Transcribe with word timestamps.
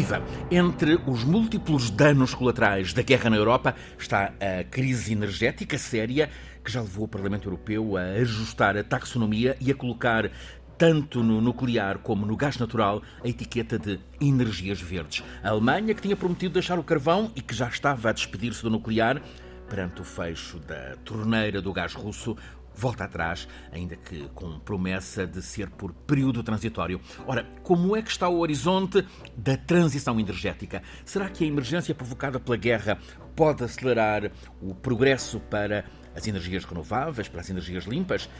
Viva! 0.00 0.22
Entre 0.50 0.98
os 1.06 1.24
múltiplos 1.24 1.90
danos 1.90 2.32
colaterais 2.32 2.94
da 2.94 3.02
guerra 3.02 3.28
na 3.28 3.36
Europa 3.36 3.74
está 3.98 4.32
a 4.40 4.64
crise 4.64 5.12
energética 5.12 5.76
séria 5.76 6.30
que 6.64 6.72
já 6.72 6.80
levou 6.80 7.04
o 7.04 7.08
Parlamento 7.08 7.46
Europeu 7.46 7.98
a 7.98 8.04
ajustar 8.12 8.78
a 8.78 8.82
taxonomia 8.82 9.58
e 9.60 9.70
a 9.70 9.74
colocar 9.74 10.30
tanto 10.78 11.22
no 11.22 11.42
nuclear 11.42 11.98
como 11.98 12.24
no 12.24 12.34
gás 12.34 12.56
natural 12.56 13.02
a 13.22 13.28
etiqueta 13.28 13.78
de 13.78 14.00
energias 14.18 14.80
verdes. 14.80 15.22
A 15.42 15.50
Alemanha, 15.50 15.92
que 15.94 16.00
tinha 16.00 16.16
prometido 16.16 16.54
deixar 16.54 16.78
o 16.78 16.82
carvão 16.82 17.30
e 17.36 17.42
que 17.42 17.54
já 17.54 17.68
estava 17.68 18.08
a 18.08 18.12
despedir-se 18.12 18.62
do 18.62 18.70
nuclear, 18.70 19.20
perante 19.68 20.00
o 20.00 20.04
fecho 20.04 20.58
da 20.60 20.96
torneira 21.04 21.60
do 21.60 21.74
gás 21.74 21.92
russo, 21.92 22.34
volta 22.80 23.04
atrás, 23.04 23.46
ainda 23.70 23.94
que 23.94 24.26
com 24.34 24.58
promessa 24.58 25.26
de 25.26 25.42
ser 25.42 25.68
por 25.68 25.92
período 25.92 26.42
transitório. 26.42 26.98
Ora, 27.26 27.44
como 27.62 27.94
é 27.94 28.00
que 28.00 28.10
está 28.10 28.26
o 28.26 28.38
horizonte 28.38 29.06
da 29.36 29.54
transição 29.56 30.18
energética? 30.18 30.82
Será 31.04 31.28
que 31.28 31.44
a 31.44 31.46
emergência 31.46 31.94
provocada 31.94 32.40
pela 32.40 32.56
guerra 32.56 32.98
pode 33.36 33.62
acelerar 33.62 34.32
o 34.62 34.74
progresso 34.74 35.38
para 35.40 35.84
as 36.16 36.26
energias 36.26 36.64
renováveis, 36.64 37.28
para 37.28 37.42
as 37.42 37.50
energias 37.50 37.84
limpas? 37.84 38.30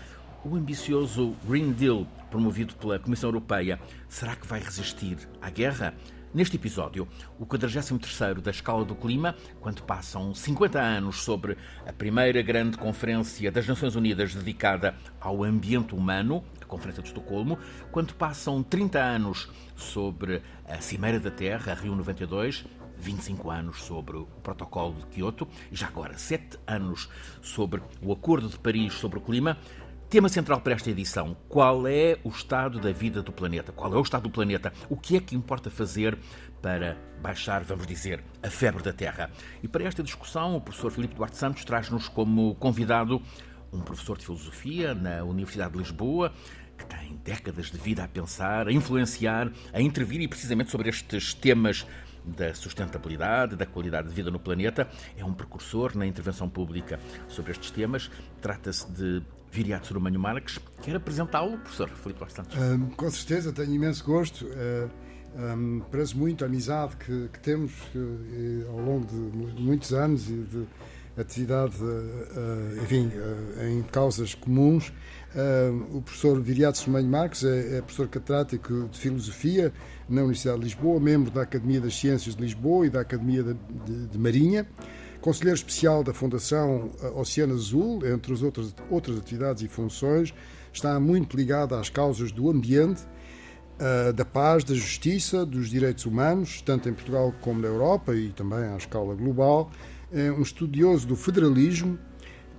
O 0.42 0.56
ambicioso 0.56 1.36
Green 1.46 1.72
Deal, 1.72 2.06
promovido 2.30 2.74
pela 2.76 2.98
Comissão 2.98 3.28
Europeia, 3.28 3.78
será 4.08 4.34
que 4.34 4.46
vai 4.46 4.58
resistir 4.58 5.18
à 5.42 5.50
guerra? 5.50 5.94
Neste 6.32 6.54
episódio, 6.54 7.08
o 7.40 7.44
43º 7.44 8.40
da 8.40 8.52
Escala 8.52 8.84
do 8.84 8.94
Clima, 8.94 9.34
quando 9.60 9.82
passam 9.82 10.32
50 10.32 10.80
anos 10.80 11.22
sobre 11.22 11.58
a 11.84 11.92
primeira 11.92 12.40
grande 12.40 12.78
conferência 12.78 13.50
das 13.50 13.66
Nações 13.66 13.96
Unidas 13.96 14.32
dedicada 14.32 14.94
ao 15.20 15.42
ambiente 15.42 15.92
humano, 15.92 16.44
a 16.62 16.64
Conferência 16.64 17.02
de 17.02 17.08
Estocolmo, 17.08 17.58
quando 17.90 18.14
passam 18.14 18.62
30 18.62 19.00
anos 19.00 19.50
sobre 19.74 20.40
a 20.68 20.80
Cimeira 20.80 21.18
da 21.18 21.32
Terra, 21.32 21.74
Rio 21.74 21.96
92, 21.96 22.64
25 22.96 23.50
anos 23.50 23.82
sobre 23.82 24.18
o 24.18 24.26
Protocolo 24.40 24.94
de 24.94 25.06
Kyoto 25.06 25.48
e 25.72 25.74
já 25.74 25.88
agora 25.88 26.16
7 26.16 26.60
anos 26.64 27.08
sobre 27.42 27.82
o 28.00 28.12
Acordo 28.12 28.48
de 28.48 28.56
Paris 28.56 28.94
sobre 28.94 29.18
o 29.18 29.22
Clima, 29.22 29.58
Tema 30.10 30.28
central 30.28 30.60
para 30.60 30.74
esta 30.74 30.90
edição: 30.90 31.36
qual 31.48 31.86
é 31.86 32.18
o 32.24 32.30
estado 32.30 32.80
da 32.80 32.90
vida 32.90 33.22
do 33.22 33.30
planeta? 33.30 33.70
Qual 33.70 33.94
é 33.94 33.96
o 33.96 34.02
estado 34.02 34.24
do 34.24 34.30
planeta? 34.30 34.72
O 34.88 34.96
que 34.96 35.16
é 35.16 35.20
que 35.20 35.36
importa 35.36 35.70
fazer 35.70 36.18
para 36.60 36.98
baixar, 37.22 37.62
vamos 37.62 37.86
dizer, 37.86 38.20
a 38.42 38.50
febre 38.50 38.82
da 38.82 38.92
Terra? 38.92 39.30
E 39.62 39.68
para 39.68 39.84
esta 39.84 40.02
discussão, 40.02 40.56
o 40.56 40.60
professor 40.60 40.90
Filipe 40.90 41.14
Duarte 41.14 41.36
Santos 41.36 41.64
traz-nos 41.64 42.08
como 42.08 42.56
convidado 42.56 43.22
um 43.72 43.82
professor 43.82 44.18
de 44.18 44.24
filosofia 44.24 44.96
na 44.96 45.22
Universidade 45.22 45.74
de 45.74 45.78
Lisboa, 45.78 46.32
que 46.76 46.84
tem 46.86 47.16
décadas 47.22 47.70
de 47.70 47.78
vida 47.78 48.02
a 48.02 48.08
pensar, 48.08 48.66
a 48.66 48.72
influenciar, 48.72 49.52
a 49.72 49.80
intervir 49.80 50.20
e 50.20 50.26
precisamente 50.26 50.72
sobre 50.72 50.88
estes 50.88 51.34
temas 51.34 51.86
da 52.24 52.52
sustentabilidade, 52.52 53.54
da 53.54 53.64
qualidade 53.64 54.08
de 54.08 54.14
vida 54.14 54.28
no 54.28 54.40
planeta. 54.40 54.88
É 55.16 55.24
um 55.24 55.32
precursor 55.32 55.96
na 55.96 56.04
intervenção 56.04 56.48
pública 56.48 56.98
sobre 57.28 57.52
estes 57.52 57.70
temas. 57.70 58.10
Trata-se 58.40 58.90
de 58.90 59.22
Viriato 59.50 59.88
Surumanho 59.88 60.20
Marques. 60.20 60.58
Quer 60.82 60.96
apresentá-lo, 60.96 61.58
professor 61.58 61.88
Filipe 61.90 62.32
Santos? 62.32 62.56
Um, 62.56 62.90
com 62.90 63.10
certeza, 63.10 63.52
tenho 63.52 63.74
imenso 63.74 64.04
gosto. 64.04 64.46
Uh, 64.46 64.90
um, 65.36 65.82
parece 65.90 66.16
muito 66.16 66.44
a 66.44 66.46
amizade 66.46 66.96
que, 66.96 67.28
que 67.32 67.40
temos 67.40 67.72
uh, 67.94 68.70
ao 68.70 68.80
longo 68.80 69.06
de 69.06 69.60
muitos 69.60 69.92
anos 69.92 70.28
e 70.28 70.34
de 70.34 70.66
atividade, 71.16 71.74
uh, 71.82 72.82
enfim, 72.82 73.10
em 73.68 73.82
causas 73.82 74.34
comuns. 74.34 74.92
o 75.92 76.00
professor 76.00 76.40
Viriato 76.40 76.78
Surumanho 76.78 77.08
Marques 77.08 77.44
é, 77.44 77.78
é 77.78 77.82
professor 77.82 78.08
catedrático 78.08 78.88
de 78.88 78.98
Filosofia 78.98 79.72
na 80.08 80.22
Universidade 80.22 80.58
de 80.58 80.64
Lisboa, 80.64 81.00
membro 81.00 81.30
da 81.30 81.42
Academia 81.42 81.80
das 81.80 81.94
Ciências 81.94 82.36
de 82.36 82.42
Lisboa 82.42 82.86
e 82.86 82.90
da 82.90 83.00
Academia 83.00 83.42
de, 83.42 83.54
de, 83.84 84.06
de 84.06 84.18
Marinha. 84.18 84.66
Conselheiro 85.20 85.56
especial 85.56 86.02
da 86.02 86.14
Fundação 86.14 86.90
eh, 87.02 87.08
Oceano 87.08 87.54
Azul, 87.54 88.06
entre 88.06 88.32
as 88.32 88.42
outras, 88.42 88.74
outras 88.90 89.18
atividades 89.18 89.62
e 89.62 89.68
funções, 89.68 90.32
está 90.72 90.98
muito 90.98 91.36
ligado 91.36 91.74
às 91.74 91.90
causas 91.90 92.32
do 92.32 92.48
ambiente, 92.48 93.02
eh, 93.78 94.12
da 94.12 94.24
paz, 94.24 94.64
da 94.64 94.74
justiça, 94.74 95.44
dos 95.44 95.68
direitos 95.68 96.06
humanos, 96.06 96.62
tanto 96.62 96.88
em 96.88 96.94
Portugal 96.94 97.34
como 97.40 97.60
na 97.60 97.68
Europa 97.68 98.14
e 98.14 98.30
também 98.30 98.60
à 98.60 98.76
escala 98.76 99.14
global. 99.14 99.70
É 100.10 100.32
um 100.32 100.42
estudioso 100.42 101.06
do 101.06 101.16
federalismo, 101.16 101.98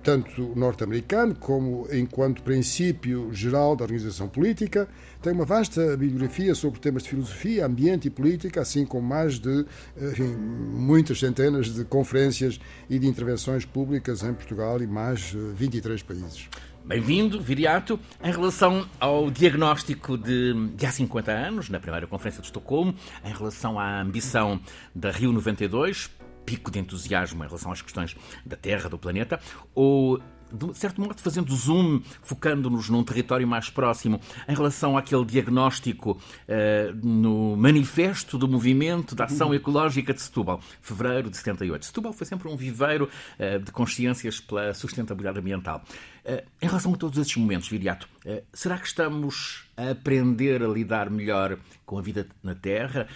tanto 0.02 0.52
norte-americano 0.56 1.34
como 1.34 1.86
enquanto 1.92 2.42
princípio 2.42 3.32
geral 3.32 3.76
da 3.76 3.84
organização 3.84 4.28
política. 4.28 4.88
Tem 5.20 5.32
uma 5.32 5.44
vasta 5.44 5.96
bibliografia 5.96 6.54
sobre 6.54 6.80
temas 6.80 7.04
de 7.04 7.10
filosofia, 7.10 7.66
ambiente 7.66 8.08
e 8.08 8.10
política, 8.10 8.60
assim 8.60 8.84
como 8.84 9.06
mais 9.06 9.38
de 9.38 9.64
enfim, 9.96 10.34
muitas 10.34 11.20
centenas 11.20 11.72
de 11.72 11.84
conferências 11.84 12.60
e 12.90 12.98
de 12.98 13.06
intervenções 13.06 13.64
públicas 13.64 14.22
em 14.22 14.34
Portugal 14.34 14.82
e 14.82 14.86
mais 14.86 15.32
23 15.54 16.00
eh, 16.00 16.04
países. 16.04 16.48
Bem-vindo, 16.84 17.40
Viriato. 17.40 17.98
Em 18.22 18.32
relação 18.32 18.88
ao 18.98 19.30
diagnóstico 19.30 20.18
de, 20.18 20.52
de 20.74 20.84
há 20.84 20.90
50 20.90 21.30
anos, 21.30 21.68
na 21.68 21.78
primeira 21.78 22.08
Conferência 22.08 22.40
de 22.40 22.48
Estocolmo, 22.48 22.92
em 23.24 23.32
relação 23.32 23.78
à 23.78 24.00
ambição 24.00 24.60
da 24.92 25.12
Rio 25.12 25.32
92, 25.32 26.10
pico 26.44 26.70
de 26.70 26.78
entusiasmo 26.78 27.42
em 27.44 27.46
relação 27.46 27.72
às 27.72 27.82
questões 27.82 28.16
da 28.44 28.56
Terra, 28.56 28.88
do 28.88 28.98
planeta, 28.98 29.40
ou 29.74 30.20
de 30.52 30.76
certo 30.76 31.00
modo, 31.00 31.20
fazendo 31.20 31.54
zoom, 31.54 32.00
focando-nos 32.22 32.88
num 32.88 33.02
território 33.02 33.46
mais 33.46 33.70
próximo, 33.70 34.20
em 34.48 34.54
relação 34.54 34.96
àquele 34.96 35.24
diagnóstico 35.24 36.12
uh, 36.12 37.06
no 37.06 37.56
Manifesto 37.56 38.36
do 38.36 38.46
Movimento 38.46 39.14
da 39.14 39.24
Ação 39.24 39.54
Ecológica 39.54 40.12
de 40.12 40.20
Setúbal, 40.20 40.60
fevereiro 40.80 41.30
de 41.30 41.36
78. 41.36 41.86
Setúbal 41.86 42.12
foi 42.12 42.26
sempre 42.26 42.48
um 42.48 42.56
viveiro 42.56 43.08
uh, 43.38 43.58
de 43.58 43.72
consciências 43.72 44.40
pela 44.40 44.74
sustentabilidade 44.74 45.38
ambiental. 45.38 45.82
Uh, 46.24 46.42
em 46.60 46.66
relação 46.66 46.92
a 46.92 46.96
todos 46.96 47.18
esses 47.18 47.36
momentos, 47.36 47.68
Viriato, 47.68 48.08
será 48.52 48.78
que 48.78 48.86
estamos 48.86 49.64
a 49.76 49.90
aprender 49.90 50.62
a 50.62 50.68
lidar 50.68 51.10
melhor 51.10 51.58
com 51.84 51.98
a 51.98 52.02
vida 52.02 52.28
na 52.42 52.54
Terra? 52.54 53.08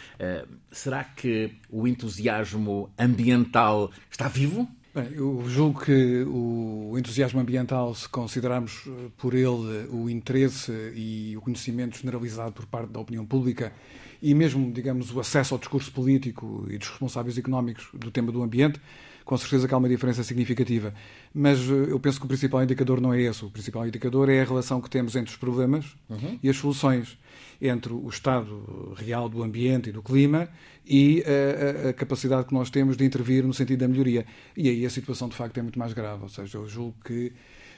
será 0.73 1.05
que 1.05 1.55
o 1.71 1.87
entusiasmo 1.87 2.91
ambiental 2.99 3.93
está 4.11 4.27
vivo? 4.27 4.69
Bem, 4.97 5.13
eu 5.13 5.45
julgo 5.47 5.83
que 5.85 6.25
o 6.27 6.97
entusiasmo 6.99 7.39
ambiental, 7.39 7.95
se 7.95 8.09
considerarmos 8.09 8.85
eh, 8.87 9.11
por 9.19 9.35
ele 9.35 9.87
o 9.91 10.09
interesse 10.09 10.73
e 10.95 11.37
o 11.37 11.43
conhecimento 11.43 11.99
generalizado 11.99 12.53
por 12.53 12.65
parte 12.65 12.93
da 12.93 12.99
opinião 12.99 13.27
pública 13.27 13.75
e 14.23 14.33
mesmo, 14.33 14.73
digamos, 14.73 15.15
o 15.15 15.21
acesso 15.21 15.53
ao 15.53 15.59
discurso 15.59 15.93
político 15.93 16.67
e 16.71 16.79
dos 16.79 16.89
responsáveis 16.89 17.37
económicos 17.37 17.89
do 17.93 18.11
tema 18.11 18.33
do 18.33 18.43
ambiente, 18.43 18.81
com 19.23 19.37
certeza 19.37 19.69
que 19.69 19.75
há 19.75 19.77
uma 19.77 19.89
diferença 19.91 20.25
significativa. 20.25 20.95
Mas 21.35 21.59
eh, 21.59 21.91
eu 21.91 22.01
penso 22.01 22.19
que 22.19 22.25
o 22.25 22.29
principal 22.29 22.63
indicador 22.63 22.99
não 22.99 23.13
é 23.13 23.21
esse. 23.21 23.45
O 23.45 23.51
principal 23.51 23.87
indicador 23.87 24.31
é 24.31 24.41
a 24.41 24.45
relação 24.47 24.81
que 24.81 24.89
temos 24.89 25.15
entre 25.15 25.31
os 25.31 25.37
problemas 25.37 25.95
uhum. 26.09 26.39
e 26.43 26.49
as 26.49 26.57
soluções, 26.57 27.19
entre 27.61 27.93
o 27.93 28.09
estado 28.09 28.95
real 28.97 29.29
do 29.29 29.43
ambiente 29.43 29.89
e 29.89 29.93
do 29.93 30.03
clima 30.03 30.49
e 30.87 31.23
a, 31.25 31.87
a, 31.87 31.91
a, 31.91 31.93
capacidade 31.93 32.47
que 32.47 32.55
nós 32.55 32.71
temos 32.71 32.97
de 32.97 33.05
intervir 33.05 33.45
no 33.45 33.55
sentido 33.55 33.81
da 33.81 33.89
melhoria. 33.89 34.25
E 34.57 34.69
aí 34.69 34.87
a 34.87 34.91
situação, 34.91 35.29
de 35.29 35.35
facto, 35.35 35.59
é 35.59 35.63
muito 35.63 35.79
mais 35.79 35.93
grave. 35.93 36.23
Ou 36.23 36.29
seja, 36.29 36.59
eu 36.59 36.69
julgo 36.69 36.97
que 37.05 37.33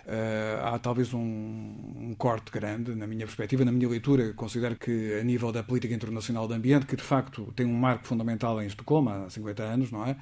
Uh, 0.09 0.65
há 0.65 0.79
talvez 0.79 1.13
um, 1.13 1.19
um, 1.21 2.15
corte 2.17 2.51
grande, 2.51 2.95
na 2.95 3.07
minha 3.07 3.27
perspectiva, 3.27 3.63
na 3.63 3.71
minha 3.71 3.87
leitura. 3.87 4.33
Considero 4.33 4.75
que, 4.75 5.13
a 5.21 5.23
nível 5.23 5.53
da 5.53 5.63
política 5.63 5.93
internacional 5.93 6.49
do 6.49 6.55
ambiente, 6.55 6.87
que 6.87 6.97
de 6.97 7.03
facto 7.03 7.53
tem 7.55 7.67
um 7.67 7.75
marco 7.75 8.07
fundamental 8.07 8.63
em 8.63 8.67
Estocolmo 8.67 9.11
há 9.11 9.29
50 9.29 9.63
anos, 9.63 9.91
não 9.91 10.07
é? 10.07 10.17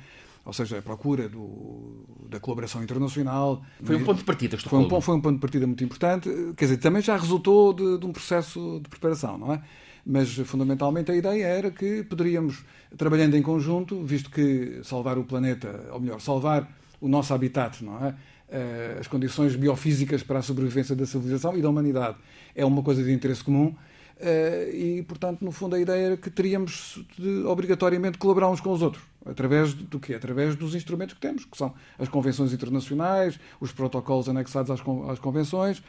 Ou 0.47 0.53
seja, 0.53 0.79
a 0.79 0.83
procura 0.83 1.29
do, 1.29 2.05
da 2.31 2.39
colaboração 2.39 2.81
internacional. 2.81 3.63
Foi 3.83 3.97
um 3.97 4.05
ponto 4.05 4.19
de 4.19 4.25
partida, 4.25 4.57
foi 4.57 4.79
um, 4.79 5.01
foi 5.01 5.17
um 5.17 5.21
ponto 5.21 5.35
de 5.35 5.41
partida 5.41 5.67
muito 5.67 5.83
importante. 5.83 6.31
Quer 6.57 6.67
dizer, 6.67 6.77
também 6.77 7.03
já 7.03 7.17
resultou 7.17 7.73
de, 7.73 7.99
de 7.99 8.07
um 8.07 8.13
processo 8.13 8.81
de 8.81 8.89
preparação, 8.89 9.37
não 9.37 9.53
é? 9.53 9.61
Mas 10.07 10.33
fundamentalmente 10.37 11.11
a 11.11 11.17
ideia 11.17 11.45
era 11.45 11.69
que 11.69 12.05
poderíamos, 12.05 12.65
trabalhando 12.97 13.37
em 13.37 13.43
conjunto, 13.43 14.05
visto 14.05 14.31
que 14.31 14.81
salvar 14.85 15.19
o 15.19 15.25
planeta, 15.25 15.89
ou 15.93 15.99
melhor, 15.99 16.21
salvar 16.21 16.71
o 17.01 17.09
nosso 17.09 17.35
habitat, 17.35 17.85
não 17.85 18.07
é? 18.07 18.15
Eh, 18.49 18.99
as 19.01 19.09
condições 19.09 19.57
biofísicas 19.57 20.23
para 20.23 20.39
a 20.39 20.43
sobrevivência 20.43 20.95
da 20.95 21.05
civilização 21.05 21.59
e 21.59 21.61
da 21.61 21.69
humanidade 21.69 22.19
é 22.55 22.65
uma 22.65 22.85
coisa 22.85 23.03
de 23.03 23.13
interesse 23.13 23.43
comum. 23.43 23.75
Uh, 24.19 24.75
e, 24.75 25.03
portanto, 25.03 25.45
no 25.45 25.53
fundo, 25.53 25.77
a 25.77 25.81
ideia 25.81 26.07
era 26.07 26.17
que 26.17 26.31
teríamos 26.31 27.05
de 27.19 27.45
obrigatoriamente 27.45 28.17
colaborar 28.17 28.49
uns 28.49 28.61
com 28.61 28.73
os 28.73 28.81
outros. 28.81 29.05
Através 29.27 29.75
do 29.75 30.01
quê? 30.01 30.15
Através 30.15 30.57
dos 30.57 30.75
instrumentos 30.75 31.15
que 31.15 31.21
temos, 31.21 31.45
que 31.45 31.57
são 31.57 31.75
as 31.99 32.09
convenções 32.09 32.53
internacionais, 32.53 33.39
os 33.61 33.73
protocolos 33.73 34.29
anexados 34.29 34.71
às, 34.71 34.81
às 35.11 35.19
convenções 35.19 35.83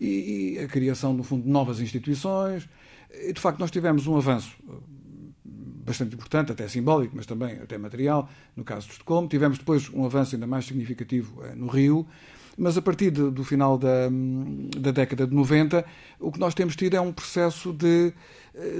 e, 0.00 0.56
e, 0.56 0.58
a 0.60 0.68
criação, 0.68 1.12
no 1.12 1.24
fundo, 1.24 1.42
de 1.42 1.50
novas 1.50 1.80
instituições. 1.80 2.68
E, 3.10 3.32
de 3.32 3.40
facto, 3.40 3.58
nós 3.58 3.70
tivemos 3.70 4.06
um 4.06 4.16
avanço 4.16 4.54
bastante 5.44 6.14
importante, 6.14 6.52
até 6.52 6.68
simbólico, 6.68 7.14
mas 7.16 7.26
também 7.26 7.54
até 7.54 7.76
material, 7.76 8.30
no 8.54 8.62
caso 8.62 8.86
de 8.86 8.92
Estocolmo. 8.92 9.26
Tivemos 9.26 9.58
depois 9.58 9.90
um 9.92 10.04
avanço 10.04 10.36
ainda 10.36 10.46
mais 10.46 10.66
significativo 10.66 11.42
no 11.56 11.66
Rio, 11.66 12.06
mas 12.56 12.76
a 12.76 12.82
partir 12.82 13.10
de, 13.10 13.30
do 13.30 13.44
final 13.44 13.78
da, 13.78 14.08
da 14.78 14.90
década 14.90 15.26
de 15.26 15.34
90, 15.34 15.84
o 16.20 16.30
que 16.30 16.38
nós 16.38 16.54
temos 16.54 16.76
tido 16.76 16.94
é 16.96 17.00
um 17.00 17.12
processo 17.12 17.72
de 17.72 18.12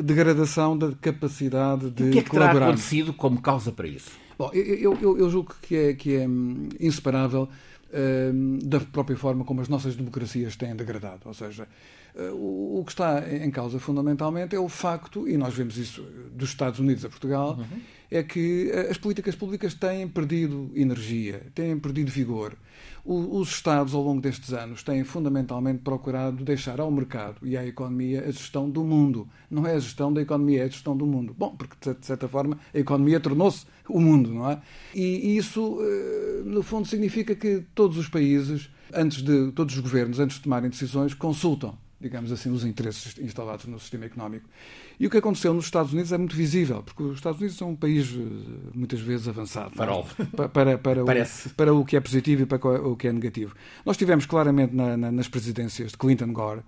degradação 0.02 0.76
da 0.76 0.92
capacidade 0.92 1.90
de 1.90 2.02
colaborar. 2.02 2.08
O 2.08 2.12
que 2.12 2.18
é 2.18 2.22
que 2.22 2.30
terá 2.30 2.52
acontecido 2.52 3.12
como 3.12 3.40
causa 3.40 3.72
para 3.72 3.88
isso? 3.88 4.10
Bom, 4.38 4.50
eu, 4.52 4.96
eu, 5.00 5.18
eu 5.18 5.30
julgo 5.30 5.54
que 5.62 5.76
é, 5.76 5.94
que 5.94 6.16
é 6.16 6.28
hum, 6.28 6.68
inseparável 6.80 7.48
hum, 7.92 8.58
da 8.62 8.80
própria 8.80 9.16
forma 9.16 9.44
como 9.44 9.60
as 9.60 9.68
nossas 9.68 9.96
democracias 9.96 10.56
têm 10.56 10.74
degradado. 10.74 11.20
Ou 11.24 11.34
seja, 11.34 11.66
uh, 12.14 12.78
o 12.78 12.84
que 12.84 12.92
está 12.92 13.22
em 13.28 13.50
causa 13.50 13.78
fundamentalmente 13.78 14.54
é 14.54 14.58
o 14.58 14.68
facto, 14.68 15.28
e 15.28 15.36
nós 15.36 15.54
vemos 15.54 15.76
isso 15.76 16.02
dos 16.32 16.50
Estados 16.50 16.78
Unidos 16.78 17.04
a 17.04 17.08
Portugal, 17.08 17.58
uhum. 17.58 17.80
é 18.10 18.22
que 18.22 18.70
uh, 18.74 18.90
as 18.90 18.98
políticas 18.98 19.34
públicas 19.34 19.74
têm 19.74 20.08
perdido 20.08 20.70
energia, 20.74 21.46
têm 21.54 21.78
perdido 21.78 22.10
vigor 22.10 22.56
os 23.04 23.50
Estados, 23.50 23.94
ao 23.94 24.02
longo 24.02 24.20
destes 24.20 24.52
anos, 24.52 24.82
têm 24.82 25.02
fundamentalmente 25.02 25.80
procurado 25.80 26.44
deixar 26.44 26.78
ao 26.78 26.90
mercado 26.90 27.36
e 27.42 27.56
à 27.56 27.66
economia 27.66 28.20
a 28.20 28.30
gestão 28.30 28.70
do 28.70 28.84
mundo. 28.84 29.28
Não 29.50 29.66
é 29.66 29.74
a 29.74 29.78
gestão 29.78 30.12
da 30.12 30.22
economia, 30.22 30.62
é 30.62 30.64
a 30.64 30.68
gestão 30.68 30.96
do 30.96 31.04
mundo. 31.04 31.34
Bom, 31.36 31.56
porque, 31.56 31.94
de 31.94 32.06
certa 32.06 32.28
forma, 32.28 32.58
a 32.72 32.78
economia 32.78 33.18
tornou-se 33.18 33.66
o 33.88 34.00
mundo, 34.00 34.32
não 34.32 34.48
é? 34.48 34.60
E 34.94 35.36
isso, 35.36 35.78
eh, 35.80 36.42
no 36.44 36.62
fundo, 36.62 36.86
significa 36.86 37.34
que 37.34 37.64
todos 37.74 37.96
os 37.98 38.08
países, 38.08 38.70
antes 38.94 39.20
de 39.20 39.50
todos 39.50 39.74
os 39.74 39.80
governos, 39.80 40.20
antes 40.20 40.36
de 40.36 40.44
tomarem 40.44 40.70
decisões, 40.70 41.12
consultam 41.12 41.76
digamos 42.02 42.32
assim, 42.32 42.50
os 42.50 42.64
interesses 42.64 43.16
instalados 43.18 43.64
no 43.66 43.78
sistema 43.78 44.04
económico. 44.04 44.48
E 44.98 45.06
o 45.06 45.10
que 45.10 45.16
aconteceu 45.16 45.54
nos 45.54 45.64
Estados 45.64 45.92
Unidos 45.92 46.12
é 46.12 46.18
muito 46.18 46.36
visível, 46.36 46.82
porque 46.82 47.02
os 47.02 47.16
Estados 47.16 47.40
Unidos 47.40 47.56
são 47.56 47.70
um 47.70 47.76
país 47.76 48.12
eh, 48.12 48.70
muitas 48.74 49.00
vezes 49.00 49.28
avançado 49.28 49.70
é? 49.74 49.76
Farol. 49.76 50.06
Para, 50.36 50.48
para, 50.48 50.78
para, 50.78 51.04
o, 51.04 51.06
para 51.56 51.74
o 51.74 51.84
que 51.84 51.96
é 51.96 52.00
positivo 52.00 52.42
e 52.42 52.46
para 52.46 52.58
o 52.66 52.96
que 52.96 53.08
é 53.08 53.12
negativo. 53.12 53.54
Nós 53.86 53.96
tivemos 53.96 54.26
claramente 54.26 54.74
na, 54.74 54.96
na, 54.96 55.12
nas 55.12 55.28
presidências 55.28 55.92
de 55.92 55.96
Clinton 55.96 56.32
Gore 56.32 56.62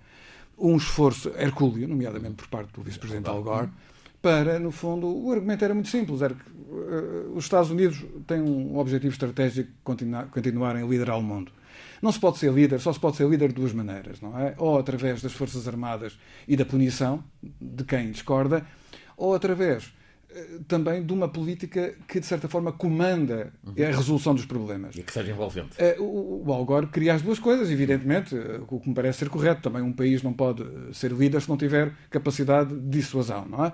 um 0.57 0.77
esforço 0.77 1.33
hercúleo, 1.37 1.89
nomeadamente 1.89 2.37
por 2.37 2.47
parte 2.49 2.73
do 2.73 2.83
vice-presidente 2.83 3.29
Al 3.29 3.43
Gore, 3.43 3.69
para, 4.25 4.59
no 4.59 4.71
fundo, 4.71 5.07
o 5.07 5.31
argumento 5.33 5.63
era 5.65 5.75
muito 5.75 5.91
simples, 5.91 6.23
era 6.23 6.33
que 6.33 6.51
uh, 6.51 7.37
os 7.37 7.45
Estados 7.45 7.71
Unidos 7.71 8.03
têm 8.27 8.41
um 8.41 8.79
objetivo 8.79 9.13
estratégico 9.13 9.69
de 9.69 9.75
continuar, 9.85 10.29
continuarem 10.29 10.83
a 10.83 10.87
liderar 10.87 11.19
o 11.19 11.23
mundo. 11.23 11.53
Não 12.05 12.13
se 12.13 12.21
pode 12.21 12.37
ser 12.37 12.53
líder, 12.53 12.81
só 12.81 12.93
se 12.93 13.01
pode 13.01 13.17
ser 13.17 13.27
líder 13.27 13.49
de 13.49 13.55
duas 13.55 13.73
maneiras, 13.73 14.21
não 14.21 14.39
é? 14.39 14.55
Ou 14.59 14.79
através 14.79 15.23
das 15.23 15.33
Forças 15.33 15.67
Armadas 15.67 16.19
e 16.47 16.55
da 16.55 16.63
punição 16.63 17.25
de 17.59 17.83
quem 17.83 18.11
discorda, 18.11 18.67
ou 19.17 19.35
através 19.35 19.91
eh, 20.29 20.59
também 20.69 21.03
de 21.03 21.15
uma 21.15 21.29
política 21.29 21.95
que, 22.07 22.21
de 22.21 22.27
certa 22.27 22.47
forma, 22.47 22.73
comanda 22.73 23.55
a 23.67 23.97
resolução 23.97 24.35
dos 24.35 24.45
problemas. 24.45 24.95
E 24.95 25.03
que 25.03 25.11
seja 25.11 25.33
envolvente. 25.33 25.77
Eh, 25.79 25.97
o, 25.99 26.45
o 26.47 26.53
Al 26.53 26.67
Gore 26.67 26.89
queria 26.89 27.15
as 27.15 27.23
duas 27.23 27.39
coisas, 27.39 27.71
evidentemente, 27.71 28.37
eh, 28.37 28.61
o 28.69 28.79
que 28.79 28.87
me 28.87 28.95
parece 28.95 29.21
ser 29.21 29.31
correto. 29.31 29.63
Também 29.63 29.81
um 29.81 29.95
país 29.95 30.23
não 30.23 30.35
pode 30.35 30.63
ser 30.93 31.11
líder 31.11 31.41
se 31.41 31.49
não 31.49 31.57
tiver 31.57 31.91
capacidade 32.11 32.79
de 32.79 32.99
dissuasão, 32.99 33.47
não 33.47 33.65
é? 33.65 33.73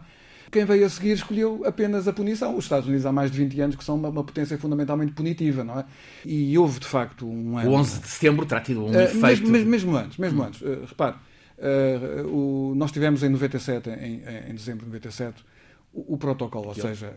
Quem 0.51 0.65
veio 0.65 0.85
a 0.85 0.89
seguir 0.89 1.13
escolheu 1.13 1.63
apenas 1.65 2.09
a 2.09 2.13
punição. 2.13 2.57
Os 2.57 2.65
Estados 2.65 2.87
Unidos 2.89 3.07
há 3.07 3.13
mais 3.13 3.31
de 3.31 3.39
20 3.39 3.61
anos 3.61 3.77
que 3.77 3.85
são 3.85 3.95
uma, 3.95 4.09
uma 4.09 4.25
potência 4.25 4.59
fundamentalmente 4.59 5.13
punitiva, 5.13 5.63
não 5.63 5.79
é? 5.79 5.85
E 6.25 6.59
houve, 6.59 6.81
de 6.81 6.87
facto, 6.87 7.27
um 7.29 7.57
ano... 7.57 7.71
O 7.71 7.75
11 7.75 8.01
de 8.01 8.09
setembro 8.09 8.45
terá 8.47 8.61
tido 8.61 8.85
um 8.85 8.91
uh, 8.91 9.01
efeito... 9.01 9.23
Mesmo, 9.23 9.49
mesmo, 9.49 9.71
mesmo 9.71 9.97
antes, 9.97 10.19
mesmo 10.19 10.43
hum. 10.43 10.47
antes. 10.47 10.61
Uh, 10.61 10.85
repare, 10.87 11.17
uh, 11.59 12.27
o, 12.27 12.75
nós 12.75 12.91
tivemos 12.91 13.23
em 13.23 13.29
97, 13.29 13.91
em, 13.91 14.23
em 14.51 14.55
dezembro 14.55 14.87
de 14.87 14.93
97, 14.93 15.45
o, 15.93 16.15
o 16.15 16.19
protocolo, 16.19 16.69
ou 16.69 16.75
seja, 16.75 17.15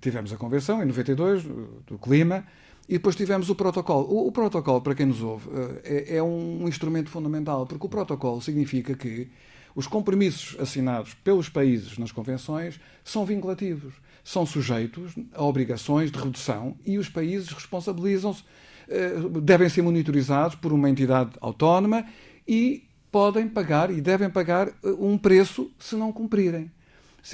tivemos 0.00 0.32
a 0.32 0.36
convenção 0.36 0.82
em 0.82 0.86
92, 0.86 1.44
do 1.86 1.98
clima, 1.98 2.44
e 2.88 2.94
depois 2.94 3.14
tivemos 3.14 3.48
o 3.48 3.54
protocolo. 3.54 4.08
O, 4.08 4.26
o 4.26 4.32
protocolo, 4.32 4.80
para 4.80 4.94
quem 4.94 5.06
nos 5.06 5.22
ouve, 5.22 5.48
é, 5.84 6.16
é 6.16 6.22
um 6.22 6.66
instrumento 6.66 7.10
fundamental, 7.10 7.64
porque 7.66 7.86
o 7.86 7.88
protocolo 7.88 8.40
significa 8.40 8.94
que 8.94 9.28
os 9.76 9.86
compromissos 9.86 10.58
assinados 10.58 11.12
pelos 11.22 11.50
países 11.50 11.98
nas 11.98 12.10
convenções 12.10 12.80
são 13.04 13.26
vinculativos, 13.26 13.92
são 14.24 14.46
sujeitos 14.46 15.14
a 15.34 15.44
obrigações 15.44 16.10
de 16.10 16.18
redução 16.18 16.78
e 16.84 16.96
os 16.96 17.10
países 17.10 17.50
responsabilizam-se, 17.50 18.42
eh, 18.88 19.12
devem 19.42 19.68
ser 19.68 19.82
monitorizados 19.82 20.56
por 20.56 20.72
uma 20.72 20.88
entidade 20.88 21.32
autónoma 21.42 22.06
e 22.48 22.88
podem 23.12 23.46
pagar 23.46 23.90
e 23.90 24.00
devem 24.00 24.30
pagar 24.30 24.68
eh, 24.68 24.72
um 24.98 25.18
preço 25.18 25.70
se 25.78 25.94
não 25.94 26.10
cumprirem. 26.10 26.72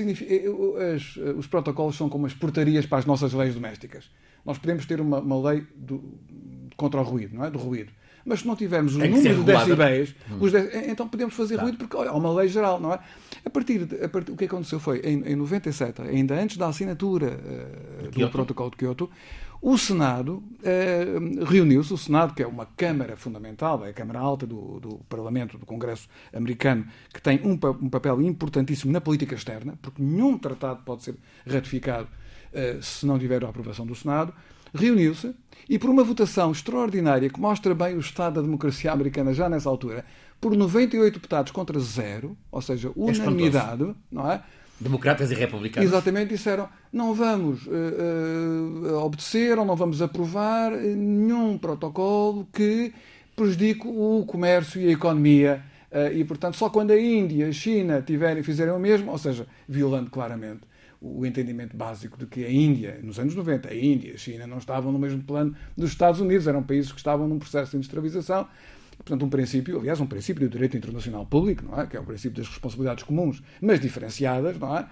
Eh, 0.00 0.95
as, 0.97 1.17
os 1.37 1.47
protocolos 1.47 1.97
são 1.97 2.09
como 2.09 2.27
as 2.27 2.35
portarias 2.35 2.87
para 2.87 2.99
as 2.99 3.06
nossas 3.06 3.33
leis 3.33 3.55
domésticas. 3.55 4.11
Nós 4.45 4.59
podemos 4.59 4.85
ter 4.85 5.00
uma, 5.00 5.21
uma 5.21 5.50
lei 5.50 5.65
do, 5.77 6.19
contra 6.77 7.00
o 7.00 7.05
ruído, 7.05 7.37
não 7.37 7.45
é? 7.45 7.50
Do 7.50 7.59
ruído. 7.59 7.93
Mas 8.25 8.41
se 8.41 8.47
não 8.47 8.57
tivermos 8.57 8.95
o 8.95 8.99
número 8.99 9.21
de 9.21 9.43
decibéis, 9.45 10.15
hum. 10.31 10.49
de... 10.49 10.91
então 10.91 11.09
podemos 11.09 11.35
fazer 11.35 11.57
ruído 11.57 11.79
porque 11.79 11.97
olha, 11.97 12.11
há 12.11 12.15
uma 12.15 12.33
lei 12.33 12.49
geral, 12.49 12.81
não 12.81 12.93
é? 12.93 13.01
A 13.45 13.51
partir, 13.51 13.85
de, 13.85 14.05
a 14.05 14.09
partir 14.09 14.33
o 14.33 14.37
que 14.37 14.45
aconteceu 14.45 14.79
foi, 14.79 15.01
em, 15.01 15.23
em 15.33 15.37
97, 15.37 16.03
ainda 16.03 16.35
antes 16.35 16.57
da 16.57 16.69
assinatura 16.69 17.39
uh, 18.07 18.11
do 18.11 18.31
Protocolo 18.31 18.71
de 18.71 18.77
Kyoto, 18.77 19.11
o 19.61 19.79
Senado 19.79 20.43
uh, 20.59 21.45
reuniu-se, 21.45 21.95
o 21.95 21.97
Senado, 21.97 22.35
que 22.35 22.43
é 22.43 22.47
uma 22.47 22.67
Câmara 22.67 23.17
fundamental, 23.17 23.85
é 23.85 23.91
a 23.91 23.93
Câmara 23.93 24.19
Alta 24.19 24.45
do, 24.45 24.81
do 24.81 24.99
Parlamento, 25.09 25.57
do 25.57 25.65
Congresso 25.65 26.09
americano, 26.33 26.85
que 27.15 27.23
tem 27.23 27.41
um, 27.45 27.53
um, 27.53 27.89
papel 27.89 28.21
importantíssimo 28.21 28.93
na 28.93 29.01
política 29.01 29.37
externa, 29.37 29.79
porque 29.81 30.03
nenhum 30.03 30.37
tratado 30.37 30.83
pode 30.85 31.05
ser 31.05 31.15
ratificado 31.47 32.09
uh, 32.53 32.83
se 32.83 33.07
não 33.07 33.21
tiver 33.21 33.45
a 33.45 33.49
aprovação 33.49 33.87
do 33.87 33.95
Senado, 33.95 34.35
reuniu-se 34.75 35.35
e, 35.69 35.79
por 35.79 35.91
uma 35.91 36.03
votação 36.03 36.53
extraordinária 36.53 37.29
que 37.29 37.41
mostra 37.41 37.75
bem 37.75 37.97
o 37.97 38.01
estado 38.01 38.35
da 38.35 38.43
democracia 38.43 38.93
americana 38.93 39.33
já 39.33 39.49
nessa 39.49 39.69
altura, 39.69 40.05
por 40.41 40.57
98 40.57 41.15
deputados 41.15 41.53
contra 41.53 41.79
zero, 41.79 42.37
ou 42.51 42.61
seja, 42.61 42.89
é 42.89 42.93
unanimidade, 42.97 43.85
é 43.85 43.95
não 44.11 44.31
é? 44.31 44.43
Democratas 44.81 45.31
e 45.31 45.35
republicanos. 45.35 45.89
Exatamente, 45.89 46.31
disseram 46.31 46.69
não 46.93 47.15
vamos 47.15 47.65
uh, 47.67 47.71
uh, 47.71 49.05
obedecer 49.05 49.57
ou 49.57 49.65
não 49.65 49.77
vamos 49.77 50.03
aprovar 50.03 50.73
nenhum 50.73 51.57
protocolo 51.57 52.49
que 52.53 52.93
prejudique 53.37 53.87
o 53.87 54.25
comércio 54.27 54.81
e 54.81 54.89
a 54.89 54.93
economia. 54.93 55.63
Uh, 55.93 56.17
e, 56.17 56.25
portanto, 56.25 56.57
só 56.57 56.69
quando 56.69 56.91
a 56.91 57.01
Índia, 57.01 57.49
a 57.49 57.53
China 57.53 58.03
tiverem, 58.05 58.43
fizerem 58.43 58.75
o 58.75 58.79
mesmo, 58.79 59.13
ou 59.13 59.19
seja, 59.19 59.47
violando 59.69 60.11
claramente 60.11 60.72
o 61.02 61.26
entendimento 61.26 61.76
básico 61.76 62.16
de 62.16 62.26
que 62.26 62.44
a 62.44 62.50
Índia, 62.50 63.00
nos 63.02 63.18
anos 63.18 63.35
90, 63.35 63.68
a 63.68 63.75
Índia 63.75 64.11
e 64.12 64.14
a 64.14 64.16
China 64.16 64.47
não 64.47 64.59
estavam 64.59 64.92
no 64.92 64.99
mesmo 65.00 65.21
plano 65.23 65.54
dos 65.76 65.90
Estados 65.90 66.21
Unidos, 66.21 66.47
eram 66.47 66.62
países 66.62 66.92
que 66.92 66.99
estavam 66.99 67.26
num 67.26 67.40
processo 67.40 67.73
de 67.73 67.78
industrialização. 67.78 68.47
Portanto, 68.97 69.25
um 69.25 69.28
princípio, 69.28 69.80
aliás, 69.80 70.00
um 70.00 70.06
princípio 70.06 70.49
do 70.49 70.52
direito 70.52 70.76
internacional 70.76 71.26
público, 71.26 71.64
não 71.64 71.80
é? 71.80 71.87
que 71.87 71.97
é 71.97 72.00
o 72.00 72.04
princípio 72.04 72.38
das 72.38 72.47
responsabilidades 72.47 73.02
comuns, 73.02 73.42
mas 73.61 73.80
diferenciadas, 73.80 74.56
não 74.56 74.76
é? 74.76 74.87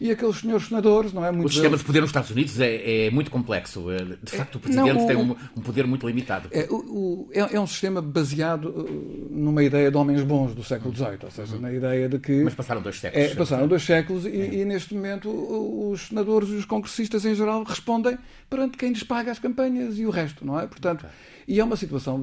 E 0.00 0.10
aqueles 0.10 0.36
senhores 0.36 0.68
senadores, 0.68 1.12
não 1.12 1.24
é? 1.24 1.30
Muito 1.32 1.46
o 1.46 1.48
sistema 1.48 1.70
deles... 1.70 1.80
de 1.80 1.86
poder 1.86 2.00
nos 2.00 2.10
Estados 2.10 2.30
Unidos 2.30 2.60
é, 2.60 3.06
é 3.06 3.10
muito 3.10 3.30
complexo. 3.30 3.90
É, 3.90 3.98
de 3.98 4.30
facto, 4.30 4.56
o 4.56 4.60
presidente 4.60 4.94
não, 4.94 5.04
o, 5.04 5.06
tem 5.06 5.16
um, 5.16 5.36
um, 5.56 5.60
poder 5.60 5.86
muito 5.86 6.06
limitado. 6.06 6.48
É, 6.52 6.68
o, 6.70 7.28
é, 7.32 7.56
é, 7.56 7.60
um 7.60 7.66
sistema 7.66 8.00
baseado 8.00 8.66
uh, 8.66 9.28
numa 9.30 9.62
ideia 9.62 9.90
de 9.90 9.96
homens 9.96 10.22
bons 10.22 10.54
do 10.54 10.62
século 10.62 10.94
XVIII, 10.94 11.18
ou 11.24 11.30
seja, 11.30 11.56
uhum. 11.56 11.62
na 11.62 11.72
ideia 11.72 12.08
de 12.08 12.18
que. 12.18 12.44
Mas 12.44 12.54
passaram 12.54 12.80
dois 12.80 13.00
séculos. 13.00 13.30
É, 13.30 13.34
passaram 13.34 13.66
dois 13.66 13.82
séculos 13.82 14.24
e, 14.24 14.28
é. 14.28 14.54
e, 14.54 14.64
neste 14.64 14.94
momento 14.94 15.28
os 15.28 16.08
senadores 16.08 16.48
e 16.50 16.54
os 16.54 16.64
congressistas 16.64 17.24
em 17.24 17.34
geral 17.34 17.64
respondem 17.64 18.16
perante 18.48 18.78
quem 18.78 18.90
lhes 18.90 19.02
paga 19.02 19.32
as 19.32 19.38
campanhas 19.38 19.98
e 19.98 20.06
o 20.06 20.10
resto, 20.10 20.46
não 20.46 20.58
é? 20.60 20.66
Portanto, 20.66 21.06
e 21.46 21.58
é 21.58 21.64
uma 21.64 21.76
situação, 21.76 22.22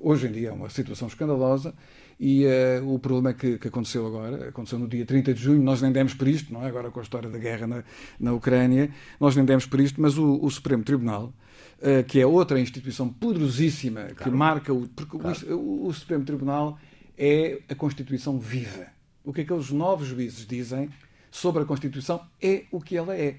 hoje 0.00 0.26
em 0.26 0.32
dia, 0.32 0.50
é 0.50 0.52
uma 0.52 0.68
situação 0.68 1.08
escandalosa 1.08 1.74
e 2.18 2.46
uh, 2.46 2.94
o 2.94 2.98
problema 2.98 3.34
que, 3.34 3.58
que, 3.58 3.68
aconteceu 3.68 4.06
agora, 4.06 4.48
aconteceu 4.48 4.78
no 4.78 4.88
dia 4.88 5.04
30 5.04 5.34
de 5.34 5.42
junho, 5.42 5.62
nós 5.62 5.82
nem 5.82 5.92
demos 5.92 6.14
por 6.14 6.26
isto, 6.26 6.52
não 6.52 6.64
é? 6.64 6.68
Agora 6.68 6.90
com 6.90 6.98
a 6.98 7.02
história 7.02 7.28
da 7.28 7.38
guerra 7.38 7.66
na, 7.66 7.84
na 8.18 8.32
Ucrânia, 8.32 8.90
nós 9.20 9.36
nem 9.36 9.44
demos 9.44 9.66
por 9.66 9.80
isto, 9.80 10.00
mas 10.00 10.16
o, 10.16 10.42
o 10.42 10.50
Supremo 10.50 10.82
Tribunal, 10.82 11.32
uh, 11.78 12.02
que 12.04 12.18
é 12.18 12.26
outra 12.26 12.58
instituição 12.58 13.08
poderosíssima 13.08 14.04
claro. 14.04 14.16
que 14.16 14.30
marca 14.30 14.72
o. 14.72 14.88
Porque 14.88 15.18
claro. 15.18 15.56
o, 15.56 15.88
o, 15.88 15.92
Supremo 15.92 16.24
Tribunal 16.24 16.78
é 17.18 17.60
a 17.68 17.74
Constituição 17.74 18.38
viva. 18.38 18.86
O 19.22 19.32
que 19.32 19.42
aqueles 19.42 19.70
novos 19.70 20.08
juízes 20.08 20.46
dizem 20.46 20.88
sobre 21.30 21.64
a 21.64 21.66
Constituição 21.66 22.22
é 22.40 22.64
o 22.70 22.80
que 22.80 22.96
ela 22.96 23.14
é. 23.14 23.36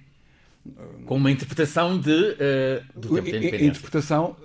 Com 1.05 1.15
uma 1.15 1.31
interpretação 1.31 1.97
de, 1.97 2.11
uh, 2.11 2.99
do 2.99 3.15
tempo 3.15 3.31
da 3.31 3.37
independência. 3.37 3.65
Interpretação 3.65 4.35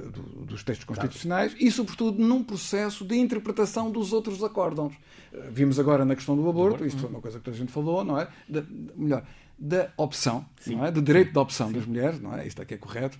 dos 0.00 0.62
textos 0.64 0.84
constitucionais 0.84 1.52
claro. 1.52 1.66
e, 1.66 1.70
sobretudo, 1.70 2.22
num 2.22 2.42
processo 2.42 3.04
de 3.04 3.16
interpretação 3.16 3.90
dos 3.90 4.12
outros 4.12 4.42
acórdãos. 4.42 4.94
Eh, 5.32 5.50
vimos 5.50 5.78
agora 5.78 6.04
na 6.04 6.14
questão 6.14 6.36
do 6.36 6.48
aborto, 6.48 6.84
isto 6.84 7.00
foi 7.00 7.10
uma 7.10 7.20
coisa 7.20 7.38
que 7.40 7.50
a 7.50 7.52
gente 7.52 7.70
falou, 7.70 8.04
não 8.04 8.18
é? 8.18 8.28
De, 8.48 8.64
melhor, 8.96 9.24
da 9.58 9.92
opção, 9.96 10.44
Sim. 10.60 10.76
não 10.76 10.86
é? 10.86 10.90
Do 10.90 11.02
direito 11.02 11.32
de 11.32 11.38
opção 11.38 11.68
Sim. 11.68 11.74
das 11.74 11.86
mulheres, 11.86 12.20
não 12.20 12.34
é? 12.36 12.46
Isto 12.46 12.62
é 12.62 12.64
que 12.64 12.74
é 12.74 12.78
correto, 12.78 13.18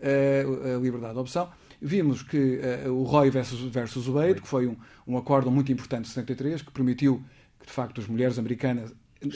uh, 0.00 0.76
a 0.76 0.80
liberdade 0.80 1.14
de 1.14 1.20
opção. 1.20 1.48
Vimos 1.80 2.22
que 2.22 2.60
uh, 2.86 2.92
o 2.92 3.04
Roy 3.04 3.30
versus, 3.30 3.60
versus 3.72 4.06
Wade, 4.06 4.42
que 4.42 4.48
foi 4.48 4.66
um, 4.66 4.76
um 5.06 5.16
acórdão 5.16 5.50
muito 5.50 5.72
importante 5.72 6.02
de 6.02 6.10
73, 6.10 6.62
que 6.62 6.70
permitiu 6.70 7.24
que, 7.58 7.66
de 7.66 7.72
facto, 7.72 8.00
as 8.00 8.06
mulheres 8.06 8.38
americanas 8.38 8.92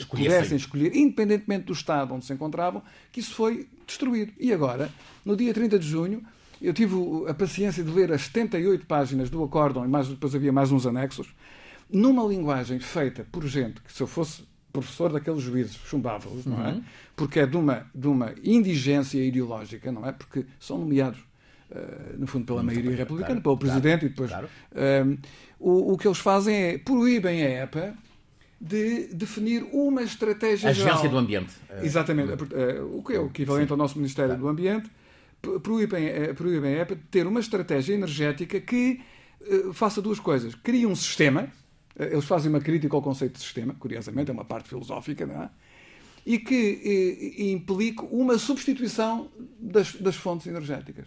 pudessem 0.09 0.57
escolher, 0.57 0.95
independentemente 0.95 1.65
do 1.65 1.73
Estado 1.73 2.13
onde 2.13 2.25
se 2.25 2.33
encontravam, 2.33 2.81
que 3.11 3.19
isso 3.19 3.33
foi 3.35 3.67
destruído. 3.85 4.33
E 4.39 4.51
agora, 4.51 4.91
no 5.23 5.35
dia 5.35 5.53
30 5.53 5.77
de 5.77 5.87
junho, 5.87 6.23
eu 6.61 6.73
tive 6.73 6.95
a 7.27 7.33
paciência 7.33 7.83
de 7.83 7.91
ler 7.91 8.11
as 8.11 8.23
78 8.23 8.85
páginas 8.85 9.29
do 9.29 9.43
acórdão, 9.43 9.85
e 9.85 9.87
mais, 9.87 10.07
depois 10.07 10.33
havia 10.35 10.51
mais 10.51 10.71
uns 10.71 10.85
anexos, 10.85 11.33
numa 11.89 12.23
linguagem 12.23 12.79
feita 12.79 13.25
por 13.31 13.45
gente 13.45 13.81
que, 13.81 13.91
se 13.91 14.01
eu 14.01 14.07
fosse 14.07 14.43
professor 14.71 15.11
daqueles 15.11 15.41
juízes, 15.41 15.75
chumbava-os, 15.85 16.45
não 16.45 16.65
é? 16.65 16.71
Uhum. 16.71 16.83
Porque 17.15 17.39
é 17.39 17.45
de 17.45 17.55
uma, 17.55 17.85
de 17.93 18.07
uma 18.07 18.33
indigência 18.43 19.23
ideológica, 19.23 19.91
não 19.91 20.05
é? 20.05 20.11
Porque 20.11 20.45
são 20.59 20.77
nomeados, 20.77 21.19
uh, 21.71 22.17
no 22.17 22.27
fundo, 22.27 22.45
pela 22.45 22.61
Muito 22.61 22.73
maioria 22.73 22.91
bem, 22.91 22.99
republicana, 22.99 23.41
claro, 23.41 23.41
pelo 23.41 23.57
presidente 23.57 23.99
claro, 23.99 24.05
e 24.05 24.09
depois. 24.09 24.29
Claro. 24.29 24.49
Uh, 24.73 25.17
o, 25.59 25.93
o 25.93 25.97
que 25.97 26.07
eles 26.07 26.17
fazem 26.17 26.55
é 26.55 26.77
proíbem 26.77 27.43
a 27.43 27.63
EPA 27.63 27.93
de 28.59 29.07
definir 29.13 29.63
uma 29.71 30.01
estratégia 30.01 30.69
Agência 30.69 30.95
geral. 30.95 31.09
do 31.09 31.17
Ambiente. 31.17 31.53
Exatamente. 31.81 32.31
Uh, 32.33 32.97
o 32.97 33.03
que 33.03 33.13
é 33.13 33.19
o 33.19 33.27
equivalente 33.27 33.67
Sim. 33.67 33.73
ao 33.73 33.77
nosso 33.77 33.97
Ministério 33.97 34.37
do 34.37 34.47
Ambiente. 34.47 34.89
Proíbem, 35.61 36.33
proíbem 36.33 36.75
a 36.75 36.81
EPA 36.81 36.95
de 36.95 37.03
ter 37.03 37.27
uma 37.27 37.39
estratégia 37.39 37.93
energética 37.93 38.59
que 38.59 38.99
faça 39.73 40.01
duas 40.01 40.19
coisas. 40.19 40.55
Cria 40.55 40.87
um 40.87 40.95
sistema 40.95 41.51
eles 41.97 42.25
fazem 42.25 42.49
uma 42.49 42.59
crítica 42.59 42.95
ao 42.95 43.01
conceito 43.01 43.33
de 43.33 43.39
sistema, 43.39 43.73
curiosamente, 43.73 44.29
é 44.29 44.33
uma 44.33 44.43
parte 44.43 44.67
filosófica, 44.67 45.25
não 45.25 45.43
é? 45.43 45.49
E 46.25 46.39
que 46.39 47.33
e, 47.37 47.51
implica 47.51 48.03
uma 48.03 48.37
substituição 48.37 49.29
das, 49.59 49.93
das 49.95 50.15
fontes 50.15 50.47
energéticas. 50.47 51.05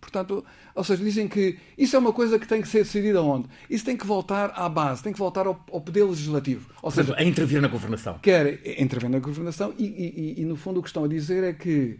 Portanto, 0.00 0.44
ou 0.74 0.82
seja, 0.82 1.04
dizem 1.04 1.28
que 1.28 1.58
isso 1.76 1.94
é 1.94 1.98
uma 1.98 2.12
coisa 2.12 2.38
que 2.38 2.46
tem 2.46 2.60
que 2.60 2.66
ser 2.66 2.78
decidida 2.78 3.22
onde? 3.22 3.48
Isso 3.68 3.84
tem 3.84 3.96
que 3.96 4.06
voltar 4.06 4.52
à 4.56 4.68
base, 4.68 5.02
tem 5.02 5.12
que 5.12 5.18
voltar 5.18 5.46
ao, 5.46 5.64
ao 5.70 5.80
poder 5.80 6.04
legislativo. 6.04 6.70
Ou 6.80 6.90
seja, 6.90 7.14
a 7.16 7.22
intervir 7.22 7.60
na 7.60 7.68
governação. 7.68 8.18
Quer 8.20 8.60
intervir 8.80 9.10
na 9.10 9.18
governação 9.18 9.74
e, 9.78 9.84
e, 9.84 10.40
e, 10.40 10.44
no 10.44 10.56
fundo, 10.56 10.80
o 10.80 10.82
que 10.82 10.88
estão 10.88 11.04
a 11.04 11.08
dizer 11.08 11.44
é 11.44 11.52
que 11.52 11.98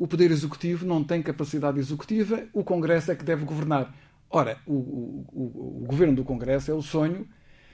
o 0.00 0.08
poder 0.08 0.30
executivo 0.30 0.86
não 0.86 1.04
tem 1.04 1.20
capacidade 1.20 1.78
executiva, 1.78 2.44
o 2.54 2.64
Congresso 2.64 3.12
é 3.12 3.14
que 3.14 3.22
deve 3.22 3.44
governar. 3.44 3.94
Ora, 4.30 4.56
o, 4.66 4.72
o, 4.72 5.26
o, 5.30 5.82
o 5.82 5.86
governo 5.86 6.14
do 6.14 6.24
Congresso 6.24 6.70
é 6.70 6.74
o 6.74 6.80
sonho 6.80 7.28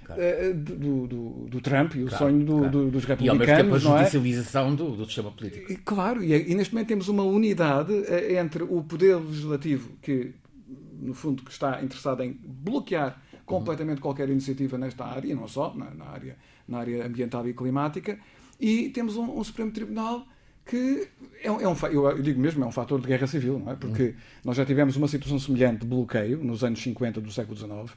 claro. 0.05 0.21
uh, 0.21 0.55
do, 0.55 1.07
do, 1.07 1.47
do, 1.49 1.61
Trump 1.61 1.95
e 1.95 2.03
o 2.03 2.09
claro, 2.09 2.25
sonho 2.25 2.45
do, 2.45 2.59
claro. 2.59 2.91
dos 2.91 3.05
republicanos. 3.05 3.23
E 3.23 3.29
ao 3.29 3.37
mesmo 3.37 3.57
tempo 3.57 3.75
a 3.75 3.77
é? 3.77 3.99
judicialização 3.99 4.73
é? 4.73 4.75
do, 4.75 5.05
sistema 5.05 5.31
político. 5.31 5.73
E, 5.73 5.77
claro, 5.77 6.21
e, 6.25 6.51
e, 6.51 6.55
neste 6.57 6.75
momento 6.75 6.89
temos 6.89 7.07
uma 7.07 7.23
unidade 7.23 7.93
uh, 7.93 8.33
entre 8.37 8.65
o 8.65 8.83
poder 8.83 9.15
legislativo, 9.19 9.93
que 10.03 10.35
no 11.01 11.15
fundo 11.15 11.45
que 11.45 11.53
está 11.53 11.81
interessado 11.81 12.25
em 12.25 12.33
bloquear 12.45 13.23
completamente 13.45 13.99
uhum. 13.99 14.03
qualquer 14.03 14.29
iniciativa 14.29 14.77
nesta 14.77 15.05
área, 15.05 15.31
e 15.31 15.35
não 15.35 15.47
só, 15.47 15.73
na, 15.77 15.95
na, 15.95 16.07
área, 16.07 16.37
na 16.67 16.79
área 16.79 17.07
ambiental 17.07 17.47
e 17.47 17.55
climática, 17.55 18.19
e 18.59 18.89
temos 18.89 19.17
um, 19.17 19.39
um 19.39 19.45
Supremo 19.45 19.71
Tribunal 19.71 20.27
que 20.67 21.09
é, 21.43 21.51
um, 21.51 21.61
é 21.61 21.69
um, 21.69 21.77
eu 21.93 22.21
digo 22.21 22.41
mesmo, 22.41 22.65
é 22.65 22.67
um 22.67 22.73
fator 22.73 23.01
de 23.01 23.07
guerra 23.07 23.27
civil, 23.27 23.61
não 23.61 23.73
é? 23.73 23.77
Porque 23.77 24.03
uhum. 24.03 24.15
nós 24.45 24.57
já 24.57 24.67
tivemos 24.67 24.97
uma 24.97 25.07
situação 25.07 25.39
semelhante 25.39 25.81
de 25.81 25.87
bloqueio 25.87 26.43
nos 26.43 26.65
anos 26.65 26.83
50 26.83 27.21
do 27.21 27.31
século 27.31 27.57
XIX, 27.57 27.97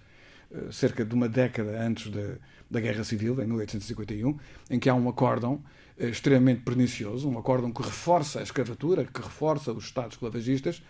eh, 0.51 0.71
cerca 0.71 1.03
de 1.03 1.13
uma 1.15 1.27
década 1.27 1.81
antes 1.81 2.11
de, 2.11 2.35
da 2.69 2.79
Guerra 2.79 3.03
Civil, 3.03 3.41
em 3.41 3.47
1851, 3.47 4.37
em 4.69 4.79
que 4.79 4.87
há 4.87 4.93
um 4.93 5.09
acórdão 5.09 5.63
eh, 5.97 6.09
extremamente 6.09 6.61
pernicioso, 6.61 7.27
um 7.27 7.39
acórdão 7.39 7.71
que 7.71 7.81
reforça 7.81 8.39
a 8.39 8.43
escravatura, 8.43 9.03
que 9.03 9.21
reforça 9.21 9.71
os 9.73 9.85
Estados 9.85 10.13
esclavagistas, 10.13 10.83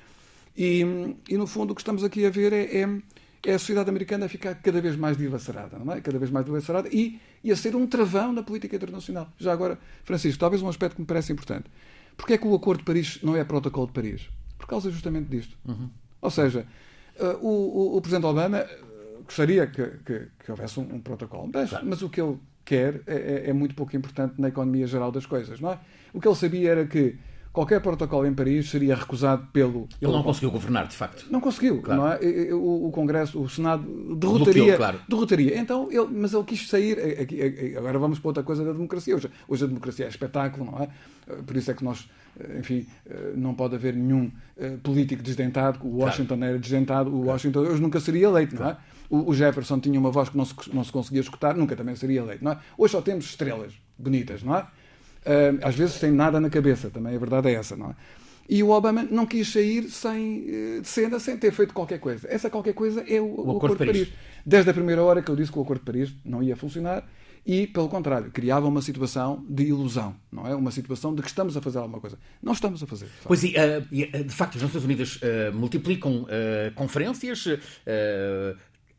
e, 0.57 0.81
e 1.29 1.37
no 1.37 1.47
fundo 1.47 1.71
o 1.71 1.75
que 1.75 1.81
estamos 1.81 2.03
aqui 2.03 2.25
a 2.25 2.29
ver 2.29 2.51
é, 2.51 2.81
é, 2.81 2.89
é, 3.45 3.53
a 3.53 3.59
sociedade 3.59 3.89
americana 3.89 4.25
a 4.25 4.29
ficar 4.29 4.55
cada 4.55 4.81
vez 4.81 4.97
mais 4.97 5.15
dilacerada, 5.15 5.79
não 5.79 5.93
é? 5.93 6.01
Cada 6.01 6.19
vez 6.19 6.29
mais 6.29 6.45
dilacerada 6.45 6.89
e, 6.91 7.19
e 7.43 7.51
a 7.51 7.55
ser 7.55 7.75
um 7.75 7.87
travão 7.87 8.33
na 8.33 8.43
política 8.43 8.75
internacional. 8.75 9.31
Já 9.37 9.53
agora, 9.53 9.79
Francisco, 10.03 10.39
talvez 10.39 10.61
um 10.61 10.67
aspecto 10.67 10.95
que 10.95 11.01
me 11.01 11.07
parece 11.07 11.31
importante. 11.31 11.65
Porquê 12.17 12.33
é 12.33 12.37
que 12.37 12.47
o 12.47 12.53
Acordo 12.53 12.79
de 12.79 12.85
Paris 12.85 13.19
não 13.23 13.35
é 13.35 13.43
protocolo 13.43 13.87
de 13.87 13.93
Paris? 13.93 14.29
Por 14.57 14.67
causa 14.67 14.91
justamente 14.91 15.29
disto. 15.29 15.57
Uhum. 15.65 15.89
Ou 16.21 16.29
seja, 16.29 16.67
uh, 17.17 17.37
o, 17.45 17.93
o, 17.93 17.97
o 17.97 18.01
Presidente 18.01 18.25
Obama 18.25 18.65
gostaria 19.23 19.67
que, 19.67 19.85
que, 20.05 20.27
que 20.43 20.51
houvesse 20.51 20.79
um, 20.79 20.95
um 20.95 20.99
protocolo. 20.99 21.49
Mas, 21.53 21.69
claro. 21.69 21.85
mas, 21.87 22.01
o 22.01 22.09
que 22.09 22.19
ele 22.19 22.37
quer 22.65 23.01
é, 23.07 23.15
é, 23.15 23.49
é, 23.49 23.53
muito 23.53 23.75
pouco 23.75 23.95
importante 23.95 24.35
na 24.39 24.49
economia 24.49 24.87
geral 24.87 25.11
das 25.11 25.25
coisas, 25.25 25.59
não 25.59 25.71
é? 25.71 25.79
O 26.13 26.19
que 26.19 26.27
ele 26.27 26.35
sabia 26.35 26.71
era 26.71 26.85
que 26.85 27.15
qualquer 27.51 27.81
protocolo 27.81 28.25
em 28.25 28.33
Paris 28.33 28.69
seria 28.69 28.95
recusado 28.95 29.47
pelo. 29.51 29.81
Ele 29.81 29.87
pelo 29.99 30.13
não 30.13 30.23
conseguiu 30.23 30.51
governar, 30.51 30.87
de 30.87 30.95
facto. 30.95 31.25
Não 31.29 31.39
conseguiu, 31.39 31.81
claro. 31.81 32.01
não 32.01 32.11
é? 32.11 32.53
O, 32.53 32.87
o, 32.87 32.91
Congresso, 32.91 33.41
o 33.41 33.49
Senado 33.49 33.83
derrotaria. 34.15 34.53
Bloqueou, 34.53 34.77
claro. 34.77 34.99
derrotaria. 35.07 35.57
Então, 35.57 35.87
ele, 35.91 36.07
mas 36.11 36.33
ele 36.33 36.43
quis 36.43 36.67
sair. 36.67 37.21
Aqui, 37.21 37.75
agora 37.77 37.97
vamos 37.99 38.19
para 38.19 38.29
outra 38.29 38.43
coisa 38.43 38.63
da 38.63 38.71
democracia. 38.71 39.15
Hoje, 39.15 39.29
hoje 39.47 39.63
a 39.63 39.67
democracia 39.67 40.05
é 40.05 40.09
espetáculo, 40.09 40.65
não 40.71 40.79
é? 40.79 40.89
Por 41.43 41.55
isso 41.55 41.69
é 41.69 41.73
que 41.73 41.83
nós 41.83 42.07
enfim, 42.57 42.87
não 43.35 43.53
pode 43.53 43.75
haver 43.75 43.93
nenhum 43.93 44.31
político 44.83 45.21
desdentado. 45.21 45.79
O 45.85 45.97
Washington 45.97 46.37
claro. 46.37 46.51
era 46.51 46.59
desdentado, 46.59 47.09
o 47.09 47.25
Washington 47.25 47.59
hoje 47.59 47.81
nunca 47.81 47.99
seria 47.99 48.27
eleito, 48.27 48.55
não 48.55 48.69
é? 48.69 48.77
O, 49.09 49.33
Jefferson 49.33 49.79
tinha 49.79 49.99
uma 49.99 50.11
voz 50.11 50.29
que 50.29 50.37
não 50.37 50.45
se, 50.45 50.53
não 50.71 50.83
se 50.83 50.91
conseguia 50.91 51.21
escutar, 51.21 51.55
nunca 51.55 51.75
também 51.75 51.95
seria 51.95 52.19
eleito, 52.19 52.43
não 52.43 52.51
é? 52.51 52.59
Hoje 52.77 52.91
só 52.91 53.01
temos 53.01 53.25
estrelas 53.25 53.73
bonitas, 53.97 54.43
não 54.43 54.55
é? 54.55 54.67
Às 55.61 55.75
vezes 55.75 55.95
sem 55.95 56.11
nada 56.11 56.39
na 56.39 56.49
cabeça, 56.49 56.89
também 56.89 57.15
a 57.15 57.19
verdade 57.19 57.49
é 57.49 57.53
essa, 57.53 57.75
não 57.75 57.91
é? 57.91 57.95
E 58.49 58.63
o 58.63 58.71
Obama 58.71 59.03
não 59.03 59.27
quis 59.27 59.47
sair 59.51 59.83
sem, 59.91 60.39
uh, 60.39 60.81
de 60.81 60.87
cena 60.87 61.19
sem 61.19 61.37
ter 61.37 61.51
feito 61.51 61.71
qualquer 61.71 61.99
coisa. 61.99 62.27
Essa 62.27 62.49
qualquer 62.49 62.73
coisa 62.73 63.05
é 63.07 63.21
o, 63.21 63.25
o, 63.25 63.27
o 63.27 63.41
Acordo, 63.41 63.57
Acordo 63.57 63.77
de 63.77 63.85
Paris. 63.85 64.07
Paris. 64.07 64.19
Desde 64.43 64.71
a 64.71 64.73
primeira 64.73 65.03
hora 65.03 65.21
que 65.21 65.29
eu 65.29 65.35
disse 65.35 65.51
que 65.51 65.59
o 65.59 65.61
Acordo 65.61 65.81
de 65.81 65.85
Paris 65.85 66.11
não 66.25 66.41
ia 66.41 66.55
funcionar 66.55 67.07
e, 67.45 67.67
pelo 67.67 67.87
contrário, 67.87 68.31
criava 68.31 68.67
uma 68.67 68.81
situação 68.81 69.45
de 69.47 69.65
ilusão, 69.65 70.15
não 70.31 70.47
é? 70.47 70.55
Uma 70.55 70.71
situação 70.71 71.13
de 71.13 71.21
que 71.21 71.27
estamos 71.27 71.55
a 71.55 71.61
fazer 71.61 71.77
alguma 71.77 71.99
coisa. 71.99 72.17
Não 72.41 72.53
estamos 72.53 72.81
a 72.81 72.87
fazer. 72.87 73.05
De 73.05 73.11
pois, 73.23 73.43
e, 73.43 73.53
uh, 73.53 74.23
de 74.23 74.33
facto, 74.33 74.55
as 74.55 74.63
Nações 74.63 74.83
Unidas 74.83 75.17
uh, 75.17 75.53
multiplicam 75.53 76.23
uh, 76.23 76.27
conferências, 76.73 77.45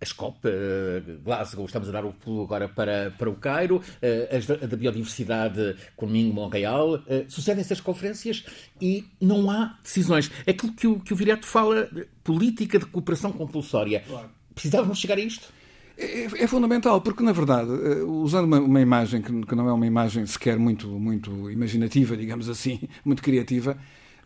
as 0.01 0.13
COP, 0.13 0.49
uh, 0.49 1.21
Glasgow, 1.23 1.67
estamos 1.67 1.89
a 1.89 1.93
dar 1.93 2.05
o 2.05 2.13
pulo 2.13 2.43
agora 2.43 2.69
para, 2.69 3.11
para 3.17 3.29
o 3.29 3.35
Cairo, 3.35 3.77
uh, 3.77 4.37
as 4.37 4.47
da, 4.47 4.57
da 4.57 4.77
biodiversidade 4.77 5.77
Minho 6.03 6.33
Montreal, 6.33 6.95
uh, 6.95 7.03
sucedem-se 7.29 7.73
as 7.73 7.81
conferências 7.81 8.45
e 8.81 9.05
não 9.21 9.51
há 9.51 9.79
decisões. 9.83 10.31
É 10.47 10.53
aquilo 10.53 10.73
que 10.73 10.87
o, 10.87 10.99
que 10.99 11.13
o 11.13 11.17
Viriato 11.17 11.47
fala, 11.47 11.89
política 12.25 12.79
de 12.79 12.87
cooperação 12.87 13.31
compulsória. 13.31 14.03
Claro. 14.07 14.31
Precisávamos 14.55 14.99
chegar 14.99 15.19
a 15.19 15.21
isto? 15.21 15.49
É, 15.97 16.25
é, 16.25 16.47
fundamental, 16.47 17.03
porque 17.03 17.23
na 17.23 17.33
verdade, 17.33 17.71
usando 18.07 18.47
uma, 18.47 18.59
uma 18.59 18.81
imagem 18.81 19.21
que, 19.21 19.45
que, 19.45 19.55
não 19.55 19.69
é 19.69 19.73
uma 19.73 19.87
imagem 19.87 20.25
sequer 20.25 20.59
muito, 20.59 20.89
muito 20.89 21.51
imaginativa, 21.51 22.17
digamos 22.17 22.49
assim, 22.49 22.81
muito 23.05 23.23
criativa, 23.23 23.77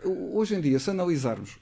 hoje 0.05 0.55
em 0.55 0.61
dia, 0.61 0.79
se 0.79 0.91
analisarmos 0.91 1.59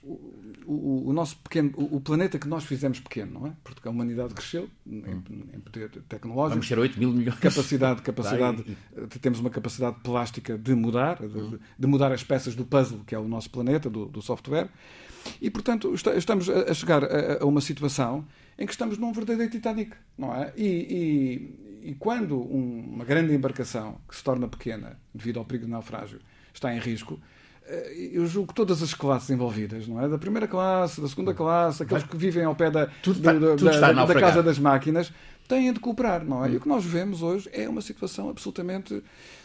o, 0.66 1.08
o, 1.08 1.12
nosso 1.12 1.36
pequeno, 1.38 1.72
o, 1.76 1.96
o, 1.96 2.00
planeta 2.00 2.38
que 2.38 2.48
nós 2.48 2.64
fizemos 2.64 3.00
pequeno, 3.00 3.40
não 3.40 3.46
é? 3.46 3.52
Porque 3.62 3.86
a 3.86 3.90
humanidade 3.90 4.34
cresceu 4.34 4.68
em, 4.86 5.22
em 5.54 5.60
poder 5.60 5.90
tecnológico. 6.08 6.54
Vamos 6.54 6.68
ser 6.68 6.78
8 6.78 6.98
mil 6.98 7.12
milhões. 7.12 7.38
Capacidade, 7.38 8.02
capacidade, 8.02 8.76
temos 9.20 9.40
uma 9.40 9.50
capacidade 9.50 9.96
plástica 10.02 10.56
de 10.56 10.74
mudar, 10.74 11.18
de, 11.20 11.58
de, 11.78 11.86
mudar 11.86 12.12
as 12.12 12.22
peças 12.22 12.54
do 12.54 12.64
puzzle 12.64 13.00
que 13.06 13.14
é 13.14 13.18
o 13.18 13.28
nosso 13.28 13.50
planeta, 13.50 13.88
do, 13.88 14.06
do 14.06 14.22
software. 14.22 14.68
E, 15.40 15.50
portanto, 15.50 15.94
estamos 15.94 16.48
a 16.48 16.74
chegar 16.74 17.04
a, 17.04 17.42
a, 17.42 17.46
uma 17.46 17.60
situação 17.60 18.26
em 18.58 18.66
que 18.66 18.72
estamos 18.72 18.98
num 18.98 19.12
verdadeiro 19.12 19.50
Titanic, 19.50 19.94
não 20.18 20.34
é? 20.34 20.52
E, 20.56 20.66
e, 21.82 21.90
e 21.90 21.94
quando 21.94 22.36
um, 22.36 22.92
uma 22.94 23.04
grande 23.04 23.34
embarcação 23.34 24.00
que 24.08 24.16
se 24.16 24.22
torna 24.22 24.48
pequena 24.48 24.98
devido 25.14 25.38
ao 25.38 25.44
perigo 25.44 25.64
de 25.64 25.70
naufrágio 25.70 26.20
está 26.52 26.74
em 26.74 26.78
risco, 26.78 27.18
eh, 27.18 27.41
eu 28.12 28.26
julgo 28.26 28.48
que 28.48 28.54
todas 28.54 28.82
as 28.82 28.92
classes 28.94 29.30
envolvidas, 29.30 29.86
não 29.86 30.00
é? 30.00 30.08
Da 30.08 30.18
primeira 30.18 30.46
classe, 30.46 31.00
da 31.00 31.08
segunda 31.08 31.32
classe, 31.32 31.82
aqueles 31.82 32.04
que 32.04 32.16
vivem 32.16 32.44
ao 32.44 32.54
pé 32.54 32.70
da, 32.70 32.86
tudo 33.02 33.18
está, 33.18 33.32
do, 33.32 33.56
tudo 33.56 33.64
da, 33.64 33.92
da, 33.92 34.04
da 34.04 34.20
casa 34.20 34.42
das 34.42 34.58
máquinas, 34.58 35.12
têm 35.48 35.72
de 35.72 35.80
cooperar, 35.80 36.24
não 36.24 36.44
é? 36.44 36.50
E 36.50 36.56
o 36.56 36.60
que 36.60 36.68
nós 36.68 36.84
vemos 36.84 37.22
hoje 37.22 37.48
é 37.52 37.68
uma 37.68 37.80
situação 37.80 38.30
absolutamente 38.30 39.02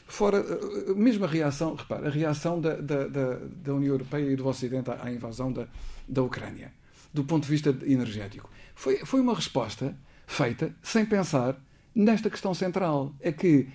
fora. 0.07 0.37
Eh, 0.37 0.93
mesmo 0.93 1.25
a 1.25 1.27
reação, 1.27 1.75
repara, 1.75 2.07
a 2.07 2.11
reação 2.11 2.59
da, 2.59 2.75
da, 2.75 3.07
da, 3.07 3.39
da 3.63 3.73
União 3.73 3.93
Europeia 3.93 4.31
e 4.31 4.35
do 4.35 4.47
Ocidente 4.47 4.89
à, 4.89 5.11
invasão 5.11 5.51
da, 5.51 5.67
da 6.07 6.23
Ucrânia, 6.23 6.71
do 7.13 7.23
ponto 7.23 7.43
de 7.43 7.49
vista 7.49 7.75
energético, 7.85 8.49
foi, 8.75 8.97
foi 9.05 9.19
uma 9.19 9.35
resposta 9.35 9.95
feita 10.25 10.73
sem 10.81 11.05
pensar 11.05 11.55
nesta 11.93 12.29
questão 12.29 12.53
central. 12.53 13.13
É 13.19 13.31
que 13.31 13.67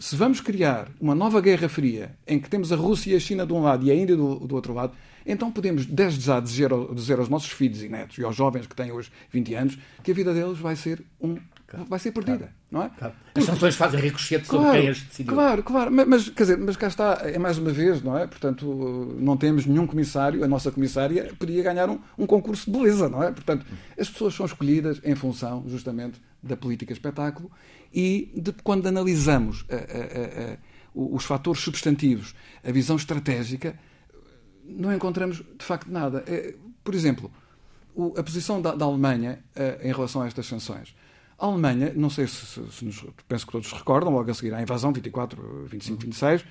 se 0.00 0.16
vamos 0.16 0.40
criar 0.40 0.88
uma 0.98 1.14
nova 1.14 1.42
Guerra 1.42 1.68
Fria 1.68 2.16
em 2.26 2.40
que 2.40 2.48
temos 2.48 2.72
a 2.72 2.76
Rússia 2.76 3.12
e 3.12 3.16
a 3.16 3.20
China 3.20 3.46
de 3.46 3.52
um 3.52 3.60
lado 3.60 3.84
e 3.84 3.90
a 3.90 3.94
Índia 3.94 4.16
do, 4.16 4.36
do 4.36 4.54
outro 4.54 4.72
lado, 4.72 4.94
então 5.26 5.52
podemos 5.52 5.84
desde 5.84 6.24
já 6.24 6.40
dizer, 6.40 6.70
dizer 6.94 7.18
aos 7.18 7.28
nossos 7.28 7.50
filhos 7.50 7.82
e 7.82 7.88
netos 7.90 8.16
e 8.16 8.24
aos 8.24 8.34
jovens 8.34 8.66
que 8.66 8.74
têm 8.74 8.90
hoje 8.90 9.12
20 9.30 9.54
anos 9.54 9.78
que 10.02 10.10
a 10.10 10.14
vida 10.14 10.32
deles 10.32 10.56
vai 10.56 10.74
ser 10.74 11.02
um 11.20 11.36
claro. 11.70 11.86
vai 11.88 11.98
ser 11.98 12.12
perdida, 12.12 12.38
claro. 12.38 12.54
não 12.70 12.82
é? 12.82 12.88
Claro. 12.90 13.14
As 13.34 13.44
sanções 13.44 13.74
fazem 13.76 14.00
ricochete 14.00 14.46
sobre 14.46 14.64
claro, 14.64 14.80
quem 14.80 14.88
as 14.90 15.02
decidiu. 15.02 15.34
Claro, 15.34 15.62
claro, 15.62 15.90
mas, 15.90 16.06
mas, 16.06 16.28
quer 16.28 16.42
dizer, 16.42 16.58
mas 16.58 16.76
cá 16.76 16.88
está, 16.88 17.20
é 17.22 17.38
mais 17.38 17.58
uma 17.58 17.70
vez, 17.70 18.02
não 18.02 18.18
é? 18.18 18.26
Portanto, 18.26 19.16
não 19.18 19.36
temos 19.36 19.64
nenhum 19.64 19.86
comissário, 19.86 20.44
a 20.44 20.48
nossa 20.48 20.70
comissária 20.70 21.32
podia 21.38 21.62
ganhar 21.62 21.88
um, 21.88 22.00
um 22.18 22.26
concurso 22.26 22.70
de 22.70 22.76
beleza, 22.76 23.08
não 23.08 23.22
é? 23.22 23.30
Portanto, 23.30 23.64
as 23.98 24.10
pessoas 24.10 24.34
são 24.34 24.44
escolhidas 24.44 25.00
em 25.04 25.14
função, 25.14 25.64
justamente, 25.68 26.20
da 26.42 26.56
política 26.56 26.92
espetáculo 26.92 27.50
e 27.92 28.32
de 28.34 28.52
quando 28.52 28.86
analisamos 28.86 29.64
a, 29.70 29.74
a, 29.74 30.54
a, 30.54 30.56
os 30.94 31.24
fatores 31.24 31.62
substantivos, 31.62 32.34
a 32.64 32.72
visão 32.72 32.96
estratégica, 32.96 33.78
não 34.64 34.92
encontramos 34.92 35.38
de 35.38 35.64
facto 35.64 35.90
nada. 35.90 36.24
É, 36.26 36.54
por 36.82 36.94
exemplo, 36.94 37.30
a 38.16 38.22
posição 38.22 38.60
da, 38.60 38.74
da 38.74 38.84
Alemanha 38.84 39.42
uh, 39.56 39.86
em 39.86 39.92
relação 39.92 40.22
a 40.22 40.26
estas 40.26 40.46
sanções. 40.46 40.94
A 41.40 41.46
Alemanha, 41.46 41.92
não 41.96 42.10
sei 42.10 42.26
se, 42.26 42.44
se, 42.44 42.60
se 42.70 42.84
nos, 42.84 43.02
penso 43.26 43.46
que 43.46 43.52
todos 43.52 43.72
recordam, 43.72 44.12
logo 44.12 44.30
a 44.30 44.34
seguir 44.34 44.52
à 44.52 44.60
invasão, 44.60 44.92
24, 44.92 45.66
25, 45.70 46.02
26, 46.02 46.44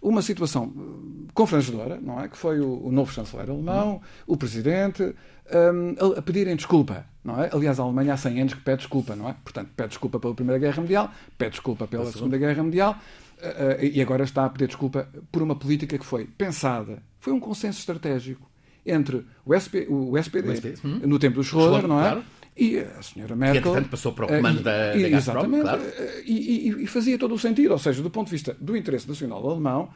uma 0.00 0.22
situação 0.22 0.72
eh, 0.76 1.30
confrangedora, 1.34 1.98
não 2.00 2.20
é? 2.20 2.28
Que 2.28 2.36
foi 2.36 2.60
o, 2.60 2.86
o 2.86 2.92
novo 2.92 3.12
chanceler 3.12 3.50
alemão, 3.50 3.94
uhum. 3.94 4.00
o 4.28 4.36
presidente, 4.36 5.02
um, 5.02 6.14
a, 6.14 6.18
a, 6.18 6.22
pedirem 6.22 6.54
desculpa, 6.54 7.04
não 7.24 7.42
é? 7.42 7.50
Aliás, 7.52 7.80
a 7.80 7.82
Alemanha 7.82 8.14
há 8.14 8.16
100 8.16 8.40
anos 8.40 8.54
que 8.54 8.60
pede 8.60 8.78
desculpa, 8.78 9.16
não 9.16 9.28
é? 9.28 9.34
Portanto, 9.42 9.70
pede 9.76 9.88
desculpa 9.88 10.20
pela 10.20 10.34
Primeira 10.34 10.58
Guerra 10.60 10.80
Mundial, 10.80 11.10
pede 11.36 11.50
desculpa 11.52 11.86
pela 11.86 12.06
Segunda 12.12 12.38
Guerra 12.38 12.62
Mundial 12.62 12.92
uh, 12.92 13.82
uh, 13.82 13.84
e 13.84 14.00
agora 14.00 14.22
está 14.22 14.44
a 14.44 14.50
pedir 14.50 14.68
desculpa 14.68 15.08
por 15.32 15.42
uma 15.42 15.56
política 15.56 15.98
que 15.98 16.06
foi 16.06 16.26
pensada, 16.26 17.02
foi 17.18 17.32
um 17.32 17.40
consenso 17.40 17.80
estratégico 17.80 18.48
entre 18.86 19.26
o, 19.44 19.52
SP, 19.58 19.84
o 19.90 20.16
SPD, 20.16 20.48
o 20.48 20.52
SPD 20.52 20.78
hum. 20.84 21.00
no 21.04 21.18
tempo 21.18 21.36
do 21.36 21.44
Schroeder, 21.44 21.86
não 21.86 22.00
é? 22.00 22.12
Claro. 22.12 22.24
E 22.58 22.78
a 22.80 23.00
senhora 23.02 23.36
Merkel. 23.36 23.62
Que, 23.62 23.68
entretanto, 23.68 23.90
passou 23.90 24.12
para 24.12 24.24
o 24.24 24.28
comando 24.28 24.62
da, 24.62 24.92
da 24.92 25.08
Gazprom, 25.08 25.16
Exatamente. 25.16 25.62
Claro. 25.62 25.82
E, 26.24 26.32
e, 26.32 26.82
e, 26.82 26.86
fazia 26.88 27.16
todo 27.16 27.34
o 27.34 27.38
sentido. 27.38 27.70
Ou 27.70 27.78
seja, 27.78 28.02
do 28.02 28.10
ponto 28.10 28.26
de 28.26 28.32
vista 28.32 28.56
do 28.60 28.76
interesse 28.76 29.08
nacional 29.08 29.48
alemão, 29.48 29.90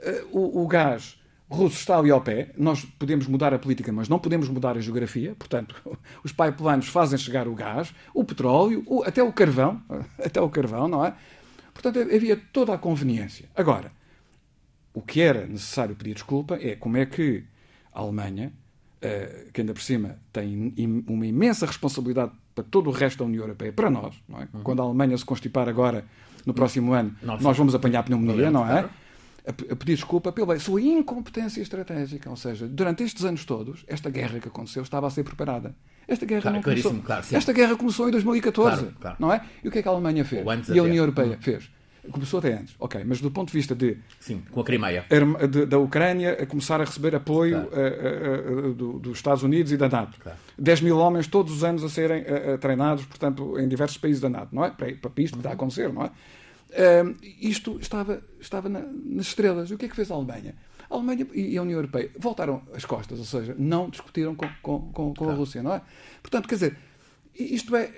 eh, 0.00 0.24
o, 0.32 0.62
o 0.62 0.66
gás 0.66 1.18
russo 1.48 1.76
está 1.76 1.98
ali 1.98 2.10
ao 2.10 2.22
pé. 2.22 2.52
Nós 2.56 2.84
podemos 2.98 3.26
mudar 3.26 3.52
a 3.52 3.58
política, 3.58 3.92
mas 3.92 4.08
não 4.08 4.18
podemos 4.18 4.48
mudar 4.48 4.78
a 4.78 4.80
geografia. 4.80 5.34
Portanto, 5.38 5.76
os 6.24 6.32
pipelines 6.32 6.88
fazem 6.88 7.18
chegar 7.18 7.46
o 7.46 7.54
gás, 7.54 7.94
o 8.14 8.24
petróleo, 8.24 8.82
o, 8.86 9.02
até 9.02 9.22
o 9.22 9.30
carvão. 9.30 9.82
Até 10.18 10.40
o 10.40 10.48
carvão, 10.48 10.88
não 10.88 11.04
é? 11.04 11.14
Portanto, 11.74 11.98
havia 12.00 12.40
toda 12.50 12.72
a 12.72 12.78
conveniência. 12.78 13.46
Agora, 13.54 13.92
o 14.94 15.02
que 15.02 15.20
era 15.20 15.46
necessário 15.46 15.94
pedir 15.94 16.14
desculpa 16.14 16.56
é 16.58 16.74
como 16.74 16.96
é 16.96 17.04
que 17.04 17.44
a 17.92 18.00
Alemanha, 18.00 18.52
uh, 19.06 19.52
que 19.52 19.60
ainda 19.60 19.72
por 19.72 19.82
cima 19.82 20.18
tem 20.32 20.74
uma 21.06 21.26
imensa 21.26 21.66
responsabilidade 21.66 22.32
para 22.54 22.64
todo 22.64 22.88
o 22.88 22.92
resto 22.92 23.18
da 23.18 23.24
União 23.24 23.42
Europeia, 23.42 23.72
para 23.72 23.90
nós, 23.90 24.14
não 24.28 24.40
é? 24.40 24.48
Uhum. 24.52 24.62
Quando 24.62 24.80
a 24.80 24.84
Alemanha 24.84 25.16
se 25.16 25.24
constipar 25.24 25.68
agora, 25.68 26.04
no 26.44 26.54
próximo 26.54 26.92
ano, 26.92 27.14
nós, 27.22 27.42
nós 27.42 27.56
vamos 27.56 27.74
apanhar 27.74 28.02
pneumonia, 28.02 28.50
não 28.50 28.66
é? 28.66 28.88
A, 29.46 29.50
a 29.50 29.76
pedir 29.76 29.94
desculpa 29.94 30.32
pela 30.32 30.58
sua 30.58 30.80
incompetência 30.80 31.60
estratégica. 31.60 32.30
Ou 32.30 32.36
seja, 32.36 32.66
durante 32.66 33.02
estes 33.02 33.24
anos 33.24 33.44
todos, 33.44 33.84
esta 33.86 34.10
guerra 34.10 34.40
que 34.40 34.48
aconteceu 34.48 34.82
estava 34.82 35.06
a 35.06 35.10
ser 35.10 35.22
preparada. 35.22 35.74
Esta 36.08 36.24
guerra 36.24 36.42
claro, 36.42 36.56
não 36.56 36.62
começou. 36.62 36.94
Claro, 37.00 37.26
esta 37.30 37.52
guerra 37.52 37.76
começou 37.76 38.08
em 38.08 38.12
2014, 38.12 38.86
claro, 39.00 39.16
não 39.18 39.32
é? 39.32 39.44
E 39.62 39.68
o 39.68 39.70
que 39.70 39.78
é 39.78 39.82
que 39.82 39.88
a 39.88 39.90
Alemanha 39.90 40.24
fez? 40.24 40.44
E 40.68 40.78
a 40.78 40.82
União 40.82 41.02
Europeia 41.02 41.32
uhum. 41.32 41.42
fez? 41.42 41.70
Começou 42.10 42.38
até 42.38 42.54
antes, 42.54 42.74
ok, 42.78 43.02
mas 43.04 43.20
do 43.20 43.30
ponto 43.30 43.48
de 43.48 43.54
vista 43.54 43.74
de. 43.74 43.98
Sim, 44.20 44.42
com 44.50 44.60
a 44.60 44.64
Crimeia. 44.64 45.04
De, 45.50 45.66
da 45.66 45.78
Ucrânia 45.78 46.32
a 46.32 46.46
começar 46.46 46.80
a 46.80 46.84
receber 46.84 47.14
apoio 47.14 47.66
claro. 47.66 47.70
a, 47.74 48.66
a, 48.66 48.68
a, 48.68 48.72
do, 48.72 48.98
dos 48.98 49.18
Estados 49.18 49.42
Unidos 49.42 49.72
e 49.72 49.76
da 49.76 49.88
NATO. 49.88 50.18
Claro. 50.20 50.38
10 50.58 50.80
mil 50.80 50.98
homens 50.98 51.26
todos 51.26 51.52
os 51.52 51.64
anos 51.64 51.84
a 51.84 51.88
serem 51.88 52.24
treinados, 52.60 53.04
portanto, 53.04 53.58
em 53.58 53.68
diversos 53.68 53.98
países 53.98 54.20
da 54.20 54.28
NATO, 54.28 54.54
não 54.54 54.64
é? 54.64 54.70
Para, 54.70 54.92
para 54.94 55.22
isto 55.22 55.34
que 55.34 55.40
está 55.40 55.50
a 55.50 55.52
acontecer, 55.54 55.92
não 55.92 56.04
é? 56.04 56.10
Uh, 56.76 57.16
isto 57.40 57.78
estava, 57.80 58.22
estava 58.40 58.68
na, 58.68 58.80
nas 58.80 59.28
estrelas. 59.28 59.70
E 59.70 59.74
o 59.74 59.78
que 59.78 59.86
é 59.86 59.88
que 59.88 59.96
fez 59.96 60.10
a 60.10 60.14
Alemanha? 60.14 60.54
A 60.90 60.94
Alemanha 60.94 61.26
e 61.32 61.56
a 61.56 61.62
União 61.62 61.78
Europeia 61.78 62.10
voltaram 62.18 62.62
as 62.74 62.84
costas, 62.84 63.18
ou 63.18 63.24
seja, 63.24 63.54
não 63.58 63.88
discutiram 63.88 64.34
com, 64.34 64.48
com, 64.62 64.80
com, 64.80 64.92
com 64.92 65.14
claro. 65.14 65.32
a 65.32 65.34
Rússia, 65.34 65.62
não 65.62 65.74
é? 65.74 65.82
Portanto, 66.22 66.48
quer 66.48 66.54
dizer, 66.54 66.78
isto 67.34 67.74
é. 67.74 67.90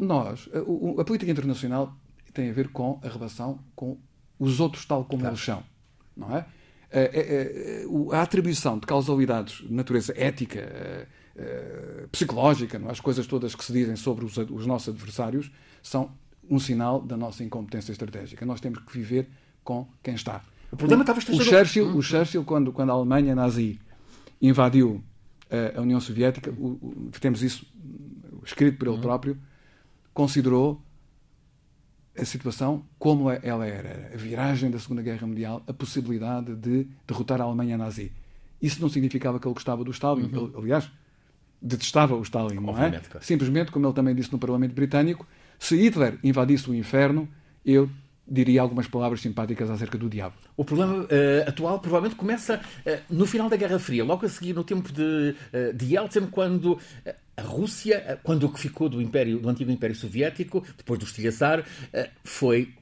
Nós, 0.00 0.48
a, 0.52 1.00
a 1.00 1.04
política 1.04 1.30
internacional 1.30 1.94
tem 2.32 2.50
a 2.50 2.52
ver 2.52 2.68
com 2.68 3.00
a 3.02 3.08
relação 3.08 3.58
com 3.74 3.98
os 4.38 4.60
outros 4.60 4.84
tal 4.84 5.04
como 5.04 5.20
claro. 5.20 5.34
eles 5.34 5.44
são. 5.44 5.62
Não 6.16 6.36
é? 6.36 6.46
A, 6.90 8.14
a, 8.14 8.16
a, 8.16 8.18
a, 8.18 8.22
atribuição 8.22 8.78
de 8.78 8.86
causalidades 8.86 9.56
de 9.56 9.72
natureza 9.72 10.14
ética, 10.16 10.60
eh, 11.36 12.06
psicológica, 12.10 12.78
não 12.78 12.88
é? 12.88 12.92
as 12.92 13.00
coisas 13.00 13.26
todas 13.26 13.54
que 13.54 13.64
se 13.64 13.72
dizem 13.72 13.94
sobre 13.94 14.24
os, 14.24 14.36
os 14.36 14.66
nossos 14.66 14.88
adversários 14.88 15.50
são 15.82 16.10
um 16.50 16.58
sinal 16.58 17.00
da 17.00 17.16
nossa 17.16 17.44
incompetência 17.44 17.92
estratégica. 17.92 18.44
Nós 18.46 18.60
temos 18.60 18.78
que 18.80 18.92
viver 18.92 19.28
com 19.62 19.86
quem 20.02 20.14
está. 20.14 20.42
O 20.72 20.76
problema 20.76 21.02
o, 21.02 21.04
estava 21.04 21.18
o 21.18 21.44
Churchill, 21.44 21.96
o 21.96 22.02
Churchill 22.02 22.44
quando, 22.44 22.72
quando 22.72 22.90
a 22.90 22.94
Alemanha 22.94 23.34
nazi 23.34 23.78
invadiu 24.40 25.04
a, 25.76 25.80
União 25.80 26.00
Soviética, 26.00 26.50
o, 26.50 26.78
o, 26.80 27.10
temos 27.20 27.42
isso 27.42 27.66
escrito 28.44 28.78
por 28.78 28.88
ele 28.88 28.96
uhum. 28.96 29.02
próprio, 29.02 29.38
considerou 30.12 30.82
a 32.20 32.24
situação 32.24 32.84
como 32.98 33.30
é, 33.30 33.40
ela 33.42 33.66
era. 33.66 34.10
A 34.12 34.16
viragem 34.16 34.70
da 34.70 34.78
Segunda 34.78 35.02
Guerra 35.02 35.26
Mundial, 35.26 35.62
a 35.66 35.72
possibilidade 35.72 36.54
de 36.54 36.86
derrotar 37.06 37.40
a 37.40 37.44
Alemanha 37.44 37.76
nazi. 37.78 38.12
Isso 38.60 38.80
não 38.80 38.88
significava 38.88 39.38
que 39.38 39.46
ele 39.46 39.54
gostava 39.54 39.84
do 39.84 39.90
Stalin. 39.90 40.24
Uhum. 40.32 40.46
Ele, 40.46 40.56
aliás, 40.56 40.90
detestava 41.60 42.14
o 42.14 42.22
Stalin, 42.22 42.56
não 42.56 42.70
é? 42.82 42.90
Claro. 42.90 43.24
Simplesmente, 43.24 43.70
como 43.70 43.86
ele 43.86 43.94
também 43.94 44.14
disse 44.14 44.32
no 44.32 44.38
Parlamento 44.38 44.74
Britânico, 44.74 45.26
se 45.58 45.76
Hitler 45.76 46.18
invadisse 46.22 46.70
o 46.70 46.74
inferno, 46.74 47.28
eu 47.64 47.88
diria 48.26 48.60
algumas 48.60 48.86
palavras 48.86 49.20
simpáticas 49.20 49.70
acerca 49.70 49.96
do 49.96 50.08
diabo. 50.08 50.34
O 50.56 50.64
problema 50.64 51.04
uh, 51.04 51.48
atual 51.48 51.80
provavelmente 51.80 52.16
começa 52.16 52.60
uh, 52.60 52.98
no 53.08 53.26
final 53.26 53.48
da 53.48 53.56
Guerra 53.56 53.78
Fria, 53.78 54.04
logo 54.04 54.26
a 54.26 54.28
seguir 54.28 54.54
no 54.54 54.62
tempo 54.62 54.92
de, 54.92 55.02
uh, 55.02 55.74
de 55.74 55.94
Yeltsin, 55.94 56.26
quando 56.26 56.78
a 57.38 57.42
Rússia, 57.42 58.18
quando 58.22 58.44
o 58.44 58.52
que 58.52 58.58
ficou 58.58 58.88
do, 58.88 59.00
Império, 59.00 59.38
do 59.38 59.48
antigo 59.48 59.70
Império 59.70 59.94
Soviético, 59.94 60.64
depois 60.76 60.98
do 60.98 61.04
estilhaçar, 61.04 61.64
foi 62.24 62.74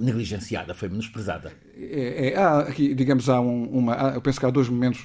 negligenciada, 0.00 0.74
foi 0.74 0.88
menosprezada. 0.88 1.52
É, 1.76 2.30
é, 2.30 2.36
há 2.36 2.60
aqui, 2.60 2.94
digamos, 2.94 3.28
há 3.28 3.40
um, 3.40 3.64
uma, 3.64 3.94
há, 3.94 4.14
eu 4.14 4.20
penso 4.22 4.40
que 4.40 4.46
há 4.46 4.50
dois 4.50 4.68
momentos 4.68 5.04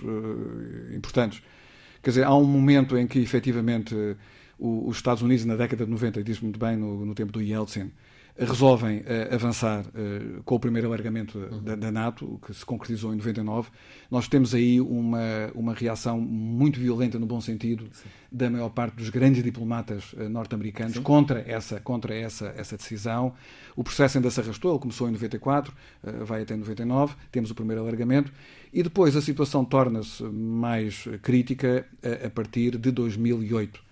importantes. 0.95 1.41
Quer 2.01 2.11
dizer, 2.11 2.23
há 2.23 2.33
um 2.33 2.45
momento 2.45 2.97
em 2.97 3.07
que 3.07 3.19
efetivamente 3.19 3.95
os 4.59 4.95
Estados 4.95 5.21
Unidos, 5.21 5.45
na 5.45 5.55
década 5.55 5.85
de 5.85 5.91
90, 5.91 6.23
diz 6.23 6.39
muito 6.39 6.59
bem 6.59 6.75
no, 6.75 7.05
no 7.05 7.13
tempo 7.13 7.31
do 7.31 7.41
Yeltsin, 7.41 7.91
resolvem 8.37 8.99
uh, 8.99 9.33
avançar 9.33 9.83
uh, 9.87 10.43
com 10.43 10.55
o 10.55 10.59
primeiro 10.59 10.87
alargamento 10.87 11.39
uhum. 11.39 11.63
da, 11.63 11.75
da, 11.75 11.91
NATO, 11.91 12.39
que 12.45 12.53
se 12.53 12.65
concretizou 12.65 13.13
em 13.13 13.17
99. 13.17 13.69
Nós 14.11 14.27
temos 14.27 14.53
aí 14.53 14.79
uma, 14.79 15.51
uma 15.55 15.73
reação 15.73 16.19
muito 16.19 16.79
violenta, 16.79 17.17
no 17.17 17.25
bom 17.25 17.41
sentido, 17.41 17.87
Sim. 17.91 18.09
da 18.31 18.49
maior 18.49 18.69
parte 18.69 18.95
dos 18.95 19.09
grandes 19.09 19.43
diplomatas 19.43 20.13
uh, 20.13 20.29
norte-americanos 20.29 20.99
contra, 20.99 21.43
essa, 21.47 21.79
contra 21.79 22.15
essa, 22.15 22.53
essa 22.55 22.77
decisão. 22.77 23.33
O 23.75 23.83
processo 23.83 24.17
ainda 24.17 24.29
se 24.29 24.39
arrastou, 24.39 24.71
ele 24.71 24.79
começou 24.79 25.07
em 25.07 25.11
94, 25.11 25.71
vai 26.25 26.41
até 26.41 26.55
99, 26.55 27.15
temos 27.31 27.51
o 27.51 27.55
primeiro 27.55 27.81
alargamento, 27.81 28.31
e 28.73 28.81
depois 28.81 29.15
a 29.15 29.21
situação 29.21 29.63
torna-se 29.63 30.23
mais 30.23 31.07
crítica 31.21 31.85
a, 32.03 32.27
a 32.27 32.29
partir 32.29 32.77
de 32.77 32.91
2008 32.91 33.79
eh, 33.79 33.86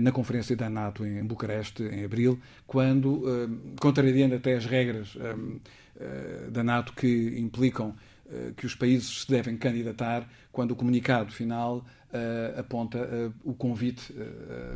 na 0.00 0.12
conferência 0.12 0.56
da 0.56 0.68
NATO 0.68 1.06
em 1.06 1.24
Bucareste, 1.24 1.82
em 1.82 2.04
abril, 2.04 2.38
quando, 2.66 3.22
eh, 3.28 3.48
contrariando 3.80 4.34
até 4.34 4.54
as 4.54 4.66
regras 4.66 5.16
eh, 5.98 6.50
da 6.50 6.64
NATO 6.64 6.92
que 6.92 7.38
implicam 7.38 7.94
que 8.56 8.66
os 8.66 8.74
países 8.74 9.22
se 9.22 9.30
devem 9.30 9.56
candidatar, 9.56 10.28
quando 10.50 10.72
o 10.72 10.76
comunicado 10.76 11.30
final 11.30 11.86
aponta 12.58 13.32
o 13.44 13.54
convite 13.54 14.12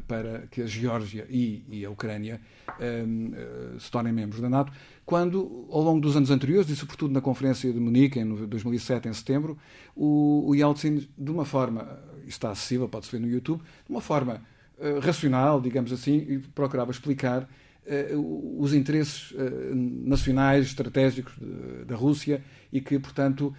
para 0.07 0.47
que 0.53 0.63
a 0.63 0.67
Geórgia 0.67 1.27
e, 1.29 1.85
a 1.85 1.91
Ucrânia 1.91 2.41
se 3.77 3.91
tornem 3.91 4.13
membros 4.13 4.41
da 4.41 4.49
NATO, 4.49 4.73
quando, 5.11 5.67
ao 5.69 5.83
longo 5.83 6.01
dos 6.01 6.17
anos 6.17 6.31
anteriores, 6.31 6.71
e 6.71 6.77
sobretudo 6.77 7.13
na 7.13 7.21
Conferência 7.21 7.73
de 7.73 7.81
Munique, 7.81 8.21
em 8.21 8.47
2007, 8.47 9.09
em 9.09 9.13
setembro, 9.13 9.59
o, 9.97 10.55
Yeltsin, 10.55 11.09
de 11.19 11.31
uma 11.33 11.45
forma, 11.45 11.99
está 12.29 12.53
acessível, 12.53 12.89
pode-se 12.89 13.11
ver 13.11 13.19
no 13.19 13.29
YouTube, 13.29 13.61
de 13.61 13.91
uma 13.91 14.01
forma 14.01 14.35
eh, 14.35 14.41
racional, 15.03 15.61
digamos 15.61 15.93
assim, 15.93 16.17
e 16.29 16.39
procurava 16.39 16.91
explicar 16.91 17.43
uh, 17.43 18.63
os 18.63 18.73
interesses 18.73 19.33
uh, 19.33 19.39
nacionais, 19.75 20.67
estratégicos 20.67 21.35
da 21.87 21.95
Rússia 21.95 22.43
e 22.73 22.81
que, 22.81 23.01
portanto, 23.01 23.53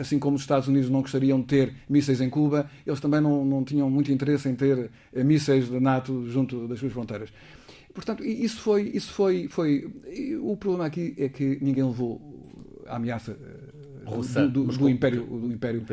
assim 0.00 0.18
como 0.18 0.34
os 0.34 0.42
Estados 0.42 0.66
Unidos 0.66 0.90
não 0.90 1.02
gostariam 1.02 1.40
de 1.40 1.46
ter 1.46 1.72
mísseis 1.88 2.20
em 2.20 2.28
Cuba, 2.28 2.68
eles 2.84 2.98
também 2.98 3.20
não, 3.20 3.44
não 3.44 3.62
tinham 3.62 3.88
muito 3.88 4.10
interesse 4.10 4.48
em 4.48 4.56
ter 4.56 4.90
mísseis 5.14 5.68
da 5.68 5.78
NATO 5.78 6.28
junto 6.28 6.66
das 6.66 6.80
suas 6.80 6.92
fronteiras. 6.92 7.30
Portanto, 7.94 8.24
isso 8.24 8.60
foi, 8.60 8.90
isso 8.92 9.12
foi, 9.12 9.46
foi. 9.46 9.88
O 10.42 10.56
problema 10.56 10.86
aqui 10.86 11.14
é 11.16 11.28
que 11.28 11.58
ninguém 11.62 11.84
levou 11.84 12.20
a 12.88 12.96
ameaça 12.96 13.38
Russa, 14.04 14.48
do, 14.48 14.64
do, 14.64 14.76
do, 14.76 14.88
Império, 14.88 15.24
do 15.24 15.52
Império 15.52 15.86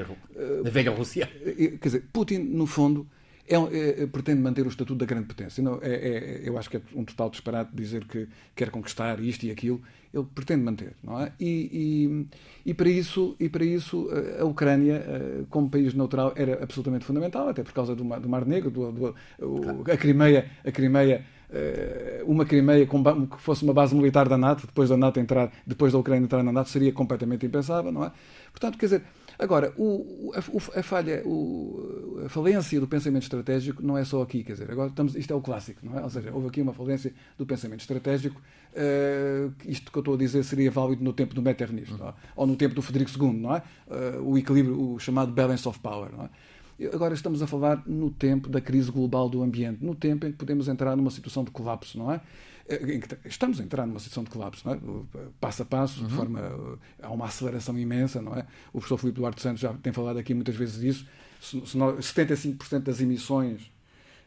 da 0.64 0.70
velha 0.72 0.90
Rússia. 0.90 1.28
Quer 1.28 1.78
dizer, 1.80 2.06
Putin, 2.12 2.40
no 2.40 2.66
fundo, 2.66 3.08
é, 3.48 3.56
é, 3.56 4.04
é, 4.04 4.08
pretende 4.08 4.42
manter 4.42 4.66
o 4.66 4.70
estatuto 4.70 4.96
da 4.96 5.06
grande 5.06 5.28
potência. 5.28 5.64
Não, 5.64 5.80
é, 5.82 5.90
é, 5.90 6.42
eu 6.44 6.58
acho 6.58 6.70
que 6.70 6.78
é 6.78 6.82
um 6.94 7.06
total 7.06 7.30
disparate 7.30 7.72
dizer 7.74 8.04
que 8.06 8.28
quer 8.54 8.70
conquistar 8.70 9.20
isto 9.22 9.46
e 9.46 9.52
aquilo. 9.52 9.82
Ele 10.14 10.26
pretende 10.36 10.64
manter, 10.64 10.94
não 11.02 11.22
é? 11.22 11.32
E, 11.40 12.28
e, 12.66 12.70
e 12.72 12.74
para 12.74 12.90
isso, 12.90 13.36
e 13.40 13.48
para 13.48 13.64
isso 13.64 14.10
a 14.40 14.46
Ucrânia, 14.46 15.04
como 15.50 15.70
país 15.70 15.94
neutral, 15.94 16.34
era 16.36 16.64
absolutamente 16.64 17.06
fundamental, 17.06 17.50
até 17.50 17.62
por 17.64 17.74
causa 17.74 17.96
do 17.96 18.04
Mar, 18.04 18.20
do 18.20 18.28
Mar 18.28 18.46
Negro, 18.46 18.72
do, 18.72 18.92
do, 18.92 19.16
a 19.92 19.98
Crimeia, 19.98 20.50
a 20.66 20.72
Crimeia 20.72 21.26
uma 22.26 22.46
Crimeia 22.46 22.86
que 22.86 23.42
fosse 23.42 23.64
uma 23.64 23.74
base 23.74 23.96
militar 23.96 24.28
da 24.28 24.38
NATO, 24.38 24.66
depois 24.66 24.90
da 24.90 24.98
NATO 24.98 25.20
entrar, 25.20 25.52
depois 25.66 25.94
da 25.94 26.00
Ucrânia 26.00 26.26
entrar 26.26 26.44
na 26.44 26.52
NATO, 26.52 26.70
seria 26.70 26.92
completamente 26.92 27.46
impensável, 27.46 27.92
não 27.92 28.04
é? 28.04 28.12
Portanto, 28.52 28.78
quer 28.78 28.86
dizer, 28.86 29.04
Agora, 29.40 29.72
o, 29.78 30.32
a, 30.34 30.80
a, 30.80 30.84
falha, 30.84 31.22
o, 31.24 32.22
a 32.26 32.30
falência 32.30 32.80
do 32.80 32.88
pensamento 32.88 33.24
estratégico 33.24 33.84
não 33.84 33.96
é 33.96 34.04
só 34.04 34.22
aqui, 34.22 34.44
quer 34.44 34.54
dizer, 34.54 34.72
agora 34.72 34.90
estamos, 34.90 35.16
isto 35.16 35.32
é 35.32 35.36
o 35.36 35.42
clássico, 35.42 35.80
não 35.84 36.00
é? 36.00 36.04
Ou 36.04 36.10
seja, 36.10 36.32
houve 36.34 36.48
aqui 36.48 36.62
uma 36.62 36.74
falência 36.74 37.14
do 37.38 37.46
pensamento 37.46 37.82
estratégico. 37.82 38.42
Uh, 38.74 39.54
isto 39.66 39.92
que 39.92 39.98
eu 39.98 40.02
estou 40.02 40.16
a 40.16 40.18
dizer 40.18 40.44
seria 40.44 40.72
válido 40.72 41.04
no 41.04 41.14
tempo 41.14 41.36
do 41.36 41.42
Metternich, 41.42 41.92
uhum. 41.92 42.14
ou 42.36 42.48
no 42.48 42.56
tempo 42.56 42.74
do 42.74 42.82
Frederico 42.82 43.12
II, 43.24 43.34
não 43.34 43.56
é? 43.56 43.62
Uh, 43.88 44.32
o 44.32 44.38
equilíbrio, 44.38 44.94
o 44.94 45.00
chamado 45.00 45.32
balance 45.32 45.68
of 45.68 45.80
power, 45.80 46.12
não 46.12 46.26
é? 46.26 46.30
Agora 46.94 47.16
estamos 47.16 47.42
a 47.42 47.48
falar 47.48 47.82
no 47.88 48.12
tempo 48.12 48.50
da 48.50 48.62
crise 48.62 48.92
global 48.92 49.28
do 49.30 49.42
ambiente, 49.42 49.84
no 49.84 49.96
tempo 49.96 50.28
em 50.28 50.32
que 50.32 50.38
podemos 50.38 50.68
entrar 50.68 50.96
numa 50.96 51.10
situação 51.10 51.44
de 51.44 51.50
colapso, 51.50 51.98
não 51.98 52.12
é? 52.12 52.22
Estamos 53.26 53.60
a 53.60 53.64
entrar 53.64 53.86
numa 53.86 54.00
situação 54.00 54.24
de 54.24 54.30
colapso, 54.30 54.70
é? 54.70 54.78
passo 55.40 55.62
a 55.62 55.66
passo, 55.66 56.02
uhum. 56.02 56.08
de 56.08 56.14
forma. 56.14 56.80
há 57.02 57.12
uma 57.12 57.26
aceleração 57.26 57.78
imensa, 57.78 58.22
não 58.22 58.36
é? 58.36 58.46
O 58.70 58.80
professor 58.80 58.98
Filipe 58.98 59.20
Duarte 59.20 59.42
Santos 59.42 59.62
já 59.62 59.74
tem 59.74 59.94
falado 59.94 60.18
aqui 60.18 60.34
muitas 60.34 60.56
vezes 60.56 60.80
disso. 60.80 61.08
Se, 61.42 61.66
se 61.66 61.78
nós, 61.78 62.06
75% 62.06 62.80
das 62.80 63.00
emissões 63.00 63.72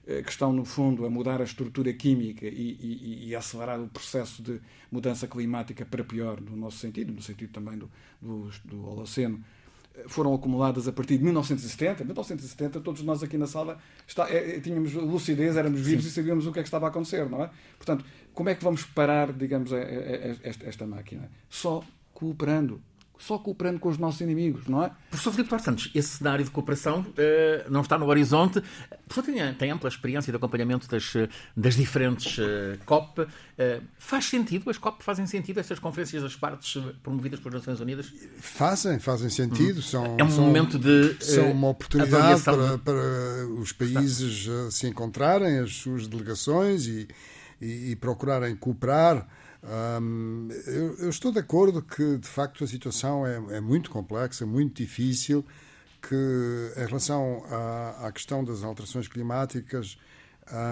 eh, 0.07 0.23
que 0.23 0.31
estão, 0.31 0.53
no 0.53 0.65
fundo, 0.65 1.05
a 1.05 1.11
mudar 1.11 1.41
a 1.41 1.45
estrutura 1.45 1.93
química 1.93 2.47
e, 2.47 2.51
e, 2.51 3.29
e, 3.29 3.37
acelerar 3.37 3.81
o 3.81 3.89
processo 3.89 4.43
de 4.43 4.61
mudança 4.91 5.29
climática 5.29 5.85
para 5.85 6.03
pior, 6.03 6.41
no 6.41 6.57
nosso 6.57 6.79
sentido, 6.79 7.13
no 7.13 7.21
sentido 7.21 7.53
também 7.53 7.77
do, 7.77 7.91
do, 8.21 8.51
do 8.65 8.89
Holoceno, 8.89 9.45
foram 10.07 10.35
acumuladas 10.35 10.89
a 10.89 10.93
partir 10.93 11.19
de 11.19 11.25
1970. 11.25 12.05
1970, 12.05 12.81
todos 12.81 13.03
nós 13.03 13.23
aqui 13.23 13.37
na 13.37 13.47
sala 13.47 13.79
está, 14.07 14.29
é, 14.31 14.59
tínhamos 14.61 14.95
lucidez, 14.95 15.57
éramos 15.57 15.81
vivos 15.81 16.05
Sim. 16.05 16.11
e 16.11 16.13
sabíamos 16.13 16.47
o 16.47 16.53
que 16.53 16.61
é 16.61 16.63
que 16.63 16.69
estava 16.69 16.87
a 16.87 16.89
acontecer, 16.89 17.29
não 17.29 17.43
é? 17.43 17.51
Portanto, 17.77 18.05
como 18.35 18.49
é 18.49 18.55
que 18.55 18.65
vamos 18.65 18.85
parar, 18.85 19.33
digamos, 19.33 19.71
esta, 20.43 20.67
esta 20.67 20.87
máquina? 20.87 21.31
Só 21.49 21.83
cooperando, 22.13 22.81
só 23.21 23.39
cooperando 23.39 23.79
com 23.79 23.89
os 23.89 23.99
nossos 23.99 24.21
inimigos, 24.23 24.67
não 24.67 24.83
é? 24.83 24.91
Professor 25.11 25.31
Filipe 25.33 25.51
Duarte 25.51 25.65
Santos, 25.65 25.91
esse 25.95 26.09
cenário 26.09 26.45
de 26.45 26.51
cooperação 26.51 27.01
uh, 27.01 27.71
não 27.71 27.83
está 27.83 27.99
no 27.99 28.07
horizonte. 28.07 28.59
O 28.59 29.09
professor 29.09 29.23
tem, 29.23 29.55
tem, 29.55 29.71
ampla 29.71 29.89
experiência 29.89 30.33
de 30.33 30.37
acompanhamento 30.37 30.89
das, 30.89 31.13
das 31.55 31.77
diferentes 31.77 32.39
uh, 32.39 32.79
COP. 32.87 33.21
Uh, 33.21 33.27
faz 33.99 34.25
sentido? 34.25 34.71
As 34.71 34.79
COP 34.79 35.05
fazem 35.05 35.27
sentido? 35.27 35.61
Estas 35.61 35.79
conferências 35.79 36.23
das 36.23 36.35
partes 36.35 36.83
promovidas 37.03 37.41
pelas 37.41 37.61
Nações 37.61 37.81
Unidas? 37.81 38.11
Fazem, 38.39 38.99
fazem 38.99 39.29
sentido. 39.29 39.83
São, 39.83 40.17
é 40.19 40.25
um 40.25 40.31
são, 40.31 40.45
momento 40.45 40.79
de. 40.79 41.17
São 41.23 41.53
uma 41.53 41.69
oportunidade 41.69 42.43
para, 42.43 42.79
para, 42.79 43.47
os 43.59 43.73
países 43.73 44.49
se 44.71 44.87
encontrarem, 44.87 45.59
as 45.59 45.75
suas 45.77 46.07
delegações 46.07 46.87
e, 46.87 47.07
e, 47.61 47.91
e 47.91 47.97
procurarem 47.97 48.57
cooperar 48.57 49.27
um, 49.63 50.49
eu, 50.67 50.97
eu, 50.97 51.11
estou 51.11 51.31
de 51.31 51.39
acordo 51.39 51.83
que, 51.83 52.17
de 52.17 52.27
facto, 52.27 52.65
a 52.65 52.67
situação 52.67 53.27
é, 53.27 53.57
é 53.57 53.61
muito 53.61 53.91
complexa, 53.91 54.47
muito 54.47 54.77
difícil, 54.83 55.45
que 56.01 56.73
em 56.77 56.87
relação 56.87 57.45
à, 57.51 58.07
à 58.07 58.13
questão 58.13 58.43
das 58.43 58.63
alterações 58.63 59.07
climáticas 59.07 59.99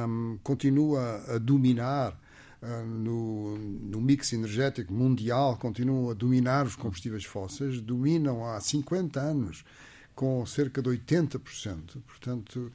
um, 0.09 0.39
continua 0.43 1.23
a 1.29 1.39
dominar 1.39 2.19
uh, 2.63 2.87
no, 2.87 3.59
no, 3.59 4.01
mix 4.01 4.33
energético 4.33 4.91
mundial, 4.93 5.59
continuam 5.59 6.11
a 6.11 6.15
dominar 6.15 6.65
os 6.65 6.75
combustíveis 6.75 7.25
fósseis, 7.25 7.83
dominam 7.83 8.45
há 8.47 8.59
50 8.59 9.21
anos 9.21 9.65
com 10.15 10.45
cerca 10.47 10.81
de 10.81 10.89
80%. 10.89 12.03
Portanto, 12.07 12.73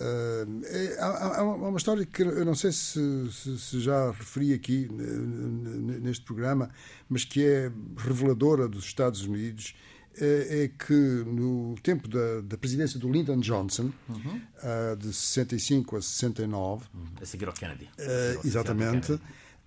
Uh, 0.00 0.64
é, 0.64 0.96
há, 0.98 1.38
há, 1.38 1.42
uma 1.42 1.76
história 1.76 2.04
que 2.04 2.22
eu 2.22 2.44
não 2.44 2.54
sei 2.54 2.72
se, 2.72 3.30
se, 3.30 3.58
se, 3.58 3.80
já 3.80 4.10
referi 4.10 4.52
aqui 4.52 4.88
neste 4.90 6.24
programa, 6.24 6.70
mas 7.08 7.24
que 7.24 7.44
é 7.44 7.70
reveladora 7.96 8.68
dos 8.68 8.84
Estados 8.84 9.22
Unidos. 9.24 9.74
É, 10.16 10.64
é 10.64 10.68
que 10.68 10.94
no 10.94 11.74
tempo 11.82 12.06
da, 12.06 12.40
da, 12.40 12.56
presidência 12.56 13.00
do 13.00 13.10
Lyndon 13.10 13.40
Johnson, 13.40 13.90
uhum. 14.08 14.40
uh, 14.62 14.96
de 14.96 15.12
65 15.12 15.96
a 15.96 16.02
69, 16.02 16.84
uhum. 16.94 17.04
a 17.20 17.26
seguir 17.26 17.48
ao 17.48 17.52
Kennedy, 17.52 17.86
uh, 17.86 18.46
exatamente, 18.46 19.18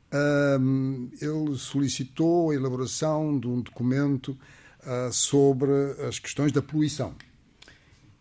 Kennedy. 0.10 1.20
ele 1.22 1.58
solicitou 1.58 2.52
a 2.52 2.56
elaboração 2.56 3.38
de 3.38 3.48
um 3.48 3.62
documento 3.62 4.38
sobre 5.12 5.70
as 6.08 6.18
questões 6.18 6.54
da 6.54 6.62
poluição. 6.62 7.14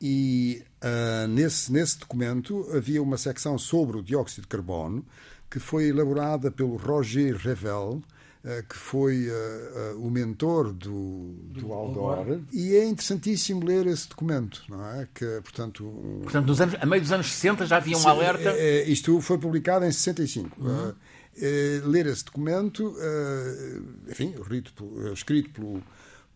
E 0.00 0.62
uh, 0.82 1.26
nesse, 1.28 1.72
nesse 1.72 1.98
documento 1.98 2.68
havia 2.74 3.02
uma 3.02 3.16
secção 3.16 3.56
sobre 3.58 3.96
o 3.96 4.02
dióxido 4.02 4.42
de 4.42 4.48
carbono 4.48 5.04
que 5.48 5.58
foi 5.58 5.88
elaborada 5.88 6.50
pelo 6.50 6.76
Roger 6.76 7.36
Revel, 7.36 8.02
uh, 8.44 8.68
que 8.68 8.76
foi 8.76 9.28
uh, 9.28 9.98
o 9.98 10.10
mentor 10.10 10.72
do, 10.72 11.34
do 11.48 11.72
Al 11.72 11.92
Gore. 11.92 12.44
E 12.52 12.74
é 12.74 12.84
interessantíssimo 12.84 13.64
ler 13.64 13.86
esse 13.86 14.08
documento, 14.08 14.64
não 14.68 14.84
é? 14.86 15.08
Que, 15.14 15.40
portanto, 15.42 15.86
um... 15.86 16.20
portanto 16.24 16.46
nos 16.46 16.60
anos, 16.60 16.74
a 16.78 16.84
meio 16.84 17.00
dos 17.00 17.12
anos 17.12 17.32
60 17.32 17.64
já 17.64 17.76
havia 17.76 17.96
um 17.96 18.00
Sim, 18.00 18.08
alerta. 18.08 18.50
É, 18.50 18.80
é, 18.80 18.88
isto 18.88 19.18
foi 19.22 19.38
publicado 19.38 19.84
em 19.86 19.92
65. 19.92 20.60
Uhum. 20.60 20.92
ler 21.84 22.06
esse 22.06 22.24
documento, 22.24 22.94
enfim, 24.08 24.34
escrito 25.12 25.50
pelo 25.52 25.82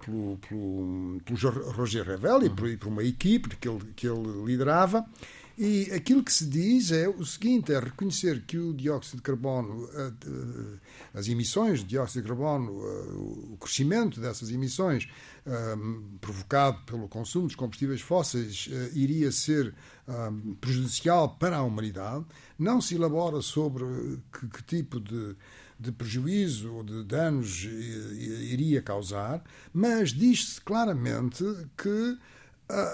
pelo, 0.05 0.39
pelo, 0.39 1.21
pelo 1.25 1.73
Roger 1.73 2.05
Revel 2.05 2.45
e 2.45 2.51
por, 2.51 2.69
e 2.69 2.77
por 2.77 2.89
uma 2.89 3.05
equipe 3.05 3.57
que 3.57 3.69
ele, 3.69 3.81
que 3.95 4.07
ele 4.07 4.45
liderava. 4.45 5.07
E 5.63 5.93
aquilo 5.93 6.25
que 6.25 6.33
se 6.33 6.47
diz 6.47 6.91
é 6.91 7.07
o 7.07 7.23
seguinte: 7.23 7.71
é 7.71 7.79
reconhecer 7.79 8.45
que 8.47 8.57
o 8.57 8.73
dióxido 8.73 9.17
de 9.17 9.23
carbono, 9.23 9.87
as 11.13 11.29
emissões 11.29 11.81
de 11.81 11.85
dióxido 11.85 12.23
de 12.23 12.29
carbono, 12.29 12.73
o 13.53 13.59
crescimento 13.61 14.23
dessas 14.23 14.51
emissões 14.51 15.07
provocado 16.19 16.79
pelo 16.87 17.09
consumo 17.09 17.47
dos 17.47 17.57
combustíveis 17.57 18.01
fósseis 18.01 18.71
iria 18.95 19.31
ser 19.31 19.75
prejudicial 20.63 21.37
para 21.37 21.59
a 21.59 21.63
humanidade. 21.63 22.25
Não 22.59 22.81
se 22.81 22.95
elabora 22.95 23.43
sobre 23.43 23.85
que, 24.33 24.49
que 24.49 24.63
tipo 24.63 24.99
de 24.99 25.37
de 25.81 25.91
prejuízo 25.91 26.75
ou 26.75 26.85
de 26.85 27.03
danos 27.05 27.65
iria 27.65 28.83
causar, 28.83 29.43
mas 29.73 30.11
diz-se 30.11 30.61
claramente 30.61 31.43
que 31.77 32.19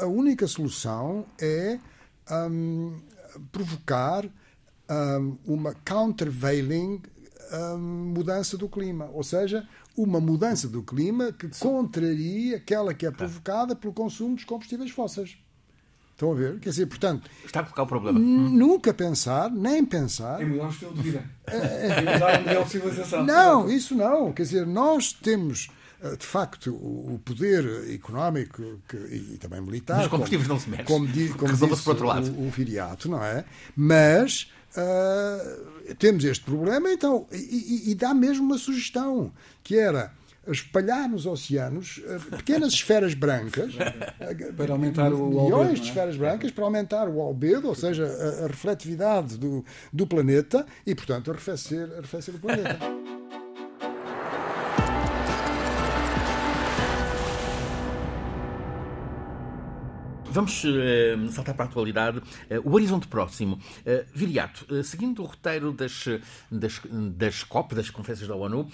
a 0.03 0.07
única 0.07 0.47
solução 0.47 1.27
é 1.41 1.79
um, 2.31 2.99
provocar 3.51 4.25
um, 4.89 5.37
uma 5.45 5.75
countervailing 5.85 7.03
um, 7.53 7.79
mudança 8.15 8.57
do 8.57 8.69
clima, 8.69 9.11
ou 9.13 9.23
seja, 9.23 9.69
uma 9.97 10.21
mudança 10.21 10.69
do 10.69 10.83
clima 10.83 11.33
que 11.33 11.49
contraria 11.59 12.57
aquela 12.57 12.95
que 12.95 13.05
é 13.05 13.11
provocada 13.11 13.75
pelo 13.75 13.93
consumo 13.93 14.35
dos 14.35 14.45
combustíveis 14.45 14.91
fósseis. 14.91 15.37
Estão 16.17 16.33
a 16.33 16.35
ver? 16.35 16.59
Quer 16.61 16.71
dizer, 16.71 16.87
portanto. 16.87 17.31
Está 17.45 17.61
a 17.61 17.63
colocar 17.63 17.83
o 17.83 17.87
problema. 17.87 18.19
Nunca 18.19 18.95
pensar, 18.95 19.51
nem 19.51 19.85
pensar. 19.85 20.43
Em 20.43 20.47
mudar 20.47 20.69
o 20.69 20.71
estilo 20.71 20.95
de 20.95 21.03
vida. 21.03 21.25
em 21.47 22.15
mudar 22.15 22.39
o 22.39 22.43
modelo 22.43 22.65
de 22.65 22.71
civilização. 22.71 23.23
Não, 23.23 23.71
isso 23.71 23.95
não. 23.95 24.33
Quer 24.33 24.45
dizer, 24.45 24.67
nós 24.67 25.13
temos 25.13 25.69
eh, 26.03 26.17
de 26.17 26.25
facto, 26.25 26.75
o 26.75 27.21
poder 27.23 27.93
económico 27.93 28.81
que, 28.89 28.97
e 28.97 29.39
também 29.39 29.61
militar. 29.61 30.01
Os 30.01 30.09
combustíveis 30.09 30.49
não 30.49 30.59
se 30.59 30.71
mexem. 30.71 30.87
Como, 30.87 31.07
di, 31.07 31.29
como 31.31 31.53
disse 31.53 31.83
por 31.83 31.91
outro 31.91 32.07
lado. 32.07 32.31
O, 32.33 32.47
o 32.47 32.51
Viriato, 32.51 33.11
não 33.11 33.23
é? 33.23 33.45
Mas 33.77 34.51
uh, 34.75 35.95
temos 35.97 36.25
este 36.25 36.47
problema, 36.47 36.91
então, 36.91 37.27
e, 37.31 37.37
e, 37.89 37.91
e 37.91 37.95
dá 37.95 38.15
mesmo 38.15 38.47
uma 38.47 38.57
sugestão, 38.57 39.31
que 39.63 39.77
era 39.77 40.15
espalhar 40.53 41.09
nos 41.09 41.27
oceanos 41.27 42.01
eh, 42.07 42.19
pequenas 42.37 42.73
esferas 42.73 43.15
brancas 43.15 43.75
para 44.57 44.73
aumentar 44.73 45.13
o 45.13 45.29
milhões 45.29 45.53
albedo, 45.53 45.75
de 45.75 45.81
é? 45.81 45.85
esferas 45.85 46.17
brancas 46.17 46.51
para 46.51 46.65
aumentar 46.65 47.09
o 47.09 47.21
albedo, 47.21 47.69
ou 47.69 47.75
seja, 47.75 48.07
a, 48.07 48.45
a 48.45 48.47
refletividade 48.47 49.37
do, 49.37 49.65
do 49.93 50.07
planeta 50.07 50.67
e, 50.87 50.95
portanto, 50.95 51.31
arrefecer, 51.31 51.91
arrefecer 51.99 52.35
o 52.35 52.39
planeta. 52.39 52.79
Vamos 60.37 60.63
uh, 60.65 61.33
saltar 61.33 61.55
para 61.55 61.65
a 61.65 61.69
atualidade. 61.69 62.19
Uh, 62.19 62.69
o 62.69 62.75
horizonte 62.75 63.09
próximo. 63.09 63.55
Uh, 63.57 64.05
Viriato, 64.15 64.85
seguindo 64.85 65.23
o 65.23 65.25
roteiro 65.25 65.73
das, 65.73 66.05
das, 66.53 66.79
das 67.17 67.43
COP, 67.43 67.75
das 67.75 67.89
conferências 67.89 68.29
da 68.29 68.37
ONU, 68.37 68.69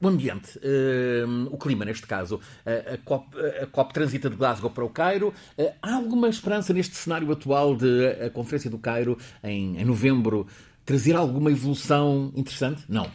o 0.00 0.08
ambiente, 0.08 0.58
uh, 0.58 1.48
o 1.50 1.56
clima 1.56 1.84
neste 1.84 2.06
caso, 2.06 2.36
uh, 2.36 2.94
a, 2.94 2.98
COP, 2.98 3.36
a 3.62 3.66
COP 3.66 3.94
transita 3.94 4.28
de 4.28 4.36
Glasgow 4.36 4.70
para 4.70 4.84
o 4.84 4.90
Cairo. 4.90 5.32
Uh, 5.58 5.72
há 5.82 5.94
alguma 5.94 6.28
esperança 6.28 6.72
neste 6.72 6.94
cenário 6.96 7.30
atual 7.30 7.76
de 7.76 8.06
a 8.24 8.30
Conferência 8.30 8.70
do 8.70 8.78
Cairo, 8.78 9.16
em, 9.42 9.80
em 9.80 9.84
novembro, 9.84 10.46
trazer 10.84 11.16
alguma 11.16 11.50
evolução 11.50 12.32
interessante? 12.34 12.84
Não. 12.88 13.10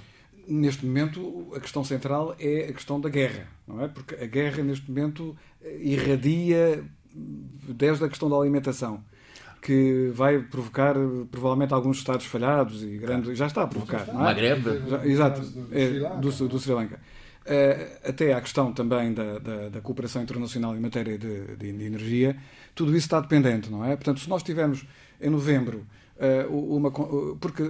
Neste 0.47 0.83
momento, 0.85 1.51
a 1.55 1.59
questão 1.59 1.83
central 1.83 2.35
é 2.39 2.69
a 2.69 2.73
questão 2.73 2.99
da 2.99 3.07
guerra, 3.07 3.47
não 3.67 3.83
é? 3.83 3.87
Porque 3.87 4.15
a 4.15 4.25
guerra, 4.25 4.63
neste 4.63 4.89
momento, 4.89 5.37
irradia 5.79 6.83
desde 7.13 8.03
a 8.03 8.09
questão 8.09 8.29
da 8.29 8.35
alimentação 8.35 9.03
que 9.61 10.11
vai 10.13 10.39
provocar 10.39 10.95
provavelmente 11.29 11.73
alguns 11.73 11.97
estados 11.97 12.25
falhados 12.25 12.81
e 12.83 12.97
grandes. 12.97 13.37
Já 13.37 13.47
está 13.47 13.63
a 13.63 13.67
provocar, 13.67 14.07
não 14.07 14.21
é? 14.21 14.23
Maghreb. 14.25 14.63
exato, 15.03 15.41
é, 15.71 16.19
do, 16.19 16.47
do 16.47 16.59
Sri 16.59 16.73
Lanka. 16.73 16.99
Uh, 17.45 18.09
até 18.09 18.33
à 18.33 18.41
questão 18.41 18.71
também 18.71 19.11
da, 19.11 19.39
da, 19.39 19.69
da, 19.69 19.81
cooperação 19.81 20.21
internacional 20.21 20.75
em 20.75 20.79
matéria 20.79 21.17
de, 21.17 21.55
de, 21.55 21.71
de, 21.71 21.83
energia, 21.83 22.37
tudo 22.75 22.91
isso 22.91 23.07
está 23.07 23.19
dependente, 23.19 23.71
não 23.71 23.83
é? 23.83 23.95
Portanto, 23.95 24.19
se 24.19 24.29
nós 24.29 24.43
tivermos 24.43 24.85
em 25.19 25.31
novembro 25.31 25.83
uh, 26.17 26.75
uma. 26.75 26.91
Porque 26.91 27.63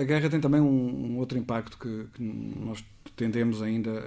a 0.00 0.04
guerra 0.04 0.30
tem 0.30 0.40
também 0.40 0.60
um, 0.62 1.12
um 1.12 1.18
outro 1.18 1.36
impacto 1.36 1.76
que, 1.76 2.06
que, 2.14 2.22
nós 2.22 2.82
tendemos 3.16 3.60
ainda 3.60 4.02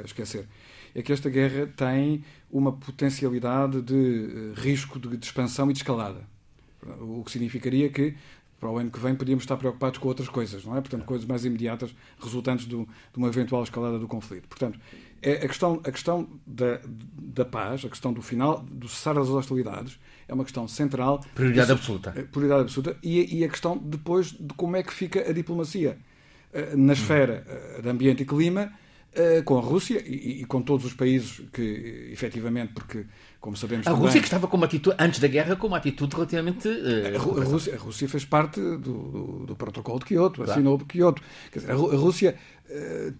a 0.00 0.06
esquecer 0.06 0.46
é 0.94 1.02
que 1.02 1.12
esta 1.12 1.28
guerra 1.28 1.66
tem 1.76 2.24
uma 2.50 2.72
potencialidade 2.72 3.82
de 3.82 3.94
eh, 3.94 4.60
risco 4.60 4.98
de, 4.98 5.16
expansão 5.24 5.70
e 5.70 5.72
de 5.72 5.80
escalada. 5.80 6.22
O 7.00 7.22
que 7.24 7.30
significaria 7.30 7.88
que 7.90 8.14
para 8.60 8.70
o 8.70 8.78
ano 8.78 8.90
que 8.90 8.98
vem 8.98 9.14
podíamos 9.14 9.44
estar 9.44 9.56
preocupados 9.56 9.98
com 9.98 10.08
outras 10.08 10.28
coisas, 10.28 10.64
não 10.64 10.76
é? 10.76 10.80
Portanto, 10.80 11.04
coisas 11.04 11.26
mais 11.26 11.44
imediatas 11.44 11.94
resultantes 12.20 12.66
do, 12.66 12.84
de 13.12 13.18
uma 13.18 13.28
eventual 13.28 13.62
escalada 13.62 13.98
do 13.98 14.08
conflito. 14.08 14.48
Portanto, 14.48 14.80
é 15.22 15.32
a 15.32 15.48
questão, 15.48 15.80
a 15.84 15.92
questão 15.92 16.28
da, 16.46 16.80
da 16.84 17.44
paz, 17.44 17.84
a 17.84 17.88
questão 17.88 18.12
do 18.12 18.22
final, 18.22 18.60
do 18.70 18.88
cessar 18.88 19.14
das 19.14 19.28
hostilidades, 19.28 19.98
é 20.26 20.34
uma 20.34 20.44
questão 20.44 20.66
central. 20.66 21.20
Prioridade 21.34 21.72
absoluta. 21.72 22.12
É, 22.16 22.22
prioridade 22.22 22.62
absoluta. 22.62 22.96
E, 23.02 23.38
e, 23.38 23.44
a 23.44 23.48
questão 23.48 23.78
depois 23.78 24.32
de 24.32 24.52
como 24.54 24.76
é 24.76 24.82
que 24.82 24.92
fica 24.92 25.28
a 25.28 25.32
diplomacia 25.32 25.98
eh, 26.52 26.74
na 26.76 26.92
esfera 26.92 27.44
hum. 27.78 27.82
de 27.82 27.88
ambiente 27.88 28.22
e 28.22 28.26
clima 28.26 28.62
eh, 28.62 28.87
com 29.44 29.58
a 29.58 29.60
Rússia 29.60 30.02
e, 30.06 30.42
e, 30.42 30.44
com 30.44 30.62
todos 30.62 30.86
os 30.86 30.94
países 30.94 31.42
que, 31.52 32.08
efetivamente, 32.12 32.72
porque, 32.72 33.06
como 33.40 33.56
sabemos. 33.56 33.86
A 33.86 33.90
também, 33.90 34.06
Rússia 34.06 34.20
que 34.20 34.26
estava 34.26 34.46
com 34.46 34.56
uma 34.56 34.66
atitude, 34.66 34.96
antes 34.98 35.20
da 35.20 35.28
guerra, 35.28 35.56
com 35.56 35.66
uma 35.66 35.76
atitude 35.76 36.14
relativamente. 36.14 36.68
Uh, 36.68 37.16
a, 37.16 37.44
Rússia, 37.44 37.74
a, 37.74 37.78
Rússia, 37.78 38.08
fez 38.08 38.24
parte 38.24 38.60
do, 38.60 39.44
do, 39.46 39.56
protocolo 39.56 39.98
de 39.98 40.06
Kyoto, 40.06 40.36
claro. 40.36 40.50
assinou 40.50 40.78
Kyoto. 40.78 41.22
Quer 41.52 41.60
dizer, 41.60 41.72
a, 41.72 41.74
Rússia 41.74 42.36
uh, 42.70 43.14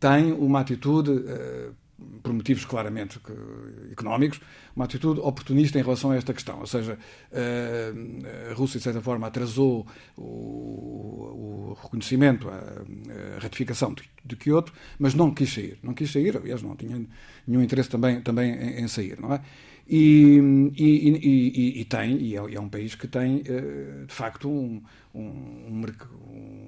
tem 0.00 0.32
uma 0.32 0.60
atitude. 0.60 1.10
Uh, 1.10 1.83
por 2.22 2.32
motivos 2.32 2.64
claramente 2.64 3.20
económicos, 3.90 4.40
uma 4.74 4.84
atitude 4.84 5.20
oportunista 5.20 5.78
em 5.78 5.82
relação 5.82 6.10
a 6.10 6.16
esta 6.16 6.32
questão. 6.32 6.60
Ou 6.60 6.66
seja, 6.66 6.98
eh, 7.32 7.92
a 8.50 8.54
Rússia, 8.54 8.78
de 8.78 8.84
certa 8.84 9.00
forma, 9.00 9.26
atrasou 9.26 9.86
o, 10.16 11.76
reconhecimento, 11.80 12.48
a, 12.48 13.38
ratificação 13.40 13.94
de, 14.24 14.36
Kyoto, 14.36 14.72
mas 14.98 15.14
não 15.14 15.32
quis 15.32 15.52
sair. 15.52 15.78
Não 15.82 15.94
quis 15.94 16.10
sair, 16.10 16.36
aliás, 16.36 16.62
não 16.62 16.74
tinha 16.76 17.00
nenhum 17.46 17.62
interesse 17.62 17.88
também, 17.88 18.20
também 18.20 18.80
em, 18.80 18.88
sair, 18.88 19.20
não 19.20 19.34
é? 19.34 19.40
E, 19.86 20.72
e, 20.76 21.08
e, 21.10 21.80
e, 21.80 21.84
tem, 21.84 22.16
e 22.16 22.34
é, 22.34 22.38
é, 22.38 22.60
um 22.60 22.70
país 22.70 22.94
que 22.94 23.06
tem, 23.06 23.42
eh, 23.46 24.04
de 24.06 24.14
facto, 24.14 24.48
um, 24.48 24.82
um, 25.14 25.84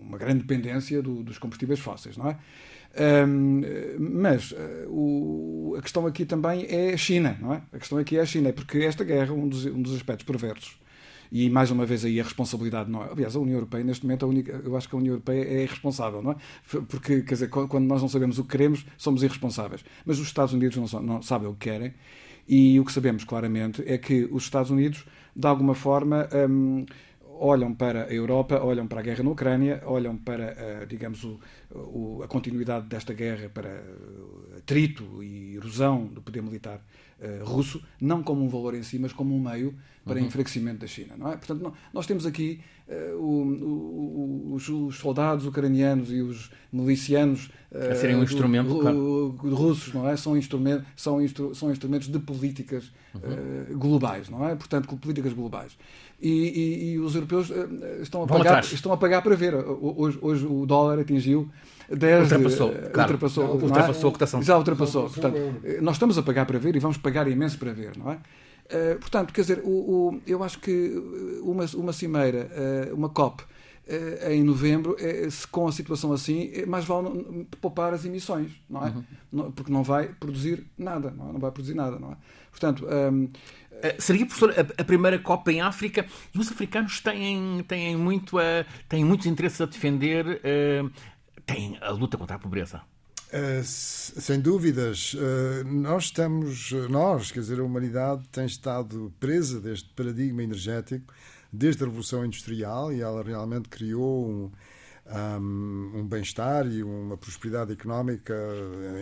uma 0.07 0.19
grande 0.19 0.41
dependência 0.45 1.01
do, 1.03 1.23
dos 1.23 1.39
combustíveis 1.39 1.81
fósseis, 1.81 2.17
não 2.17 2.29
é? 2.29 2.39
Um, 2.99 3.61
mas 3.99 4.53
uh, 4.53 4.57
o, 4.89 5.77
a 5.79 5.83
questão 5.83 6.07
aqui 6.07 6.25
também 6.25 6.67
é 6.69 6.95
a 6.95 6.97
China, 6.97 7.37
não 7.41 7.53
é? 7.53 7.63
A 7.73 7.79
questão 7.79 7.99
aqui 7.99 8.17
é 8.17 8.21
a 8.21 8.27
China, 8.27 8.53
porque 8.53 8.79
esta 8.79 9.05
guerra, 9.05 9.35
um 9.35 9.47
dos, 9.47 9.67
um 9.67 9.83
dos 9.83 9.95
aspectos 9.95 10.25
perversos, 10.25 10.79
e 11.31 11.51
mais 11.51 11.71
uma 11.71 11.85
vez 11.85 12.05
aí 12.05 12.19
a 12.21 12.23
responsabilidade 12.23 12.91
não 12.91 13.03
é. 13.03 13.11
Aliás, 13.11 13.37
a 13.37 13.41
União 13.41 13.57
Europeia, 13.57 13.85
neste 13.85 14.05
momento, 14.05 14.25
a 14.25 14.29
única, 14.29 14.63
eu 14.65 14.77
acho 14.77 14.89
que 14.89 14.95
a 14.95 14.99
União 14.99 15.13
Europeia 15.13 15.45
é 15.45 15.63
irresponsável, 15.65 16.23
não 16.23 16.33
é? 16.33 16.37
Porque, 16.89 17.23
quer 17.23 17.35
dizer, 17.35 17.49
quando 17.49 17.81
nós 17.81 18.01
não 18.01 18.09
sabemos 18.09 18.39
o 18.39 18.45
que 18.45 18.51
queremos, 18.51 18.87
somos 18.97 19.23
irresponsáveis. 19.23 19.85
Mas 20.05 20.19
os 20.19 20.27
Estados 20.27 20.55
Unidos 20.55 20.93
não, 20.93 21.03
não 21.03 21.23
sabem 21.23 21.49
o 21.49 21.53
que 21.53 21.69
querem, 21.69 21.95
e 22.49 22.79
o 22.79 22.85
que 22.85 22.93
sabemos 22.93 23.25
claramente 23.25 23.83
é 23.87 23.99
que 23.99 24.29
os 24.31 24.45
Estados 24.45 24.71
Unidos, 24.71 25.05
de 25.35 25.47
alguma 25.47 25.75
forma, 25.75 26.29
um, 26.49 26.87
olham 27.39 27.75
para 27.75 28.05
a 28.05 28.13
Europa, 28.13 28.63
olham 28.63 28.87
para 28.87 29.01
a 29.01 29.03
guerra 29.03 29.23
na 29.23 29.31
Ucrânia, 29.31 29.83
olham 29.85 30.17
para, 30.17 30.57
uh, 30.83 30.87
digamos, 30.87 31.25
o, 31.25 31.41
o, 31.71 32.23
a 32.23 32.29
continuidade 32.29 32.87
desta 32.87 33.13
guerra, 33.13 33.49
para 33.49 33.83
atrito 34.57 35.23
e 35.23 35.57
erosão 35.57 36.07
do 36.07 36.23
poder 36.23 36.43
militar 36.43 36.81
uh, 37.21 37.45
russo, 37.45 37.83
não 38.01 38.23
como 38.23 38.45
um 38.45 38.49
valor 38.49 38.75
em 38.75 38.83
si, 38.83 38.99
mas 38.99 39.13
como 39.13 39.35
um 39.35 39.41
meio 39.41 39.75
para 40.07 40.21
uhum. 40.21 40.27
enfraquecimento 40.27 40.79
da 40.79 40.87
China. 40.87 41.15
Não 41.19 41.33
é? 41.33 41.37
Portanto, 41.37 41.61
não, 41.61 41.73
nós 41.93 42.07
temos 42.07 42.25
aqui 42.25 42.61
uh, 42.89 43.17
o, 43.17 44.53
os, 44.55 44.69
os, 44.69 44.97
soldados 44.99 45.45
ucranianos 45.45 46.13
e 46.13 46.21
os 46.21 46.49
milicianos 46.73 47.51
uh, 47.73 47.91
a 47.91 47.95
serem 47.97 48.15
um 48.15 48.23
instrumento 48.23 48.69
do, 48.69 48.81
claro. 48.81 49.31
russos, 49.53 49.93
não 49.93 50.09
é? 50.09 50.17
São, 50.17 50.37
instrumento, 50.37 50.87
são, 50.95 51.21
instru, 51.21 51.53
são 51.57 51.73
instrumentos 51.73 52.07
de 52.07 52.21
políticas 52.21 52.93
uhum. 53.15 53.77
globais, 53.77 54.29
não 54.29 54.49
é? 54.49 54.55
Portanto, 54.55 54.97
políticas 54.97 55.33
globais. 55.33 55.77
E, 56.23 56.31
e, 56.31 56.91
e, 56.93 56.99
os 57.01 57.15
europeus 57.17 57.51
estão 58.01 58.23
a, 58.23 58.27
pagar, 58.27 58.63
estão 58.63 58.93
a 58.93 58.97
pagar 58.97 59.23
para 59.23 59.35
ver. 59.35 59.55
Hoje, 59.55 60.19
hoje 60.23 60.47
o 60.47 60.65
dólar 60.65 61.01
atingiu 61.01 61.51
10, 61.91 62.33
ultrapassou, 62.33 62.71
claro. 62.71 63.13
ultrapassou, 63.13 63.45
já, 63.45 63.67
ultrapassou 63.67 64.09
a 64.09 64.13
cotação. 64.13 64.43
Já 64.43 64.57
ultrapassou. 64.57 65.11
Portanto, 65.11 65.37
nós 65.83 65.97
estamos 65.97 66.17
a 66.17 66.23
pagar 66.23 66.47
para 66.47 66.59
ver 66.59 66.75
e 66.77 66.79
vamos 66.79 66.97
pagar 66.97 67.29
imenso 67.29 67.59
para 67.59 67.73
ver, 67.73 67.99
não 67.99 68.13
é? 68.13 68.19
Uh, 68.67 68.99
portanto, 68.99 69.33
quer 69.33 69.43
dizer, 69.43 69.61
o, 69.63 69.71
o, 69.71 70.21
eu 70.27 70.43
acho 70.43 70.59
que 70.59 70.93
uma, 71.43 71.65
uma 71.75 71.93
cimeira, 71.93 72.51
uh, 72.91 72.95
uma 72.95 73.09
COP, 73.09 73.43
uh, 73.43 74.31
em 74.31 74.43
novembro, 74.43 74.97
se 75.31 75.47
com 75.47 75.69
a 75.69 75.73
situação 75.73 76.13
assim, 76.13 76.51
mais 76.67 76.85
vale 76.85 77.45
poupar 77.61 77.95
as 77.95 78.05
emissões, 78.05 78.51
não 78.69 78.87
é? 78.87 78.93
Uhum. 79.33 79.53
porque 79.53 79.71
não 79.71 79.85
vai 79.85 80.09
produzir 80.09 80.67
nada, 80.77 81.11
não, 81.11 81.29
é? 81.29 81.33
não 81.33 81.41
vai 81.41 81.53
produzir 81.53 81.75
nada, 81.75 81.99
não 81.99 82.13
é? 82.13 82.17
Portanto, 82.51 82.87
um, 82.87 82.89
ehm, 82.91 83.29
Seria, 83.99 84.25
professor, 84.25 84.55
a, 84.79 84.85
primeira 84.85 85.19
Copa 85.19 85.53
em 85.53 85.61
África 85.61 86.07
e 86.35 86.39
os 86.39 86.51
africanos 86.51 86.99
têm, 86.99 87.63
têm, 87.69 87.95
muito 87.95 88.39
a, 88.39 88.65
têm 88.89 89.05
muitos 89.05 89.27
interesses 89.27 89.61
a 89.61 89.67
defender, 89.67 90.41
têm 91.45 91.77
a 91.83 91.91
luta 91.91 92.17
contra 92.17 92.37
a 92.37 92.39
pobreza. 92.39 92.81
Uh, 93.37 93.63
sem 93.63 94.41
dúvidas, 94.41 95.13
uh, 95.13 95.63
nós 95.67 96.05
estamos, 96.05 96.73
nós, 96.89 97.31
quer 97.31 97.41
dizer, 97.41 97.61
a 97.61 97.65
humanidade 97.65 98.27
tem 98.33 98.47
estado 98.47 99.13
presa 99.21 99.61
deste 99.61 99.91
paradigma 99.91 100.43
energético 100.43 101.13
desde 101.53 101.83
a 101.83 101.87
Revolução 101.87 102.25
Industrial 102.25 102.91
e 102.91 103.03
ela 103.03 103.23
realmente 103.23 103.69
criou 103.69 104.27
um, 104.27 104.51
um, 105.07 105.93
um 105.97 106.07
bem-estar 106.07 106.67
e 106.67 106.83
uma 106.83 107.19
prosperidade 107.19 107.73
económica 107.73 108.35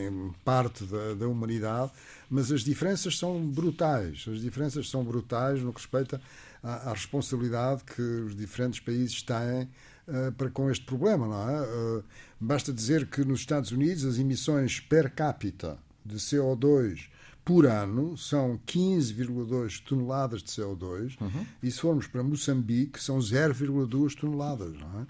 em 0.04 0.32
parte 0.44 0.84
da, 0.84 1.14
da, 1.14 1.28
humanidade, 1.28 1.92
mas 2.28 2.50
as 2.50 2.62
diferenças 2.62 3.16
são 3.16 3.40
brutais. 3.46 4.26
As 4.28 4.40
diferenças 4.40 4.90
são 4.90 5.04
brutais 5.04 5.62
no 5.62 5.72
que 5.72 5.80
respeita 5.80 6.20
à, 6.60 6.90
à 6.90 6.92
responsabilidade 6.92 7.84
que 7.84 8.02
os 8.02 8.34
diferentes 8.34 8.80
países 8.80 9.22
têm 9.22 9.68
uh, 10.08 10.32
para 10.32 10.50
com 10.50 10.70
este 10.70 10.84
problema, 10.84 11.26
não 11.26 11.50
é? 11.50 11.62
Uh, 11.62 12.04
basta 12.40 12.72
dizer 12.72 13.06
que 13.06 13.24
nos 13.24 13.40
Estados 13.40 13.70
Unidos 13.70 14.04
as 14.04 14.18
emissões 14.18 14.80
per 14.80 15.10
capita 15.10 15.78
de 16.04 16.16
CO2 16.16 17.08
por 17.44 17.66
ano 17.66 18.16
são 18.16 18.58
15,2 18.66 19.82
toneladas 19.84 20.42
de 20.42 20.50
CO2 20.50 21.20
uhum. 21.20 21.46
e 21.62 21.70
se 21.70 21.78
formos 21.78 22.06
para 22.06 22.22
Moçambique 22.22 23.02
são 23.02 23.18
0,2 23.18 24.14
toneladas. 24.18 24.72
Não 24.78 25.00
é? 25.00 25.06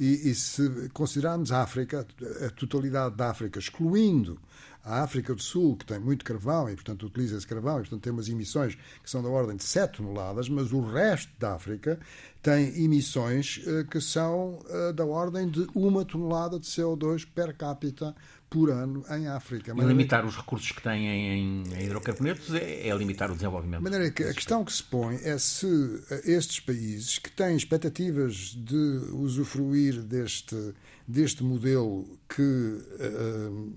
e, 0.00 0.30
e, 0.30 0.34
se 0.34 0.88
considerarmos 0.94 1.52
a 1.52 1.62
África, 1.62 2.06
a 2.44 2.50
totalidade 2.50 3.14
da 3.16 3.30
África, 3.30 3.58
excluindo 3.58 4.40
a 4.84 5.02
África 5.02 5.34
do 5.34 5.42
Sul, 5.42 5.76
que 5.76 5.86
tem 5.86 5.98
muito 5.98 6.24
carvão 6.24 6.68
e, 6.68 6.74
portanto, 6.74 7.06
utiliza 7.06 7.36
esse 7.36 7.46
carvão 7.46 7.78
e, 7.78 7.80
portanto, 7.80 8.02
tem 8.02 8.12
umas 8.12 8.28
emissões 8.28 8.76
que 9.02 9.10
são 9.10 9.22
da 9.22 9.30
ordem 9.30 9.56
de 9.56 9.64
7 9.64 9.98
toneladas, 9.98 10.48
mas 10.48 10.72
o 10.72 10.80
resto 10.80 11.32
da 11.38 11.54
África 11.54 11.98
tem 12.42 12.84
emissões 12.84 13.62
uh, 13.66 13.86
que 13.88 14.00
são 14.00 14.58
uh, 14.58 14.92
da 14.92 15.06
ordem 15.06 15.48
de 15.48 15.66
uma 15.74 16.04
tonelada 16.04 16.60
de 16.60 16.66
CO2 16.66 17.26
per 17.34 17.56
capita 17.56 18.14
por 18.54 18.70
ano 18.70 19.04
em 19.10 19.26
África. 19.26 19.74
E 19.76 19.84
limitar 19.84 20.24
os 20.24 20.36
recursos 20.36 20.70
que 20.70 20.80
têm 20.80 21.08
em, 21.08 21.62
em 21.74 21.86
hidrocarbonetos 21.86 22.54
é, 22.54 22.86
é, 22.86 22.96
limitar 22.96 23.28
o 23.28 23.34
desenvolvimento. 23.34 23.82
De 23.82 23.90
maneira 23.90 24.12
que 24.12 24.22
a 24.22 24.32
questão 24.32 24.64
que 24.64 24.72
se 24.72 24.84
põe 24.84 25.16
é 25.24 25.36
se 25.38 25.66
eh, 26.08 26.22
estes 26.24 26.60
países 26.60 27.18
que 27.18 27.32
têm 27.32 27.56
expectativas 27.56 28.54
de 28.56 28.76
usufruir 29.12 30.00
deste, 30.02 30.72
deste 31.04 31.42
modelo 31.42 32.16
que 32.28 32.42
uh, 32.42 33.74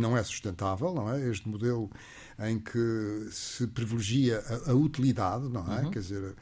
não 0.00 0.16
é 0.16 0.22
sustentável, 0.22 0.94
não 0.94 1.12
é? 1.12 1.28
Este 1.28 1.46
modelo 1.46 1.90
em 2.38 2.58
que 2.58 3.28
se 3.30 3.66
privilegia 3.66 4.42
a, 4.66 4.70
a 4.70 4.74
utilidade, 4.74 5.46
não 5.46 5.70
é? 5.70 5.82
Uhum. 5.82 5.90
Quer 5.90 5.98
dizer, 5.98 6.34